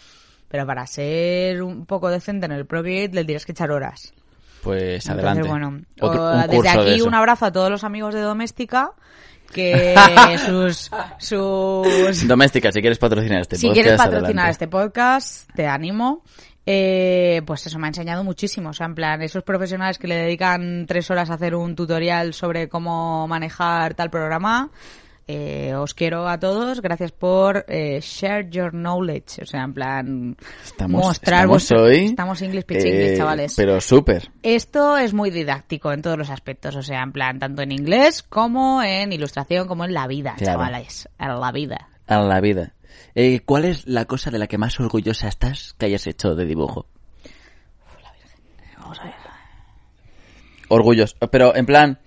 pero 0.47 0.65
para 0.65 0.87
ser 0.87 1.61
un 1.61 1.85
poco 1.85 2.09
decente 2.09 2.45
en 2.45 2.53
el 2.53 2.65
Procreate 2.65 3.13
le 3.13 3.25
tienes 3.25 3.45
que 3.45 3.51
echar 3.51 3.69
horas. 3.71 4.13
Pues 4.63 5.05
Entonces, 5.07 5.09
adelante. 5.09 5.47
bueno, 5.49 5.81
Otro- 5.99 6.23
o- 6.23 6.31
un 6.33 6.41
desde 6.47 6.61
de 6.61 6.69
aquí 6.69 7.01
un 7.01 7.13
abrazo 7.13 7.45
a 7.47 7.51
todos 7.51 7.69
los 7.69 7.83
amigos 7.83 8.13
de 8.13 8.21
Doméstica 8.21 8.91
que 9.51 9.95
sus 10.45 10.89
sus 11.17 12.27
Doméstica, 12.27 12.71
si 12.71 12.81
quieres 12.81 12.99
patrocinar 12.99 13.41
este 13.41 13.57
si 13.57 13.67
podcast, 13.67 13.81
quieres 13.81 13.97
patrocinar 13.97 14.27
adelante. 14.27 14.51
este 14.51 14.67
podcast, 14.67 15.49
te 15.53 15.67
animo. 15.67 16.23
Eh, 16.65 17.41
pues 17.45 17.65
eso 17.65 17.79
me 17.79 17.87
ha 17.87 17.89
enseñado 17.89 18.23
muchísimo. 18.23 18.69
O 18.69 18.73
sea, 18.73 18.85
en 18.85 18.95
plan, 18.95 19.21
esos 19.21 19.43
profesionales 19.43 19.97
que 19.97 20.07
le 20.07 20.15
dedican 20.15 20.85
tres 20.87 21.09
horas 21.09 21.29
a 21.29 21.33
hacer 21.33 21.55
un 21.55 21.75
tutorial 21.75 22.33
sobre 22.33 22.69
cómo 22.69 23.27
manejar 23.27 23.93
tal 23.95 24.09
programa. 24.09 24.69
Eh, 25.27 25.73
os 25.75 25.93
quiero 25.93 26.27
a 26.27 26.39
todos. 26.39 26.81
Gracias 26.81 27.11
por 27.11 27.65
eh, 27.67 27.99
share 28.01 28.49
your 28.49 28.71
knowledge. 28.71 29.41
O 29.41 29.45
sea, 29.45 29.63
en 29.63 29.73
plan, 29.73 30.37
Estamos, 30.63 31.03
mostrar 31.05 31.41
estamos 31.41 31.49
vuestro- 31.69 31.83
hoy... 31.83 32.05
Estamos 32.07 32.41
English 32.41 32.65
pitch 32.65 32.85
English, 32.85 33.09
eh, 33.11 33.17
chavales. 33.17 33.53
Pero 33.55 33.79
súper. 33.81 34.31
Esto 34.43 34.97
es 34.97 35.13
muy 35.13 35.29
didáctico 35.31 35.91
en 35.93 36.01
todos 36.01 36.17
los 36.17 36.29
aspectos, 36.29 36.75
o 36.75 36.81
sea, 36.81 37.01
en 37.03 37.11
plan, 37.11 37.39
tanto 37.39 37.61
en 37.61 37.71
inglés 37.71 38.23
como 38.23 38.81
en 38.83 39.13
ilustración, 39.13 39.67
como 39.67 39.85
en 39.85 39.93
la 39.93 40.07
vida, 40.07 40.35
Claro. 40.37 40.59
chavales, 40.59 41.07
en 41.19 41.39
la 41.39 41.51
vida. 41.51 41.87
A 42.07 42.19
la 42.19 42.41
vida. 42.41 42.73
Eh, 43.15 43.39
¿Cuál 43.45 43.65
es 43.65 43.87
la 43.87 44.05
cosa 44.05 44.31
de 44.31 44.39
la 44.39 44.47
que 44.47 44.57
más 44.57 44.79
orgullosa 44.79 45.27
estás 45.27 45.73
que 45.77 45.85
hayas 45.85 46.07
hecho 46.07 46.35
de 46.35 46.45
dibujo? 46.45 46.87
Vamos 48.77 48.99
a 48.99 49.03
ver. 49.05 49.13
Orgulloso. 50.69 51.15
Pero 51.31 51.55
en 51.55 51.65
plan... 51.65 51.99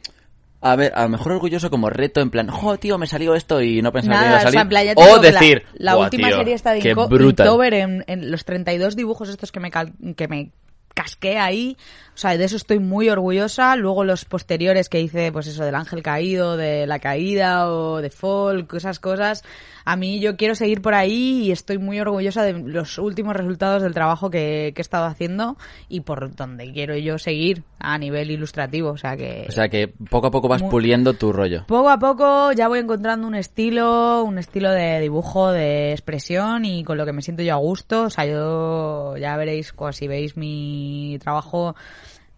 A 0.67 0.77
ver, 0.77 0.93
a 0.95 1.03
lo 1.03 1.11
mejor 1.11 1.33
orgulloso 1.33 1.69
como 1.69 1.91
reto, 1.91 2.21
en 2.23 2.31
plan, 2.31 2.49
jo, 2.49 2.79
tío, 2.79 2.97
me 2.97 3.07
salió 3.07 3.35
esto 3.35 3.61
y 3.61 3.83
no 3.83 3.93
pensaba 3.93 4.19
que 4.21 4.25
iba 4.27 4.35
a 4.35 4.39
o 4.39 4.41
sea, 4.41 4.45
salir. 4.51 4.61
en 4.61 4.69
plan, 4.71 4.85
ya 4.87 4.95
te 4.95 5.03
o 5.03 5.07
digo 5.07 5.21
que 5.21 5.33
la- 5.33 5.41
decir, 5.41 5.63
la, 5.75 5.95
"Buah, 5.95 6.05
última 6.07 6.29
tío, 6.29 6.37
serie 6.39 6.55
está 6.55 6.73
de 6.73 6.81
Inco- 6.81 7.09
brutal". 7.09 7.47
Inktober 7.47 7.75
en, 7.75 8.05
en 8.07 8.31
los 8.31 8.45
32 8.47 8.97
dibujos 8.97 9.29
estos 9.29 9.53
que 9.53 9.61
me, 9.61 9.71
cal- 9.71 9.93
que 10.17 10.27
me 10.27 10.53
casqué 10.95 11.39
ahí, 11.39 11.77
o 12.15 12.17
sea, 12.17 12.37
de 12.39 12.45
eso 12.45 12.57
estoy 12.57 12.79
muy 12.79 13.11
orgullosa. 13.11 13.75
Luego 13.77 14.05
los 14.05 14.25
posteriores 14.25 14.89
que 14.89 15.01
hice, 15.01 15.33
pues 15.33 15.49
eso, 15.49 15.65
del 15.65 15.75
ángel 15.75 16.03
caído, 16.05 16.57
de 16.57 16.87
la 16.87 17.01
caída 17.01 17.69
o 17.69 18.01
de 18.01 18.11
folk, 18.11 18.73
esas 18.75 19.01
cosas. 19.01 19.43
A 19.85 19.97
mí 19.97 20.21
yo 20.21 20.37
quiero 20.37 20.55
seguir 20.55 20.81
por 20.81 20.95
ahí 20.95 21.43
y 21.47 21.51
estoy 21.53 21.79
muy 21.79 21.99
orgullosa 22.01 22.43
de 22.45 22.53
los 22.55 22.97
últimos 22.99 23.35
resultados 23.37 23.83
del 23.83 23.93
trabajo 23.93 24.31
que, 24.31 24.73
que 24.75 24.81
he 24.81 24.83
estado 24.83 25.07
haciendo 25.07 25.57
y 25.89 26.01
por 26.03 26.35
donde 26.37 26.73
quiero 26.73 26.97
yo 26.97 27.19
seguir 27.19 27.65
a 27.93 27.99
nivel 27.99 28.31
ilustrativo. 28.31 28.91
O 28.91 28.97
sea 28.97 29.17
que... 29.17 29.47
O 29.49 29.53
sea 29.53 29.69
que 29.69 29.89
poco 29.89 30.29
a 30.29 30.31
poco 30.31 30.49
vas 30.49 30.63
Muy- 30.63 30.71
puliendo 30.71 31.15
tu 31.15 31.33
rollo. 31.33 31.65
Poco 31.67 31.91
a 31.91 31.99
poco 31.99 32.53
ya 32.53 32.69
voy 32.69 32.79
encontrando 32.79 33.27
un 33.27 33.35
estilo, 33.35 34.25
un 34.25 34.39
estilo 34.39 34.71
de 34.71 35.01
dibujo, 35.01 35.51
de 35.53 35.93
expresión 35.93 36.65
y 36.65 36.85
con 36.85 36.99
lo 36.99 37.05
que 37.07 37.13
me 37.13 37.23
siento 37.23 37.43
yo 37.43 37.55
a 37.55 37.59
gusto. 37.59 38.05
O 38.05 38.11
sea, 38.11 38.27
yo 38.27 39.17
ya 39.17 39.37
veréis, 39.37 39.75
si 39.93 40.09
veis 40.09 40.37
mi 40.37 41.19
trabajo, 41.21 41.75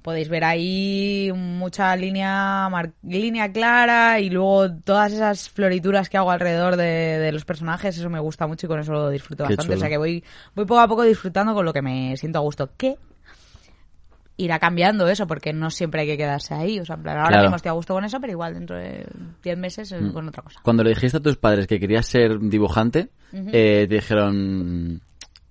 podéis 0.02 0.28
ver 0.28 0.44
ahí 0.44 1.32
mucha 1.34 1.96
línea, 1.96 2.68
mar- 2.70 2.92
línea 3.02 3.50
clara 3.50 4.20
y 4.20 4.30
luego 4.30 4.70
todas 4.84 5.12
esas 5.12 5.48
florituras 5.50 6.08
que 6.08 6.16
hago 6.16 6.30
alrededor 6.30 6.76
de, 6.76 6.84
de 6.84 7.32
los 7.32 7.44
personajes, 7.44 7.98
eso 7.98 8.08
me 8.08 8.20
gusta 8.20 8.46
mucho 8.46 8.66
y 8.66 8.68
con 8.68 8.78
eso 8.78 8.92
lo 8.92 9.10
disfruto 9.10 9.44
Qué 9.44 9.56
bastante. 9.56 9.74
O 9.74 9.78
sea 9.78 9.88
que 9.88 9.98
voy, 9.98 10.22
voy 10.54 10.64
poco 10.64 10.80
a 10.80 10.86
poco 10.88 11.02
disfrutando 11.02 11.54
con 11.54 11.64
lo 11.64 11.72
que 11.72 11.82
me 11.82 12.16
siento 12.16 12.38
a 12.38 12.42
gusto. 12.42 12.70
¿Qué? 12.76 12.96
Irá 14.38 14.58
cambiando 14.58 15.08
eso, 15.08 15.26
porque 15.26 15.52
no 15.52 15.70
siempre 15.70 16.02
hay 16.02 16.06
que 16.06 16.16
quedarse 16.18 16.52
ahí. 16.54 16.78
O 16.78 16.84
sea, 16.84 16.96
en 16.96 17.02
plan, 17.02 17.16
ahora 17.16 17.28
Claro. 17.28 17.42
mismo 17.44 17.56
estoy 17.56 17.68
a 17.70 17.72
gusto 17.72 17.94
con 17.94 18.04
eso, 18.04 18.20
pero 18.20 18.32
igual 18.32 18.54
dentro 18.54 18.76
de 18.76 19.06
10 19.42 19.56
meses 19.58 19.92
eh, 19.92 19.98
con 20.12 20.28
otra 20.28 20.42
cosa. 20.42 20.60
Cuando 20.62 20.82
le 20.84 20.90
dijiste 20.90 21.16
a 21.16 21.20
tus 21.20 21.36
padres 21.36 21.66
que 21.66 21.80
querías 21.80 22.06
ser 22.06 22.38
dibujante, 22.40 23.08
eh, 23.32 23.86
te 23.88 23.94
dijeron, 23.94 25.00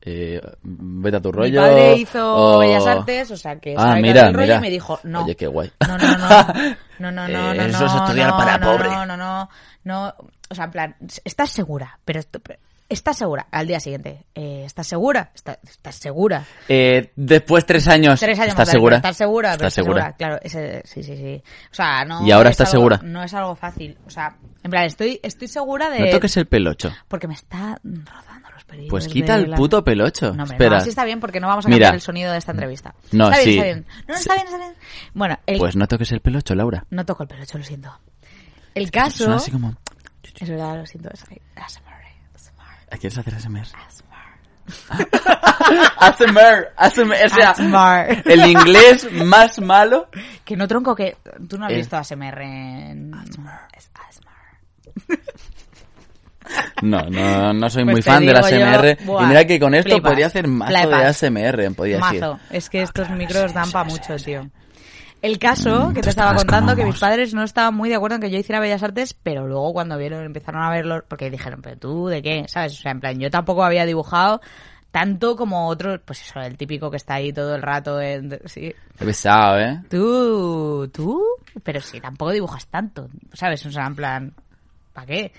eh, 0.02 0.40
vete 0.62 1.18
a 1.18 1.22
tu 1.22 1.30
Mi 1.32 1.38
rollo. 1.38 1.62
padre 1.62 1.96
hizo 1.98 2.36
o- 2.36 2.60
Bellas 2.60 2.86
Artes, 2.86 3.32
o 3.32 3.38
sea, 3.38 3.60
que 3.60 3.74
Ah, 3.78 3.96
mira, 4.00 4.28
el 4.28 4.34
rollo 4.36 4.46
mira. 4.46 4.58
y 4.58 4.62
me 4.62 4.70
dijo, 4.70 5.00
no. 5.04 5.24
Oye, 5.24 5.36
qué 5.36 5.48
guay. 5.48 5.72
No, 5.88 5.98
no, 5.98 6.18
no, 6.18 6.18
no. 6.30 6.76
No, 7.00 7.12
no, 7.12 7.28
no, 7.28 7.52
Eh, 7.54 7.58
no, 7.58 7.64
eso 7.64 7.86
es 7.88 7.94
estudiar 7.96 8.30
no, 8.30 8.38
para 8.38 8.58
no, 8.60 8.72
pobre. 8.72 8.90
No, 8.90 9.06
no, 9.06 9.18
no, 9.18 9.50
no. 9.84 10.14
O 10.50 10.54
sea, 10.56 10.66
en 10.66 10.72
plan, 10.72 10.96
¿estás 11.24 11.50
segura? 11.50 11.98
Pero 12.06 12.20
esto- 12.20 12.40
pero- 12.40 12.60
¿Estás 12.96 13.18
segura? 13.18 13.48
Al 13.52 13.68
día 13.68 13.80
siguiente. 13.82 14.26
Eh, 14.34 14.64
¿Estás 14.66 14.88
segura? 14.88 15.30
¿Estás, 15.36 15.60
estás 15.68 15.96
segura? 15.96 16.46
Eh, 16.70 17.12
después 17.18 17.66
tres 17.66 17.88
años, 17.90 18.20
Tres 18.22 18.40
años 18.40 18.50
¿estás 18.54 18.68
más 18.68 18.72
segura? 18.72 18.96
¿Estás 18.96 19.18
segura? 19.18 19.52
¿Estás 19.52 19.74
segura? 19.74 20.14
Claro, 20.18 20.40
ese, 20.42 20.82
sí, 20.86 21.04
sí, 21.04 21.18
sí. 21.18 21.44
O 21.72 21.74
sea, 21.74 22.06
no. 22.06 22.26
¿Y 22.26 22.32
ahora 22.32 22.50
es 22.50 22.54
estás 22.54 22.74
algo- 22.74 22.90
segura? 22.90 23.00
No 23.04 23.22
es 23.22 23.34
algo 23.34 23.54
fácil. 23.56 23.98
O 24.08 24.10
sea, 24.10 24.38
en 24.64 24.72
plan, 24.72 24.86
estoy, 24.86 25.20
estoy 25.24 25.50
segura 25.50 25.90
de. 25.90 26.00
No 26.00 26.10
toques 26.10 26.38
el 26.38 26.46
pelocho. 26.48 26.94
Porque 27.10 27.28
me 27.28 27.34
está 27.34 27.78
rozando 27.84 28.50
los 28.54 28.64
pelillos. 28.64 28.90
Pues 28.90 29.08
quita 29.10 29.36
el 29.36 29.52
la- 29.52 29.58
puto 29.58 29.84
pelocho. 29.84 30.28
No, 30.34 30.44
hombre, 30.44 30.56
Espera. 30.56 30.70
no, 30.72 30.78
así 30.78 30.90
está 30.90 31.04
bien 31.04 31.20
porque 31.20 31.42
no 31.42 31.48
vamos 31.48 31.66
a 31.66 31.68
Mira. 31.68 31.88
cambiar 31.88 31.96
el 31.96 32.02
sonido 32.02 32.32
de 32.32 32.38
esta 32.38 32.52
entrevista. 32.54 32.96
No, 33.12 33.30
está 33.30 33.44
bien, 33.44 33.46
sí. 33.46 33.52
está 33.58 33.64
bien. 33.66 33.86
No, 34.08 34.14
no, 34.14 34.20
está 34.20 34.34
bien, 34.36 34.46
está 34.46 34.58
bien. 34.58 34.74
Bueno, 35.14 35.40
el... 35.46 35.58
Pues 35.60 35.76
no 35.76 35.86
toques 35.88 36.12
el 36.14 36.22
pelocho, 36.22 36.56
Laura. 36.56 36.86
no 36.90 37.06
toco 37.06 37.24
el 37.24 37.30
pelocho, 37.30 37.58
lo 37.58 37.64
siento. 37.66 37.92
El 38.74 38.90
caso... 38.90 39.18
Suena 39.26 39.36
así 39.36 39.52
como... 39.52 39.76
Es 40.40 40.50
verdad, 40.50 40.78
lo 40.78 40.86
siento. 40.86 41.10
Es 41.14 41.24
¿Quieres 42.90 43.18
hacer 43.18 43.36
ASMR? 43.36 43.66
ASMR. 44.90 45.16
ASMR, 45.98 46.68
ASMR, 46.78 47.26
o 47.26 47.30
sea, 47.30 47.50
ASMR. 47.52 48.24
el 48.32 48.46
inglés 48.48 49.08
más 49.12 49.60
malo. 49.60 50.10
Que 50.44 50.56
no 50.56 50.68
tronco 50.68 50.96
que... 50.96 51.18
Tú 51.48 51.58
no 51.58 51.66
has 51.66 51.72
Eh. 51.74 51.78
visto 51.78 51.98
ASMR 51.98 52.42
en... 52.42 53.12
Es 53.76 53.90
ASMR. 53.94 55.20
No, 56.84 57.02
no, 57.10 57.54
no 57.54 57.70
soy 57.72 57.84
Pues 57.86 57.96
muy 57.96 58.02
fan 58.04 58.24
del 58.24 58.36
digo 58.36 58.48
yo, 58.50 58.66
ASMR. 58.68 58.98
y 59.02 59.06
buah, 59.06 59.26
mira 59.28 59.46
que 59.46 59.60
con 59.60 59.74
esto 59.74 59.90
flipas, 59.90 60.10
podría 60.12 60.28
hacer 60.28 60.48
mazo 60.48 60.74
de 60.74 60.80
flipas. 60.84 61.24
ASMR, 61.24 61.76
podía 61.76 61.98
decir. 61.98 62.22
Mazo. 62.22 62.40
Es 62.52 62.70
que 62.70 62.82
estos 62.84 63.10
micros 63.10 63.52
dan 63.52 63.72
para 63.72 63.90
mucho, 63.90 64.16
tío. 64.18 64.48
El 65.26 65.40
caso 65.40 65.92
que 65.92 66.04
te 66.04 66.10
estaba 66.12 66.36
contando, 66.36 66.76
que 66.76 66.86
mis 66.86 67.00
padres 67.00 67.34
no 67.34 67.42
estaban 67.42 67.74
muy 67.74 67.90
de 67.90 67.96
acuerdo 67.96 68.18
en 68.18 68.22
que 68.22 68.30
yo 68.30 68.38
hiciera 68.38 68.60
Bellas 68.60 68.84
Artes, 68.84 69.16
pero 69.16 69.48
luego 69.48 69.74
cuando 69.74 69.98
vieron, 69.98 70.24
empezaron 70.24 70.62
a 70.62 70.70
verlo, 70.70 71.04
porque 71.08 71.32
dijeron, 71.32 71.64
pero 71.64 71.80
tú, 71.80 72.06
¿de 72.06 72.22
qué? 72.22 72.46
¿Sabes? 72.48 72.74
O 72.74 72.82
sea, 72.84 72.92
en 72.92 73.00
plan, 73.00 73.20
yo 73.20 73.32
tampoco 73.32 73.64
había 73.64 73.88
dibujado 73.88 74.40
tanto 74.92 75.36
como 75.36 75.68
otros, 75.68 76.00
pues 76.06 76.22
eso, 76.22 76.42
el 76.42 76.58
típico 76.58 76.92
que 76.92 76.98
está 76.98 77.16
ahí 77.16 77.34
todo 77.34 77.56
el 77.56 77.64
rato, 77.64 78.00
en, 78.00 78.40
sí. 78.46 78.72
Qué 79.00 79.04
pesado, 79.04 79.60
¿eh? 79.60 79.82
Tú, 79.90 80.92
tú, 80.94 81.26
pero 81.64 81.82
sí, 81.82 82.00
tampoco 82.00 82.32
dibujas 82.32 82.68
tanto, 82.68 83.10
¿sabes? 83.34 83.66
O 83.66 83.72
sea, 83.72 83.88
en 83.88 83.96
plan, 83.96 84.34
¿para 84.94 85.08
qué? 85.08 85.32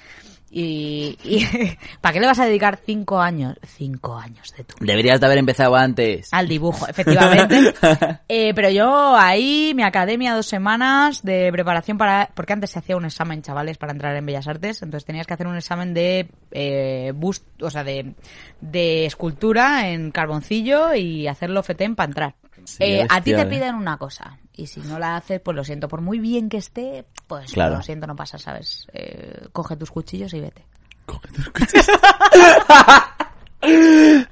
Y, 0.50 1.18
y 1.24 1.44
¿para 2.00 2.12
qué 2.12 2.20
le 2.20 2.26
vas 2.26 2.38
a 2.38 2.46
dedicar 2.46 2.78
cinco 2.84 3.20
años? 3.20 3.56
Cinco 3.66 4.16
años 4.16 4.54
de 4.56 4.64
tu 4.64 4.76
Deberías 4.84 5.20
de 5.20 5.26
haber 5.26 5.38
empezado 5.38 5.74
antes. 5.74 6.28
al 6.32 6.48
dibujo, 6.48 6.86
efectivamente. 6.88 7.74
Eh, 8.28 8.52
pero 8.54 8.70
yo 8.70 9.16
ahí, 9.16 9.72
mi 9.74 9.82
academia, 9.82 10.34
dos 10.34 10.46
semanas 10.46 11.22
de 11.22 11.50
preparación 11.52 11.96
para... 11.98 12.30
Porque 12.34 12.52
antes 12.52 12.70
se 12.70 12.78
hacía 12.78 12.96
un 12.96 13.04
examen, 13.04 13.42
chavales, 13.42 13.78
para 13.78 13.92
entrar 13.92 14.14
en 14.16 14.26
Bellas 14.26 14.46
Artes. 14.48 14.82
Entonces 14.82 15.04
tenías 15.06 15.26
que 15.26 15.34
hacer 15.34 15.46
un 15.46 15.56
examen 15.56 15.94
de 15.94 16.28
eh, 16.50 17.12
bust, 17.14 17.44
o 17.62 17.70
sea, 17.70 17.84
de, 17.84 18.14
de 18.60 19.06
escultura 19.06 19.88
en 19.90 20.10
carboncillo 20.10 20.94
y 20.94 21.26
hacerlo 21.28 21.62
fetén 21.62 21.94
para 21.94 22.06
entrar. 22.08 22.34
Sí, 22.64 22.82
Eh, 22.82 23.06
a 23.08 23.20
ti 23.20 23.32
te 23.34 23.42
¿eh? 23.42 23.46
piden 23.46 23.74
una 23.74 23.96
cosa 23.96 24.38
y 24.56 24.66
si 24.66 24.80
no 24.80 24.98
la 24.98 25.16
haces, 25.16 25.40
pues 25.40 25.54
lo 25.56 25.62
siento. 25.64 25.86
Por 25.88 26.00
muy 26.00 26.18
bien 26.18 26.48
que 26.48 26.56
esté, 26.56 27.04
pues 27.26 27.52
Claro. 27.52 27.76
lo 27.76 27.82
siento, 27.82 28.06
no 28.06 28.16
pasa, 28.16 28.38
¿sabes? 28.38 28.86
Eh, 28.92 29.46
coge 29.52 29.76
tus 29.76 29.90
cuchillos 29.90 30.32
y 30.34 30.40
vete. 30.40 30.64
Coge 31.04 31.28
tus 31.28 31.48
cuchillos. 31.50 31.86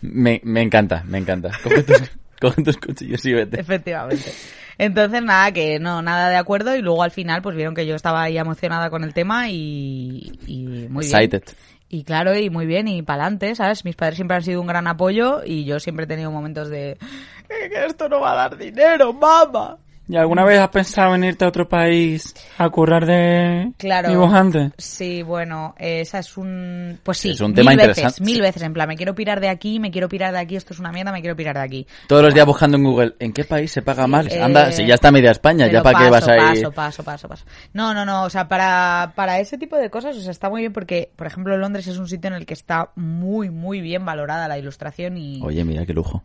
me, 0.00 0.40
me 0.44 0.62
encanta, 0.62 1.02
me 1.06 1.18
encanta. 1.18 1.50
Coge 1.62 1.82
tus, 1.82 2.02
coge 2.40 2.62
tus 2.62 2.76
cuchillos 2.76 3.24
y 3.26 3.32
vete. 3.32 3.60
Efectivamente. 3.60 4.32
Entonces, 4.76 5.22
nada, 5.22 5.52
que 5.52 5.78
no, 5.78 6.02
nada 6.02 6.30
de 6.30 6.36
acuerdo. 6.36 6.74
Y 6.76 6.82
luego 6.82 7.02
al 7.02 7.10
final, 7.10 7.42
pues 7.42 7.56
vieron 7.56 7.74
que 7.74 7.86
yo 7.86 7.94
estaba 7.94 8.22
ahí 8.22 8.38
emocionada 8.38 8.90
con 8.90 9.04
el 9.04 9.14
tema 9.14 9.48
y, 9.48 10.32
y 10.46 10.88
muy 10.88 11.06
bien. 11.06 11.16
Excited. 11.22 11.42
Y 11.88 12.02
claro, 12.02 12.36
y 12.36 12.50
muy 12.50 12.66
bien, 12.66 12.88
y 12.88 13.02
para 13.02 13.22
adelante, 13.22 13.54
¿sabes? 13.54 13.84
Mis 13.84 13.94
padres 13.94 14.16
siempre 14.16 14.36
han 14.36 14.42
sido 14.42 14.60
un 14.60 14.66
gran 14.66 14.88
apoyo 14.88 15.42
y 15.44 15.64
yo 15.64 15.78
siempre 15.78 16.06
he 16.06 16.08
tenido 16.08 16.30
momentos 16.32 16.68
de 16.68 16.92
"Eh, 16.92 17.68
que 17.70 17.84
esto 17.86 18.08
no 18.08 18.18
va 18.20 18.32
a 18.32 18.34
dar 18.34 18.56
dinero, 18.56 19.12
mamá. 19.12 19.76
¿Y 20.06 20.16
alguna 20.16 20.44
vez 20.44 20.58
has 20.60 20.68
pensado 20.68 21.14
en 21.14 21.24
irte 21.24 21.44
a 21.44 21.48
otro 21.48 21.66
país 21.68 22.34
a 22.58 22.68
currar 22.68 23.06
de 23.06 23.72
Claro. 23.78 24.10
dibujante? 24.10 24.70
Sí, 24.76 25.22
bueno, 25.22 25.74
esa 25.78 26.18
es 26.18 26.36
un... 26.36 26.98
Pues 27.02 27.18
sí, 27.18 27.30
Es 27.30 27.40
un 27.40 27.48
mil 27.52 27.56
tema 27.56 27.70
veces, 27.72 27.88
interesante. 27.98 28.22
mil 28.24 28.40
veces, 28.42 28.62
en 28.62 28.72
plan, 28.74 28.86
me 28.88 28.96
quiero 28.96 29.14
pirar 29.14 29.40
de 29.40 29.48
aquí, 29.48 29.80
me 29.80 29.90
quiero 29.90 30.08
pirar 30.08 30.32
de 30.32 30.40
aquí, 30.40 30.56
esto 30.56 30.74
es 30.74 30.78
una 30.80 30.92
mierda, 30.92 31.10
me 31.10 31.20
quiero 31.22 31.34
pirar 31.36 31.56
de 31.56 31.62
aquí. 31.62 31.86
Todos 32.06 32.22
los 32.22 32.34
días 32.34 32.44
buscando 32.46 32.76
en 32.76 32.84
Google, 32.84 33.14
¿en 33.18 33.32
qué 33.32 33.44
país 33.44 33.72
se 33.72 33.80
paga 33.80 34.06
más? 34.06 34.26
Eh, 34.30 34.42
Anda, 34.42 34.70
si 34.72 34.86
ya 34.86 34.94
está 34.94 35.10
media 35.10 35.30
España, 35.30 35.68
ya 35.68 35.82
para 35.82 35.98
qué 35.98 36.10
vas 36.10 36.20
paso, 36.26 36.32
a 36.32 36.54
ir. 36.54 36.62
Paso, 36.64 36.72
paso, 36.72 37.02
paso, 37.04 37.28
paso. 37.28 37.44
No, 37.72 37.94
no, 37.94 38.04
no, 38.04 38.24
o 38.24 38.30
sea, 38.30 38.46
para, 38.46 39.12
para 39.16 39.40
ese 39.40 39.56
tipo 39.56 39.76
de 39.76 39.88
cosas, 39.88 40.16
o 40.16 40.20
sea, 40.20 40.32
está 40.32 40.50
muy 40.50 40.60
bien 40.60 40.72
porque, 40.74 41.10
por 41.16 41.26
ejemplo, 41.26 41.56
Londres 41.56 41.86
es 41.86 41.96
un 41.96 42.08
sitio 42.08 42.28
en 42.28 42.34
el 42.34 42.44
que 42.44 42.52
está 42.54 42.90
muy, 42.94 43.48
muy 43.48 43.80
bien 43.80 44.04
valorada 44.04 44.48
la 44.48 44.58
ilustración 44.58 45.16
y... 45.16 45.40
Oye, 45.42 45.64
mira 45.64 45.86
qué 45.86 45.94
lujo. 45.94 46.22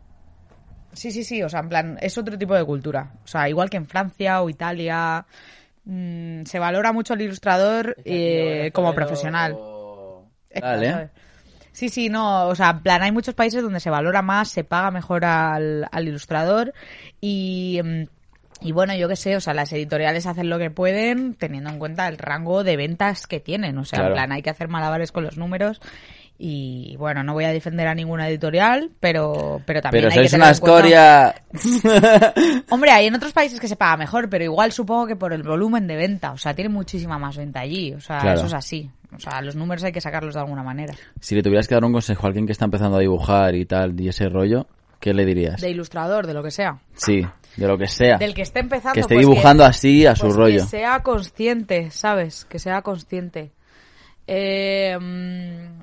Sí, 0.92 1.10
sí, 1.10 1.22
sí, 1.24 1.42
o 1.42 1.48
sea, 1.48 1.60
en 1.60 1.68
plan, 1.68 1.98
es 2.00 2.16
otro 2.18 2.36
tipo 2.36 2.54
de 2.54 2.64
cultura. 2.64 3.12
O 3.24 3.26
sea, 3.26 3.48
igual 3.48 3.70
que 3.70 3.76
en 3.76 3.86
Francia 3.86 4.42
o 4.42 4.48
Italia, 4.50 5.24
mm, 5.84 6.44
se 6.44 6.58
valora 6.58 6.92
mucho 6.92 7.14
al 7.14 7.22
ilustrador 7.22 7.96
eh, 8.04 8.70
como 8.72 8.92
profesional. 8.94 9.56
¿sabes? 10.60 11.10
Sí, 11.72 11.88
sí, 11.88 12.08
no, 12.08 12.48
o 12.48 12.54
sea, 12.56 12.70
en 12.70 12.80
plan, 12.82 13.02
hay 13.02 13.12
muchos 13.12 13.34
países 13.34 13.62
donde 13.62 13.78
se 13.80 13.90
valora 13.90 14.22
más, 14.22 14.48
se 14.48 14.64
paga 14.64 14.90
mejor 14.90 15.24
al, 15.24 15.86
al 15.90 16.08
ilustrador 16.08 16.74
y, 17.20 17.80
mm, 17.82 18.02
Y 18.62 18.72
bueno, 18.72 18.94
yo 18.94 19.08
qué 19.08 19.16
sé, 19.16 19.36
o 19.36 19.40
sea, 19.40 19.54
las 19.54 19.72
editoriales 19.72 20.26
hacen 20.26 20.50
lo 20.50 20.58
que 20.58 20.70
pueden 20.70 21.34
teniendo 21.34 21.70
en 21.70 21.78
cuenta 21.78 22.06
el 22.08 22.18
rango 22.18 22.62
de 22.62 22.76
ventas 22.76 23.26
que 23.26 23.40
tienen. 23.40 23.78
O 23.78 23.84
sea, 23.86 24.00
Claro. 24.00 24.10
en 24.10 24.14
plan, 24.16 24.32
hay 24.32 24.42
que 24.42 24.50
hacer 24.50 24.68
malabares 24.68 25.12
con 25.12 25.24
los 25.24 25.38
números. 25.38 25.80
Y 26.42 26.96
bueno, 26.96 27.22
no 27.22 27.34
voy 27.34 27.44
a 27.44 27.52
defender 27.52 27.86
a 27.86 27.94
ninguna 27.94 28.26
editorial, 28.26 28.90
pero, 28.98 29.60
pero 29.66 29.82
también 29.82 30.04
Pero 30.04 30.12
hay 30.14 30.22
que 30.22 30.28
sois 30.28 30.30
tener 30.30 30.42
una 30.44 30.50
escoria. 30.52 31.34
Hombre, 32.70 32.90
hay 32.92 33.08
en 33.08 33.14
otros 33.14 33.34
países 33.34 33.60
que 33.60 33.68
se 33.68 33.76
paga 33.76 33.98
mejor, 33.98 34.30
pero 34.30 34.42
igual 34.44 34.72
supongo 34.72 35.06
que 35.06 35.16
por 35.16 35.34
el 35.34 35.42
volumen 35.42 35.86
de 35.86 35.96
venta. 35.96 36.32
O 36.32 36.38
sea, 36.38 36.54
tiene 36.54 36.70
muchísima 36.70 37.18
más 37.18 37.36
venta 37.36 37.60
allí. 37.60 37.92
O 37.92 38.00
sea, 38.00 38.20
Claro. 38.20 38.38
eso 38.38 38.46
es 38.46 38.54
así. 38.54 38.90
O 39.14 39.18
sea, 39.20 39.42
los 39.42 39.54
números 39.54 39.84
hay 39.84 39.92
que 39.92 40.00
sacarlos 40.00 40.32
de 40.32 40.40
alguna 40.40 40.62
manera. 40.62 40.94
si 41.20 41.34
le 41.34 41.42
tuvieras 41.42 41.68
que 41.68 41.74
dar 41.74 41.84
un 41.84 41.92
consejo 41.92 42.24
a 42.24 42.28
alguien 42.28 42.46
que 42.46 42.52
está 42.52 42.64
empezando 42.64 42.96
a 42.96 43.00
dibujar 43.00 43.54
y 43.54 43.66
tal, 43.66 44.00
y 44.00 44.08
ese 44.08 44.30
rollo, 44.30 44.66
¿qué 44.98 45.12
le 45.12 45.26
dirías? 45.26 45.60
De 45.60 45.68
ilustrador, 45.68 46.26
de 46.26 46.32
lo 46.32 46.42
que 46.42 46.50
sea. 46.52 46.78
Sí, 46.94 47.26
de 47.56 47.66
lo 47.66 47.76
que 47.76 47.86
sea. 47.86 48.16
Del 48.16 48.32
que 48.32 48.42
esté 48.42 48.60
empezando. 48.60 48.94
que 48.94 49.00
esté 49.00 49.14
pues 49.16 49.26
dibujando 49.26 49.62
así 49.64 50.06
a 50.06 50.14
su 50.16 50.22
pues 50.26 50.36
rollo. 50.36 50.60
Que 50.62 50.68
sea 50.68 51.00
consciente, 51.02 51.90
¿sabes? 51.90 52.46
Que 52.46 52.58
sea 52.58 52.80
consciente. 52.80 53.50
Eh, 54.26 54.96
mm, 54.98 55.79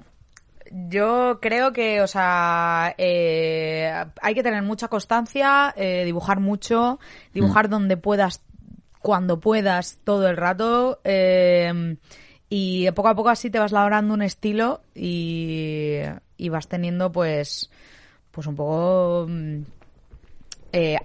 yo 0.87 1.39
creo 1.41 1.73
que, 1.73 2.01
o 2.01 2.07
sea, 2.07 2.93
eh, 2.97 4.05
hay 4.21 4.33
que 4.35 4.43
tener 4.43 4.61
mucha 4.61 4.87
constancia, 4.87 5.73
eh, 5.75 6.03
dibujar 6.05 6.39
mucho, 6.39 6.99
dibujar 7.33 7.67
donde 7.69 7.97
puedas, 7.97 8.43
cuando 9.01 9.39
puedas, 9.39 9.99
todo 10.03 10.27
el 10.29 10.37
rato. 10.37 10.99
eh, 11.03 11.97
y 12.49 12.89
poco 12.91 13.09
a 13.09 13.15
poco 13.15 13.27
así 13.27 13.49
te 13.49 13.59
vas 13.59 13.73
labrando 13.73 14.13
un 14.13 14.21
estilo 14.21 14.81
y, 14.95 15.99
y 16.37 16.49
vas 16.49 16.69
teniendo, 16.69 17.11
pues, 17.11 17.69
pues 18.31 18.47
un 18.47 18.55
poco 18.55 19.25
mm, 19.27 19.61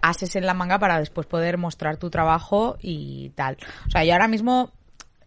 ases 0.02 0.36
en 0.36 0.46
la 0.46 0.54
manga 0.54 0.78
para 0.78 1.00
después 1.00 1.26
poder 1.26 1.58
mostrar 1.58 1.96
tu 1.96 2.10
trabajo 2.10 2.76
y 2.80 3.30
tal. 3.30 3.56
O 3.88 3.90
sea, 3.90 4.04
yo 4.04 4.12
ahora 4.12 4.28
mismo 4.28 4.70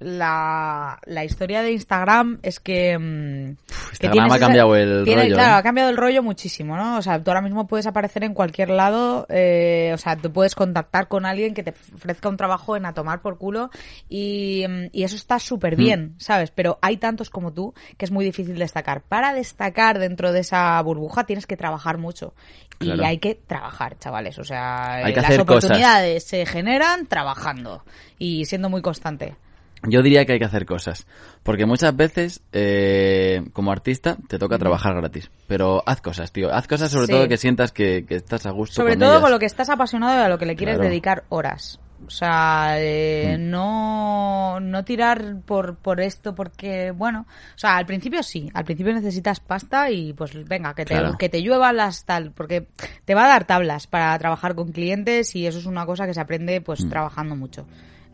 la, 0.05 0.99
la 1.05 1.25
historia 1.25 1.63
de 1.63 1.71
Instagram 1.71 2.37
es 2.43 2.59
que... 2.59 2.97
mm, 2.97 3.57
Instagram 3.93 4.31
ha 4.31 4.39
cambiado 4.39 4.75
el 4.75 5.03
tiene- 5.03 5.23
rollo, 5.23 5.35
Claro, 5.35 5.55
¿eh? 5.55 5.57
ha 5.57 5.63
cambiado 5.63 5.89
el 5.89 5.97
rollo 5.97 6.21
muchísimo, 6.21 6.77
¿no? 6.77 6.97
O 6.97 7.01
sea, 7.01 7.21
tú 7.23 7.31
ahora 7.31 7.41
mismo 7.41 7.65
puedes 7.65 7.87
aparecer 7.87 8.23
en 8.23 8.33
cualquier 8.35 8.69
lado, 8.69 9.25
eh, 9.29 9.91
o 9.93 9.97
sea, 9.97 10.15
tú 10.15 10.31
puedes 10.31 10.53
contactar 10.53 11.07
con 11.07 11.25
alguien 11.25 11.53
que 11.55 11.63
te 11.63 11.73
ofrezca 11.95 12.29
un 12.29 12.37
trabajo 12.37 12.75
en 12.77 12.85
a 12.85 12.93
tomar 12.93 13.21
por 13.21 13.37
culo 13.39 13.71
y, 14.07 14.63
mm, 14.67 14.85
y 14.91 15.03
eso 15.03 15.15
está 15.15 15.39
súper 15.39 15.75
bien, 15.75 16.13
Mm. 16.15 16.19
¿sabes? 16.19 16.51
Pero 16.51 16.77
hay 16.81 16.97
tantos 16.97 17.29
como 17.31 17.51
tú 17.51 17.73
que 17.97 18.05
es 18.05 18.11
muy 18.11 18.25
difícil 18.25 18.57
destacar. 18.59 19.01
Para 19.01 19.33
destacar 19.33 19.97
dentro 19.97 20.31
de 20.31 20.41
esa 20.41 20.79
burbuja 20.83 21.23
tienes 21.25 21.47
que 21.47 21.57
trabajar 21.57 21.97
mucho. 21.97 22.33
Y 22.79 22.85
Claro. 22.85 23.05
hay 23.05 23.17
que 23.19 23.35
trabajar, 23.35 23.97
chavales. 23.97 24.37
O 24.37 24.43
sea, 24.43 24.95
Hay 24.95 25.13
que 25.13 25.21
las 25.21 25.29
hacer 25.31 25.45
cosas. 25.45 25.63
oportunidades 25.65 26.25
se 26.25 26.45
generan 26.45 27.07
trabajando 27.07 27.83
y 28.19 28.45
siendo 28.45 28.69
muy 28.69 28.81
constante. 28.81 29.35
Yo 29.83 30.01
diría 30.01 30.25
que 30.25 30.33
hay 30.33 30.39
que 30.39 30.45
hacer 30.45 30.65
cosas. 30.65 31.05
Porque 31.43 31.65
muchas 31.67 31.95
veces, 31.95 32.41
eh, 32.53 33.43
como 33.53 33.71
artista, 33.71 34.17
te 34.27 34.39
toca 34.39 34.57
trabajar 34.57 34.95
gratis. 34.95 35.29
Pero 35.47 35.83
haz 35.85 36.01
cosas, 36.01 36.31
tío. 36.31 36.51
Haz 36.53 36.67
cosas 36.67 36.89
sobre 36.91 37.05
Sí. 37.07 37.11
todo 37.13 37.27
que 37.27 37.37
sientas 37.37 37.71
que, 37.71 38.05
que 38.05 38.15
estás 38.15 38.45
a 38.47 38.51
gusto 38.51 38.75
Sobre 38.75 38.93
con 38.93 38.99
todo 39.01 39.09
ellas. 39.11 39.21
con 39.21 39.31
lo 39.31 39.39
que 39.39 39.45
estás 39.45 39.69
apasionado 39.69 40.19
y 40.19 40.23
a 40.23 40.29
lo 40.29 40.37
que 40.39 40.45
le 40.47 40.55
quieres 40.55 40.75
Claro. 40.75 40.89
dedicar 40.89 41.23
horas. 41.29 41.79
O 42.05 42.09
sea, 42.09 42.75
eh, 42.79 43.35
Mm. 43.37 43.49
no, 43.51 44.59
no 44.59 44.83
tirar 44.83 45.37
por, 45.45 45.75
por 45.75 46.01
esto 46.01 46.35
porque, 46.35 46.91
bueno, 46.91 47.25
o 47.55 47.57
sea, 47.57 47.77
al 47.77 47.85
principio 47.85 48.21
sí, 48.21 48.49
al 48.53 48.65
principio 48.65 48.93
necesitas 48.93 49.39
pasta 49.39 49.89
y 49.91 50.13
pues 50.13 50.33
venga, 50.47 50.73
que 50.73 50.83
te, 50.85 50.93
Claro. 50.93 51.17
que 51.17 51.29
te 51.29 51.41
lluevan 51.41 51.77
las 51.77 52.05
tal, 52.05 52.31
porque 52.31 52.67
te 53.05 53.15
va 53.15 53.25
a 53.25 53.29
dar 53.29 53.45
tablas 53.45 53.87
para 53.87 54.17
trabajar 54.19 54.55
con 54.55 54.71
clientes 54.71 55.35
y 55.35 55.47
eso 55.47 55.57
es 55.59 55.65
una 55.67 55.85
cosa 55.85 56.05
que 56.05 56.13
se 56.13 56.21
aprende 56.21 56.59
pues 56.61 56.83
Mm. 56.83 56.89
trabajando 56.89 57.35
mucho. 57.35 57.65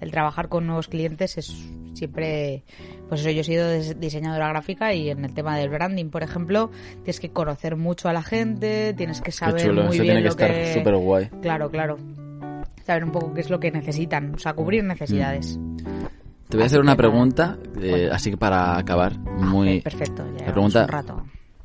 El 0.02 0.12
trabajar 0.12 0.50
con 0.50 0.66
nuevos 0.66 0.88
clientes 0.88 1.38
es 1.38 1.46
siempre, 1.94 2.64
pues 3.08 3.22
eso, 3.22 3.30
yo 3.30 3.42
he 3.42 3.44
sido 3.44 3.72
diseñadora 4.00 4.50
gráfica 4.50 4.94
y 4.94 5.10
en 5.10 5.24
el 5.24 5.34
tema 5.34 5.58
del 5.58 5.70
branding, 5.70 6.10
por 6.10 6.24
ejemplo, 6.24 6.72
tienes 7.04 7.20
que 7.20 7.30
conocer 7.30 7.76
mucho 7.76 8.10
a 8.10 8.14
la 8.14 8.24
gente, 8.24 8.94
tienes 8.96 9.22
que 9.22 9.32
saber 9.32 9.62
chulo, 9.62 9.84
muy 9.84 9.96
eso 9.96 10.04
bien 10.04 10.16
tiene 10.16 10.20
que 10.22 10.24
lo 10.26 10.30
estar 10.32 10.52
que... 10.52 10.74
súper 10.74 10.96
guay. 10.96 11.30
Claro, 11.42 11.70
claro. 11.70 11.98
Saber 12.86 13.04
un 13.04 13.12
poco 13.12 13.34
qué 13.34 13.42
es 13.42 13.50
lo 13.52 13.60
que 13.60 13.72
necesitan, 13.72 14.34
o 14.34 14.40
sea, 14.40 14.54
cubrir 14.54 14.84
necesidades. 14.84 15.60
Te 16.50 16.58
voy 16.58 16.64
a 16.64 16.66
hacer 16.66 16.82
una 16.82 16.96
pregunta, 16.98 17.58
eh, 17.80 18.10
así 18.12 18.32
que 18.32 18.38
para 18.38 18.78
acabar, 18.78 19.18
muy... 19.20 19.78
Ah, 19.78 19.82
Perfecto, 19.84 20.26
ya 20.38 20.46
La 20.48 20.52
pregunta- 20.52 20.82
un 20.84 20.88
rato. 20.90 21.24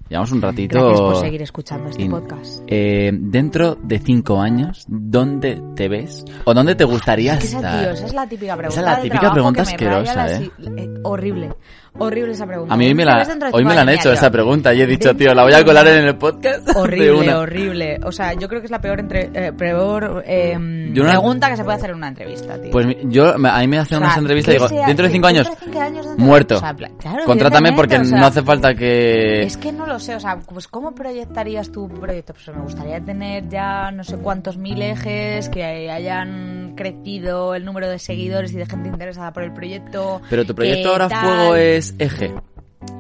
Llevamos 0.09 0.31
un 0.33 0.41
ratito... 0.41 0.79
Gracias 0.79 1.01
por 1.01 1.17
seguir 1.17 1.43
escuchando 1.43 1.89
este 1.89 2.03
in- 2.03 2.11
podcast. 2.13 2.63
Eh, 2.69 3.11
dentro 3.13 3.75
de 3.75 3.99
cinco 3.99 4.41
años, 4.41 4.85
¿dónde 4.87 5.61
te 5.75 5.89
ves? 5.89 6.25
¿O 6.45 6.55
dónde 6.55 6.77
te 6.77 6.85
gustaría 6.85 7.35
Es 7.35 7.41
que 7.41 7.47
esa, 7.47 7.57
estar? 7.59 7.81
tío, 7.81 7.91
esa 7.91 8.07
es 8.07 8.15
la 8.15 8.29
típica 8.29 8.57
pregunta. 8.57 8.81
Esa 8.81 8.91
es 8.93 8.97
la 8.99 9.03
típica 9.03 9.33
pregunta 9.33 9.63
asquerosa, 9.63 10.15
la 10.15 10.33
¿eh? 10.41 10.51
eh, 10.77 10.95
horrible. 11.03 11.55
Horrible 11.99 12.33
esa 12.33 12.47
pregunta. 12.47 12.75
A 12.75 12.77
mí 12.77 12.87
hoy 12.87 12.95
me 12.95 13.05
¿Dónde 13.05 13.25
te 13.25 13.39
la, 13.41 13.51
hoy 13.53 13.65
me 13.65 13.75
han 13.75 13.89
hecho 13.89 14.13
esa 14.13 14.31
pregunta 14.31 14.75
y 14.75 14.83
he 14.83 14.87
dicho, 14.87 15.15
tío, 15.17 15.35
la 15.35 15.43
voy 15.45 15.55
a 15.55 15.65
colar 15.65 15.87
en 15.89 16.05
el 16.07 16.17
podcast. 16.17 16.69
Horrible, 16.77 17.35
horrible. 17.35 17.99
O 18.05 18.13
sea, 18.13 18.35
yo 18.35 18.49
creo 18.49 18.61
que 18.61 18.67
es 18.67 18.71
la 18.71 18.81
peor, 18.81 19.01
entre, 19.01 19.31
eh, 19.33 19.53
peor 19.53 20.23
eh, 20.27 20.57
una- 20.57 21.11
pregunta 21.11 21.51
que 21.51 21.57
se 21.57 21.65
puede 21.65 21.77
hacer 21.77 21.91
en 21.91 21.97
una 21.97 22.09
entrevista, 22.09 22.61
tío. 22.61 22.71
Pues 22.71 22.87
yo, 23.05 23.35
a 23.35 23.59
mí 23.61 23.69
me 23.69 23.79
hacen 23.79 23.97
O 23.99 24.01
sea, 24.01 24.07
unas 24.09 24.19
entrevistas 24.19 24.55
y 24.55 24.59
¿qué 24.59 24.65
digo, 24.65 24.69
sea- 24.69 24.87
dentro 24.87 25.07
de 25.07 25.13
cinco 25.13 25.27
años, 25.27 25.49
cinco 25.63 25.79
muerto. 26.19 26.57
o 26.57 26.61
sea, 26.61 26.75
pla- 26.75 26.91
claro, 26.99 27.25
Contrátame 27.25 27.73
porque 27.73 27.97
o 27.97 28.05
no 28.05 28.27
hace 28.27 28.43
falta 28.43 28.75
que... 28.75 29.43
Es 29.43 29.57
que 29.57 29.73
no 29.73 29.87
lo 29.87 29.99
sé, 29.99 30.15
o 30.15 30.21
sea, 30.21 30.39
pues 30.39 30.69
¿cómo 30.69 30.95
proyectarías 30.95 31.71
tu 31.71 31.89
proyecto? 31.89 32.33
Pues 32.35 32.57
me 32.57 32.63
gustaría 32.63 33.01
tener 33.01 33.49
ya 33.49 33.91
no 33.91 34.05
sé 34.05 34.17
cuántos 34.19 34.57
mil 34.59 34.81
ejes, 34.83 35.49
que 35.49 35.65
hayan 35.91 36.75
crecido 36.77 37.55
el 37.55 37.65
número 37.65 37.89
de 37.89 37.99
seguidores 37.99 38.53
y 38.53 38.57
de 38.57 38.67
gente 38.67 38.89
interesada 38.89 39.33
por 39.33 39.43
el 39.43 39.53
proyecto. 39.53 40.21
Pero 40.29 40.45
tu 40.45 40.55
proyecto 40.55 40.91
ahora 40.91 41.09
tal. 41.09 41.21
fuego 41.25 41.57
es 41.57 41.86
eje. 41.99 42.33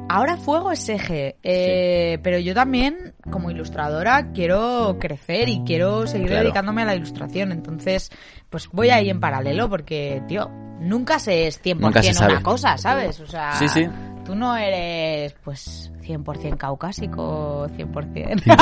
Ahora 0.09 0.37
Fuego 0.37 0.71
es 0.71 0.89
eje, 0.89 1.37
eh, 1.43 2.19
pero 2.23 2.39
yo 2.39 2.55
también, 2.55 3.15
como 3.31 3.51
ilustradora, 3.51 4.31
quiero 4.33 4.97
crecer 5.01 5.49
y 5.49 5.63
quiero 5.65 6.07
seguir 6.07 6.29
Claro. 6.29 6.45
dedicándome 6.45 6.83
a 6.83 6.87
la 6.87 6.95
ilustración. 6.95 7.51
Entonces, 7.53 8.11
pues 8.49 8.69
voy 8.73 8.91
ahí 8.91 9.11
en 9.11 9.19
paralelo 9.21 9.69
porque, 9.69 10.23
tío, 10.29 10.49
nunca 10.81 11.19
se 11.19 11.49
es 11.49 11.61
100% 11.61 11.81
Nunca 11.81 12.03
sabe. 12.15 12.35
una 12.35 12.43
cosa, 12.43 12.79
¿sabes? 12.79 13.19
O 13.21 13.27
sea, 13.27 13.53
Sí, 13.55 13.69
sí. 13.69 13.89
Tú 14.27 14.35
no 14.35 14.57
eres, 14.57 15.35
pues, 15.45 15.91
100% 16.03 16.57
caucásico, 16.57 17.67
100%. 17.77 18.43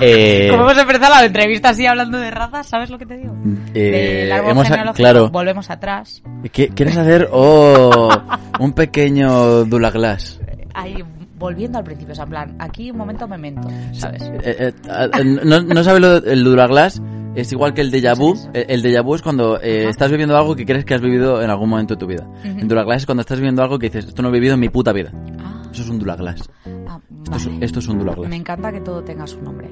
Eh, 0.00 0.48
Como 0.50 0.64
hemos 0.64 0.78
empezado 0.78 1.14
la 1.14 1.24
entrevista 1.24 1.70
así 1.70 1.86
hablando 1.86 2.18
de 2.18 2.30
razas, 2.30 2.66
¿sabes 2.66 2.90
lo 2.90 2.98
que 2.98 3.06
te 3.06 3.16
digo? 3.16 3.34
eh, 3.74 4.22
Del 4.22 4.32
árbol 4.32 4.50
hemos- 4.50 4.64
genealógico, 4.68 4.96
claro. 4.96 5.30
volvemos 5.30 5.70
atrás. 5.70 6.22
¿Qué- 6.52 6.68
¿Quieres 6.68 6.96
hacer 6.96 7.28
oh, 7.32 8.10
un 8.60 8.72
pequeño 8.72 9.64
Dulaglas? 9.64 10.40
Ahí, 10.74 11.02
volviendo 11.38 11.78
al 11.78 11.84
principio, 11.84 12.12
o 12.12 12.14
sea, 12.14 12.24
en 12.24 12.30
plan, 12.30 12.56
aquí 12.58 12.90
un 12.90 12.98
momento 12.98 13.26
memento, 13.28 13.68
¿sabes? 13.92 14.22
Eh, 14.22 14.40
eh, 14.44 14.72
eh, 14.84 15.24
¿no, 15.44 15.60
¿No 15.62 15.84
sabes 15.84 16.00
lo 16.00 16.20
del 16.20 16.44
Dulaglas? 16.44 17.00
Es 17.34 17.52
igual 17.52 17.72
que 17.74 17.80
el 17.82 17.92
déjà 17.92 18.16
vu. 18.16 18.34
El 18.52 18.66
el 18.68 18.82
déjà 18.82 19.02
vu 19.04 19.14
es 19.14 19.22
cuando 19.22 19.60
eh, 19.60 19.88
estás 19.88 20.10
viviendo 20.10 20.36
algo 20.36 20.56
que 20.56 20.64
crees 20.66 20.84
que 20.84 20.94
has 20.94 21.00
vivido 21.00 21.40
en 21.42 21.50
algún 21.50 21.68
momento 21.68 21.94
de 21.94 21.98
tu 22.00 22.06
vida. 22.06 22.26
Ujú. 22.26 22.58
El 22.60 22.68
Dulaglas 22.68 22.98
es 23.02 23.06
cuando 23.06 23.20
estás 23.20 23.38
viviendo 23.38 23.62
algo 23.62 23.78
que 23.78 23.86
dices, 23.86 24.06
esto 24.06 24.22
no 24.22 24.28
he 24.28 24.32
vivido 24.32 24.54
en 24.54 24.60
mi 24.60 24.68
puta 24.68 24.92
vida. 24.92 25.12
Ah, 25.38 25.62
Eso 25.72 25.82
es 25.82 25.88
un 25.88 25.98
Dulaglas. 25.98 26.48
ah, 26.88 26.98
Esto, 27.24 27.36
es, 27.36 27.48
esto 27.60 27.78
es 27.78 27.88
un. 27.88 27.98
Me 28.28 28.36
encanta 28.36 28.72
que 28.72 28.80
todo 28.80 29.02
tenga 29.04 29.26
su 29.26 29.40
nombre. 29.40 29.70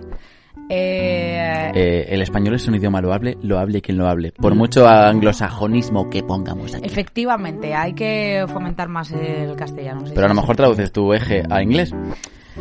Eh, 0.68 1.70
Eh, 1.74 2.06
el 2.08 2.22
español 2.22 2.54
es 2.54 2.66
un 2.66 2.74
idioma 2.74 3.00
loable, 3.00 3.36
lo 3.42 3.58
hable 3.58 3.80
quien 3.82 3.98
lo 3.98 4.06
hable. 4.08 4.32
Por 4.32 4.54
mucho 4.54 4.86
anglosajonismo 4.88 6.08
que 6.10 6.22
pongamos 6.22 6.74
aquí. 6.74 6.86
efectivamente, 6.86 7.74
hay 7.74 7.92
que 7.94 8.44
fomentar 8.48 8.88
más 8.88 9.12
el 9.12 9.54
castellano. 9.56 10.06
sí, 10.06 10.12
Pero 10.14 10.26
a 10.26 10.28
lo 10.28 10.34
mejor 10.34 10.56
traduces 10.56 10.90
tu 10.92 11.12
eje 11.12 11.42
a 11.48 11.62
inglés. 11.62 11.92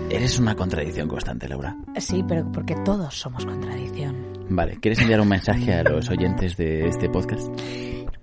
Eres 0.09 0.39
una 0.39 0.55
contradicción 0.55 1.07
constante, 1.07 1.47
Laura. 1.47 1.75
Sí, 1.97 2.23
pero 2.27 2.49
porque 2.51 2.75
todos 2.83 3.13
somos 3.13 3.45
contradicción. 3.45 4.15
Vale, 4.49 4.77
¿quieres 4.79 4.99
enviar 4.99 5.21
un 5.21 5.29
mensaje 5.29 5.73
a 5.73 5.83
los 5.83 6.09
oyentes 6.09 6.55
de 6.57 6.87
este 6.87 7.09
podcast? 7.09 7.47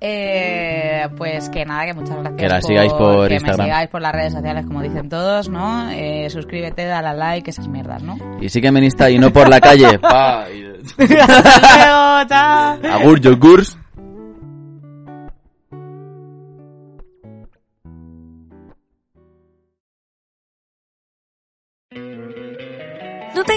Eh, 0.04 1.08
pues 1.16 1.48
que 1.48 1.64
nada, 1.64 1.86
que 1.86 1.94
muchas 1.94 2.16
gracias. 2.16 2.36
Que 2.40 2.48
la 2.48 2.60
sigáis 2.60 2.92
por 2.92 3.28
que 3.28 3.34
Instagram. 3.34 3.58
me 3.58 3.64
sigáis 3.64 3.90
por 3.90 4.00
las 4.02 4.12
redes 4.12 4.32
sociales, 4.32 4.66
como 4.66 4.82
dicen 4.82 5.08
todos, 5.08 5.48
¿no? 5.48 5.90
Eh, 5.90 6.28
suscríbete, 6.28 6.84
dale 6.86 7.08
a 7.08 7.14
like, 7.14 7.50
esas 7.50 7.68
mierdas, 7.68 8.02
¿no? 8.02 8.16
Y 8.40 8.48
sígueme 8.48 8.80
en 8.80 8.86
Insta 8.86 9.10
y 9.10 9.18
no 9.18 9.32
por 9.32 9.48
la 9.48 9.60
calle. 9.60 9.98
Pa. 10.00 10.46
Luego, 10.98 12.28
chao. 12.28 12.78
Agur, 12.92 13.20
yogurs. 13.20 13.78